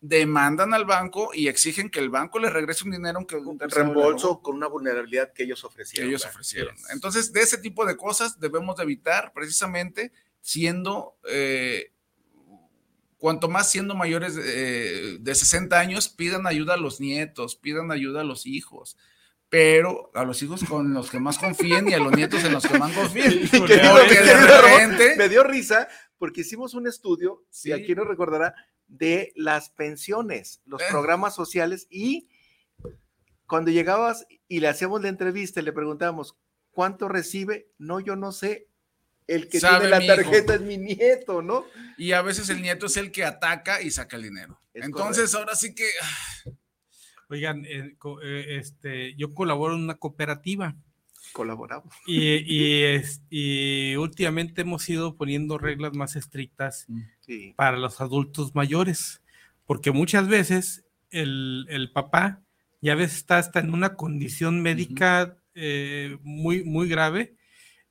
Demandan 0.00 0.74
al 0.74 0.84
banco 0.84 1.30
y 1.34 1.48
exigen 1.48 1.90
que 1.90 1.98
el 1.98 2.08
banco 2.08 2.38
les 2.38 2.52
regrese 2.52 2.84
un 2.84 2.92
dinero 2.92 3.18
aunque 3.18 3.36
un 3.36 3.58
reembolso 3.58 4.40
con 4.40 4.54
una 4.54 4.68
vulnerabilidad 4.68 5.32
que 5.32 5.42
ellos 5.42 5.64
ofrecieron. 5.64 6.08
ellos 6.08 6.24
ofrecieron. 6.24 6.76
Entonces, 6.92 7.32
de 7.32 7.40
ese 7.40 7.58
tipo 7.58 7.84
de 7.84 7.96
cosas 7.96 8.38
debemos 8.38 8.76
de 8.76 8.84
evitar 8.84 9.32
precisamente 9.32 10.12
siendo 10.40 11.16
eh, 11.28 11.92
cuanto 13.18 13.48
más 13.48 13.70
siendo 13.70 13.96
mayores 13.96 14.36
de 14.36 15.34
60 15.34 15.74
eh, 15.74 15.78
años, 15.80 16.08
pidan 16.08 16.46
ayuda 16.46 16.74
a 16.74 16.78
los 16.78 17.00
nietos, 17.00 17.56
pidan 17.56 17.90
ayuda 17.90 18.20
a 18.20 18.24
los 18.24 18.46
hijos 18.46 18.96
pero 19.48 20.10
a 20.14 20.24
los 20.24 20.42
hijos 20.42 20.62
con 20.64 20.92
los 20.92 21.10
que 21.10 21.20
más 21.20 21.38
confíen 21.38 21.88
y 21.88 21.94
a 21.94 21.98
los 21.98 22.12
nietos 22.12 22.44
en 22.44 22.52
los 22.52 22.66
que 22.66 22.78
más 22.78 22.92
confíen. 22.92 23.48
me 25.16 25.28
dio 25.28 25.42
risa 25.42 25.88
porque 26.18 26.42
hicimos 26.42 26.74
un 26.74 26.86
estudio, 26.86 27.44
si 27.48 27.72
aquí 27.72 27.94
nos 27.94 28.06
recordará, 28.06 28.54
de 28.86 29.32
las 29.36 29.70
pensiones, 29.70 30.60
los 30.64 30.82
eh. 30.82 30.86
programas 30.90 31.34
sociales 31.34 31.86
y 31.90 32.28
cuando 33.46 33.70
llegabas 33.70 34.26
y 34.46 34.60
le 34.60 34.68
hacíamos 34.68 35.02
la 35.02 35.08
entrevista 35.08 35.60
y 35.60 35.64
le 35.64 35.72
preguntábamos, 35.72 36.36
¿cuánto 36.70 37.08
recibe? 37.08 37.70
No, 37.78 38.00
yo 38.00 38.16
no 38.16 38.32
sé. 38.32 38.68
El 39.26 39.48
que 39.48 39.60
tiene 39.60 39.88
la 39.88 40.06
tarjeta 40.06 40.54
es 40.54 40.60
mi 40.62 40.78
nieto, 40.78 41.42
¿no? 41.42 41.66
Y 41.98 42.12
a 42.12 42.22
veces 42.22 42.48
el 42.48 42.62
nieto 42.62 42.86
es 42.86 42.96
el 42.96 43.12
que 43.12 43.24
ataca 43.24 43.82
y 43.82 43.90
saca 43.90 44.16
el 44.16 44.22
dinero. 44.22 44.60
Entonces, 44.72 45.34
ahora 45.34 45.54
sí 45.54 45.74
que 45.74 45.86
ah, 46.02 46.50
Oigan, 47.30 47.64
eh, 47.66 47.96
eh, 48.22 48.56
este, 48.58 49.14
yo 49.16 49.34
colaboro 49.34 49.74
en 49.74 49.82
una 49.82 49.96
cooperativa. 49.96 50.76
Colaboramos. 51.32 51.94
Y, 52.06 52.42
y, 53.30 53.96
últimamente 53.96 54.62
hemos 54.62 54.88
ido 54.88 55.16
poniendo 55.16 55.58
reglas 55.58 55.94
más 55.94 56.16
estrictas 56.16 56.86
mm, 56.88 57.54
para 57.54 57.76
los 57.76 58.00
adultos 58.00 58.54
mayores, 58.54 59.22
porque 59.66 59.90
muchas 59.90 60.26
veces 60.26 60.86
el, 61.10 61.90
papá 61.92 62.42
ya 62.80 62.94
ves 62.94 63.14
está 63.14 63.38
hasta 63.38 63.60
en 63.60 63.74
una 63.74 63.94
condición 63.94 64.62
médica 64.62 65.36
eh, 65.54 66.16
muy, 66.22 66.64
muy 66.64 66.88
grave 66.88 67.34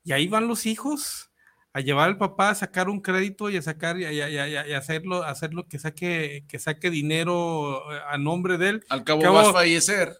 y 0.03 0.13
ahí 0.13 0.27
van 0.27 0.47
los 0.47 0.65
hijos 0.65 1.31
a 1.73 1.81
llevar 1.81 2.09
al 2.09 2.17
papá 2.17 2.49
a 2.49 2.55
sacar 2.55 2.89
un 2.89 3.01
crédito 3.01 3.49
y 3.49 3.57
a 3.57 3.61
sacar 3.61 3.99
y, 3.99 4.05
a, 4.05 4.77
hacerlo, 4.77 5.23
hacerlo 5.23 5.67
que 5.67 5.77
saque, 5.77 6.43
que 6.47 6.59
saque 6.59 6.89
dinero 6.89 7.83
eh, 7.93 7.99
a 8.09 8.17
nombre 8.17 8.57
de 8.57 8.69
él. 8.69 8.83
Al 8.89 9.03
cabo, 9.03 9.21
va 9.21 9.49
a 9.49 9.53
fallecer. 9.53 10.17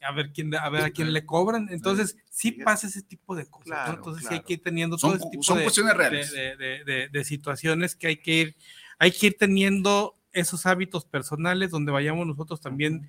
a, 0.00 0.12
ver 0.12 0.32
quién, 0.32 0.54
a 0.54 0.68
ver 0.70 0.84
a 0.84 0.90
quién 0.90 1.12
le 1.12 1.24
cobran. 1.24 1.68
Entonces, 1.70 2.16
sí, 2.30 2.52
pasa 2.52 2.88
ese 2.88 3.02
tipo 3.02 3.36
de 3.36 3.46
cosas. 3.46 3.90
Entonces, 3.90 4.26
sí 4.26 4.34
hay 4.34 4.40
que 4.40 4.54
ir 4.54 4.62
teniendo 4.62 4.96
todo 4.96 5.14
ese 5.14 5.30
tipo 5.30 5.54
de, 5.54 5.62
cuestiones 5.62 5.96
reales. 5.96 6.32
De, 6.32 7.24
situaciones 7.24 7.94
que 7.94 8.08
hay 8.08 8.16
que 8.16 8.32
ir, 8.32 8.56
hay 8.98 9.12
que 9.12 9.28
ir 9.28 9.36
teniendo 9.38 10.18
esos 10.32 10.66
hábitos 10.66 11.04
personales 11.04 11.70
donde 11.70 11.92
vayamos 11.92 12.26
nosotros 12.26 12.60
también 12.60 13.08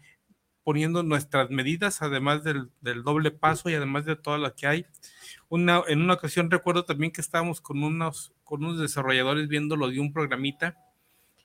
poniendo 0.63 1.03
nuestras 1.03 1.49
medidas, 1.49 2.01
además 2.01 2.43
del, 2.43 2.69
del 2.81 3.03
doble 3.03 3.31
paso 3.31 3.69
y 3.69 3.73
además 3.73 4.05
de 4.05 4.15
todas 4.15 4.39
las 4.39 4.53
que 4.53 4.67
hay 4.67 4.85
en 5.87 6.01
una 6.01 6.13
ocasión 6.13 6.49
recuerdo 6.49 6.85
también 6.85 7.11
que 7.11 7.21
estábamos 7.21 7.61
con 7.61 7.83
unos, 7.83 8.33
con 8.43 8.63
unos 8.63 8.79
desarrolladores 8.79 9.47
viéndolo 9.47 9.87
de 9.89 9.99
un 9.99 10.11
programita 10.11 10.77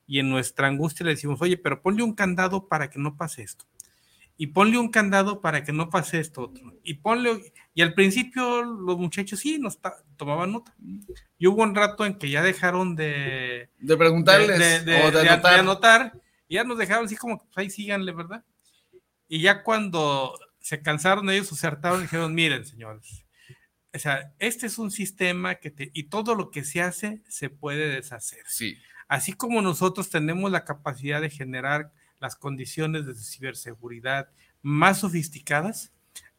y 0.06 0.18
en 0.18 0.30
nuestra 0.30 0.68
angustia 0.68 1.04
le 1.04 1.12
decimos, 1.12 1.42
oye, 1.42 1.58
pero 1.58 1.82
ponle 1.82 2.02
un 2.02 2.14
candado 2.14 2.68
para 2.68 2.88
que 2.88 2.98
no 2.98 3.16
pase 3.16 3.42
esto. 3.42 3.66
y 4.40 4.46
ponle 4.46 4.78
un 4.78 4.90
candado 4.90 5.40
para 5.40 5.64
que 5.64 5.72
no 5.72 5.90
pase 5.90 6.20
esto 6.20 6.42
otro. 6.42 6.72
Y 6.84 6.94
ponle, 6.94 7.52
y 7.74 7.82
al 7.82 7.92
principio 7.92 8.62
los 8.62 8.96
muchachos 8.96 9.40
sí 9.40 9.58
nos 9.58 9.78
tomaban 10.16 10.52
nota. 10.52 10.74
Y 11.38 11.48
hubo 11.48 11.62
un 11.62 11.74
rato 11.74 12.06
en 12.06 12.14
que 12.14 12.30
ya 12.30 12.42
dejaron 12.42 12.94
de... 12.94 13.68
De 13.80 13.96
preguntarles 13.96 14.86
de, 14.86 15.02
o 15.02 15.10
de, 15.10 15.28
anotar. 15.28 16.12
Y 16.46 16.54
ya 16.54 16.64
nos 16.64 16.78
dejaron 16.78 17.06
así 17.06 17.16
como, 17.16 17.38
pues 17.38 17.50
ahí 17.56 17.68
síganle, 17.68 18.12
¿verdad? 18.12 18.44
Y 19.28 19.42
ya 19.42 19.62
cuando 19.62 20.38
se 20.60 20.82
cansaron 20.82 21.30
ellos 21.30 21.48
se 21.48 21.66
hartaron, 21.66 22.02
dijeron, 22.02 22.34
miren, 22.34 22.64
señores, 22.64 23.24
o 23.94 23.98
sea, 23.98 24.32
este 24.38 24.66
es 24.66 24.78
un 24.78 24.90
sistema 24.90 25.56
que 25.56 25.70
te, 25.70 25.90
y 25.94 26.04
todo 26.04 26.34
lo 26.34 26.50
que 26.50 26.64
se 26.64 26.82
hace 26.82 27.22
se 27.28 27.50
puede 27.50 27.88
deshacer. 27.88 28.42
Sí. 28.46 28.76
Así 29.08 29.32
como 29.32 29.62
nosotros 29.62 30.10
tenemos 30.10 30.50
la 30.50 30.64
capacidad 30.64 31.20
de 31.20 31.30
generar 31.30 31.92
las 32.20 32.36
condiciones 32.36 33.06
de 33.06 33.14
ciberseguridad 33.14 34.28
más 34.60 35.00
sofisticadas, 35.00 35.92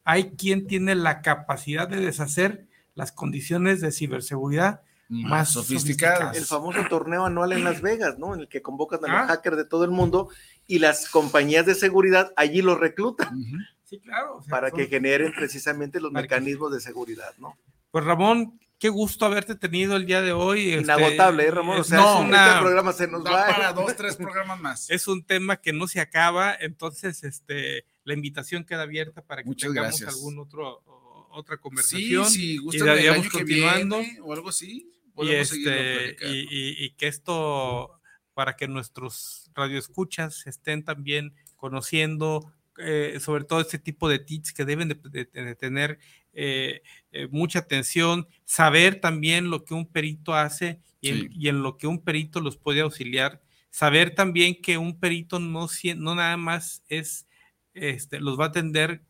hay 0.04 0.30
quien 0.32 0.66
tiene 0.66 0.94
la 0.94 1.22
capacidad 1.22 1.88
de 1.88 2.00
deshacer 2.00 2.66
las 2.94 3.12
condiciones 3.12 3.80
de 3.80 3.92
ciberseguridad 3.92 4.82
más, 5.08 5.52
sofisticadas. 5.52 6.36
El 6.36 6.44
famoso 6.44 6.84
torneo 6.88 7.26
anual 7.26 7.52
en 7.52 7.64
Las 7.64 7.80
Vegas, 7.80 8.18
¿no? 8.18 8.34
En 8.34 8.40
el 8.40 8.48
que 8.48 8.62
convocan 8.62 9.00
a 9.04 9.08
los 9.08 9.16
ah. 9.16 9.26
hackers 9.26 9.56
de 9.56 9.64
todo 9.64 9.84
el 9.84 9.90
mundo 9.90 10.28
y 10.70 10.78
las 10.78 11.08
compañías 11.08 11.66
de 11.66 11.74
seguridad 11.74 12.32
allí 12.36 12.62
los 12.62 12.78
reclutan. 12.78 13.42
Sí, 13.84 13.98
claro. 13.98 14.40
para 14.48 14.70
que 14.70 14.86
generen 14.86 15.32
precisamente 15.32 16.00
los 16.00 16.12
mecanismos 16.12 16.72
de 16.72 16.80
seguridad, 16.80 17.34
¿no? 17.38 17.58
Pues 17.90 18.04
Ramón, 18.04 18.60
qué 18.78 18.88
gusto 18.88 19.26
haberte 19.26 19.56
tenido 19.56 19.96
el 19.96 20.06
día 20.06 20.22
de 20.22 20.32
hoy. 20.32 20.70
Este, 20.70 20.84
Inagotable, 20.84 21.44
¿eh, 21.44 21.50
Ramón? 21.50 21.80
O 21.80 21.82
sea, 21.82 21.98
no, 21.98 22.22
este 22.22 22.60
programa 22.60 22.92
se 22.92 23.08
nos 23.08 23.26
va. 23.26 23.48
para 23.48 23.72
dos, 23.72 23.96
tres 23.96 24.14
programas 24.14 24.60
más. 24.60 24.90
Es 24.90 25.08
un 25.08 25.24
tema 25.24 25.56
que 25.60 25.72
no 25.72 25.88
se 25.88 25.98
acaba, 25.98 26.54
entonces 26.54 27.24
este, 27.24 27.84
la 28.04 28.14
invitación 28.14 28.62
queda 28.62 28.82
abierta 28.82 29.22
para 29.22 29.42
que 29.42 29.48
Muchas 29.48 29.72
tengamos 29.72 30.02
algún 30.02 30.38
otro 30.38 30.84
otra 31.32 31.56
conversación. 31.56 32.26
Sí, 32.26 32.58
sí, 32.58 32.68
y 32.70 32.76
el 32.76 32.88
año 32.88 33.28
continuando. 33.28 34.00
o 34.22 34.32
algo 34.32 34.50
así. 34.50 34.88
Y, 35.16 35.30
este, 35.30 36.16
y, 36.22 36.84
y, 36.84 36.90
que 36.92 37.08
esto, 37.08 38.00
para 38.34 38.54
que 38.54 38.68
nuestros 38.68 39.39
radioescuchas 39.54 40.46
estén 40.46 40.84
también 40.84 41.34
conociendo 41.56 42.52
eh, 42.82 43.18
sobre 43.20 43.44
todo 43.44 43.60
este 43.60 43.78
tipo 43.78 44.08
de 44.08 44.18
tips 44.18 44.54
que 44.54 44.64
deben 44.64 44.88
de, 44.88 45.54
tener 45.56 45.98
eh, 46.32 46.82
eh, 47.12 47.28
mucha 47.30 47.58
atención, 47.58 48.26
saber 48.46 49.00
también 49.00 49.50
lo 49.50 49.64
que 49.64 49.74
un 49.74 49.86
perito 49.86 50.34
hace 50.34 50.80
y, 51.02 51.48
en, 51.48 51.62
lo 51.62 51.76
que 51.76 51.86
un 51.86 52.02
perito 52.02 52.40
los 52.40 52.56
puede 52.56 52.80
auxiliar, 52.80 53.42
saber 53.68 54.14
también 54.14 54.60
que 54.62 54.78
un 54.78 54.98
perito 54.98 55.38
no, 55.38 55.66
no 55.96 56.14
nada 56.14 56.36
más 56.38 56.82
es, 56.88 57.26
este, 57.74 58.18
los 58.18 58.40
va 58.40 58.44
a 58.44 58.48
atender 58.48 59.02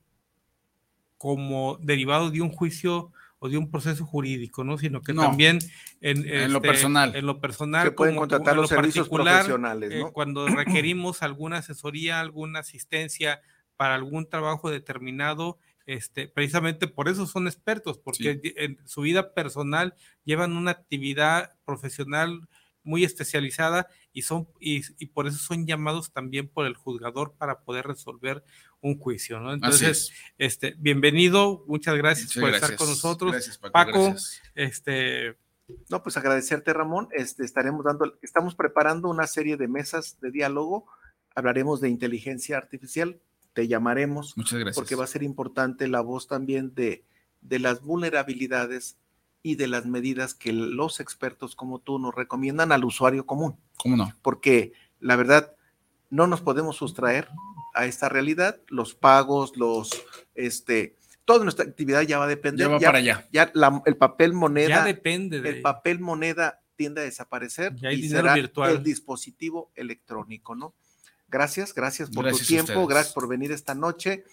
como 1.17 1.79
derivado 1.81 2.31
de 2.31 2.41
un 2.41 2.51
juicio 2.51 3.13
o 3.41 3.49
de 3.49 3.57
un 3.57 3.71
proceso 3.71 4.05
jurídico, 4.05 4.65
¿no? 4.65 4.77
Sino 4.79 5.01
que 5.01 5.15
también 5.15 5.59
en, 6.03 6.23
lo 6.53 6.59
este, 6.59 6.69
personal. 6.69 7.17
En 7.17 7.27
lo 7.27 7.41
personal. 7.41 7.87
Se 7.87 7.93
pueden 7.93 8.17
contratar 8.17 8.55
los 8.55 8.69
servicios 8.69 9.09
profesionales, 9.09 9.99
¿no? 9.99 10.13
cuando 10.13 10.47
requerimos 10.47 11.23
alguna 11.23 11.59
asesoría, 11.59 12.21
alguna 12.21 12.61
asistencia 12.61 13.41
para 13.77 13.95
algún 13.95 14.29
trabajo 14.29 14.71
determinado, 14.71 15.59
este, 15.87 16.29
precisamente 16.29 16.87
por 16.87 17.09
eso 17.09 17.27
son 17.27 17.47
expertos, 17.47 17.99
porque 17.99 18.41
en 18.57 18.79
su 18.85 19.01
vida 19.01 19.33
personal 19.33 19.95
llevan 20.25 20.53
una 20.53 20.73
actividad 20.73 21.55
profesional 21.65 22.47
muy 22.83 23.05
especializada 23.05 23.89
y 24.13 24.23
son 24.23 24.49
y, 24.59 25.07
por 25.07 25.27
eso 25.27 25.39
son 25.39 25.67
llamados 25.67 26.13
también 26.13 26.49
por 26.49 26.67
el 26.67 26.75
juzgador 26.75 27.35
para 27.37 27.61
poder 27.61 27.87
resolver 27.87 28.43
un 28.81 28.99
juicio, 28.99 29.41
¿no? 29.41 29.53
Entonces, 29.53 30.13
este, 30.39 30.75
bienvenido, 30.79 31.65
muchas 31.67 31.97
gracias 31.97 32.35
por 32.35 32.55
estar 32.55 32.77
con 32.77 32.89
nosotros. 32.89 33.33
Gracias, 33.33 33.59
Paco. 33.59 34.15
este 34.55 35.37
no, 35.89 36.03
pues 36.03 36.17
agradecerte, 36.17 36.73
Ramón. 36.73 37.09
Este, 37.13 37.45
estaremos 37.45 37.85
dando, 37.85 38.19
estamos 38.23 38.55
preparando 38.55 39.09
una 39.09 39.27
serie 39.27 39.57
de 39.57 39.69
mesas 39.69 40.19
de 40.21 40.31
diálogo. 40.31 40.87
Hablaremos 41.35 41.81
de 41.81 41.89
inteligencia 41.89 42.57
artificial, 42.57 43.21
te 43.53 43.69
llamaremos. 43.69 44.37
Muchas 44.37 44.59
gracias. 44.59 44.77
Porque 44.77 44.97
va 44.97 45.05
a 45.05 45.09
ser 45.09 45.23
importante 45.23 45.89
la 45.89 46.01
voz 46.01 46.27
también 46.27 46.75
de, 46.75 47.05
de 47.41 47.59
las 47.59 47.83
vulnerabilidades 47.83 48.97
y 49.43 49.55
de 49.55 49.67
las 49.67 49.87
medidas 49.87 50.35
que 50.35 50.53
los 50.53 51.01
expertos 51.01 51.57
como 51.57 51.79
tú 51.79 51.99
nos 51.99 52.15
recomiendan 52.15 52.73
al 52.73 52.85
usuario 52.85 53.27
común. 53.27 53.57
¿Cómo 53.77 53.97
no? 53.97 54.15
Porque 54.23 54.73
la 55.01 55.17
verdad, 55.17 55.55
no 56.11 56.27
nos 56.27 56.41
podemos 56.41 56.77
sustraer 56.77 57.29
a 57.75 57.87
esta 57.87 58.09
realidad. 58.09 58.61
Los 58.69 58.95
pagos, 58.95 59.57
los, 59.57 59.91
este, 60.35 60.97
toda 61.25 61.45
nuestra 61.45 61.65
actividad 61.65 62.03
ya 62.03 62.19
va 62.19 62.25
a 62.25 62.29
depender. 62.29 62.67
Ya 62.67 62.73
va 62.73 62.81
para 62.81 62.99
allá. 62.99 63.29
Ya 63.33 63.53
el 63.87 63.97
papel 63.97 64.33
moneda. 64.33 64.69
Ya 64.69 64.85
depende. 64.85 65.37
El 65.49 65.63
papel 65.63 66.01
moneda 66.01 66.61
tiende 66.77 67.03
a 67.03 67.05
desaparecer 67.05 67.75
y 67.93 68.09
será 68.09 68.35
el 68.35 68.83
dispositivo 68.83 69.71
electrónico, 69.75 70.55
¿no? 70.55 70.75
Gracias, 71.29 71.75
gracias 71.75 72.11
por 72.11 72.29
tu 72.31 72.39
tiempo, 72.39 72.87
gracias 72.87 73.15
por 73.15 73.29
venir 73.29 73.53
esta 73.53 73.75
noche. 73.75 74.25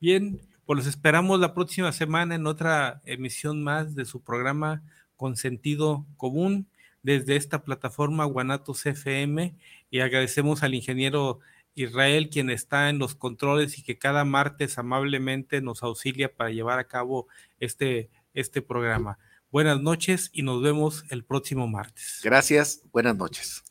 Bien, 0.00 0.40
pues 0.66 0.76
los 0.76 0.86
esperamos 0.86 1.40
la 1.40 1.54
próxima 1.54 1.92
semana 1.92 2.34
en 2.34 2.46
otra 2.46 3.00
emisión 3.04 3.62
más 3.62 3.94
de 3.94 4.04
su 4.04 4.22
programa 4.22 4.82
con 5.16 5.36
sentido 5.36 6.06
común 6.16 6.68
desde 7.02 7.36
esta 7.36 7.64
plataforma 7.64 8.24
Guanatos 8.24 8.86
FM 8.86 9.54
y 9.90 10.00
agradecemos 10.00 10.62
al 10.62 10.74
ingeniero 10.74 11.40
Israel 11.74 12.28
quien 12.30 12.50
está 12.50 12.90
en 12.90 12.98
los 12.98 13.14
controles 13.14 13.78
y 13.78 13.82
que 13.82 13.98
cada 13.98 14.24
martes 14.24 14.78
amablemente 14.78 15.60
nos 15.60 15.82
auxilia 15.82 16.32
para 16.32 16.50
llevar 16.50 16.78
a 16.78 16.84
cabo 16.84 17.26
este, 17.60 18.10
este 18.34 18.62
programa. 18.62 19.18
Buenas 19.50 19.80
noches 19.80 20.30
y 20.32 20.42
nos 20.42 20.62
vemos 20.62 21.04
el 21.10 21.24
próximo 21.24 21.66
martes. 21.66 22.20
Gracias, 22.22 22.82
buenas 22.92 23.16
noches. 23.16 23.62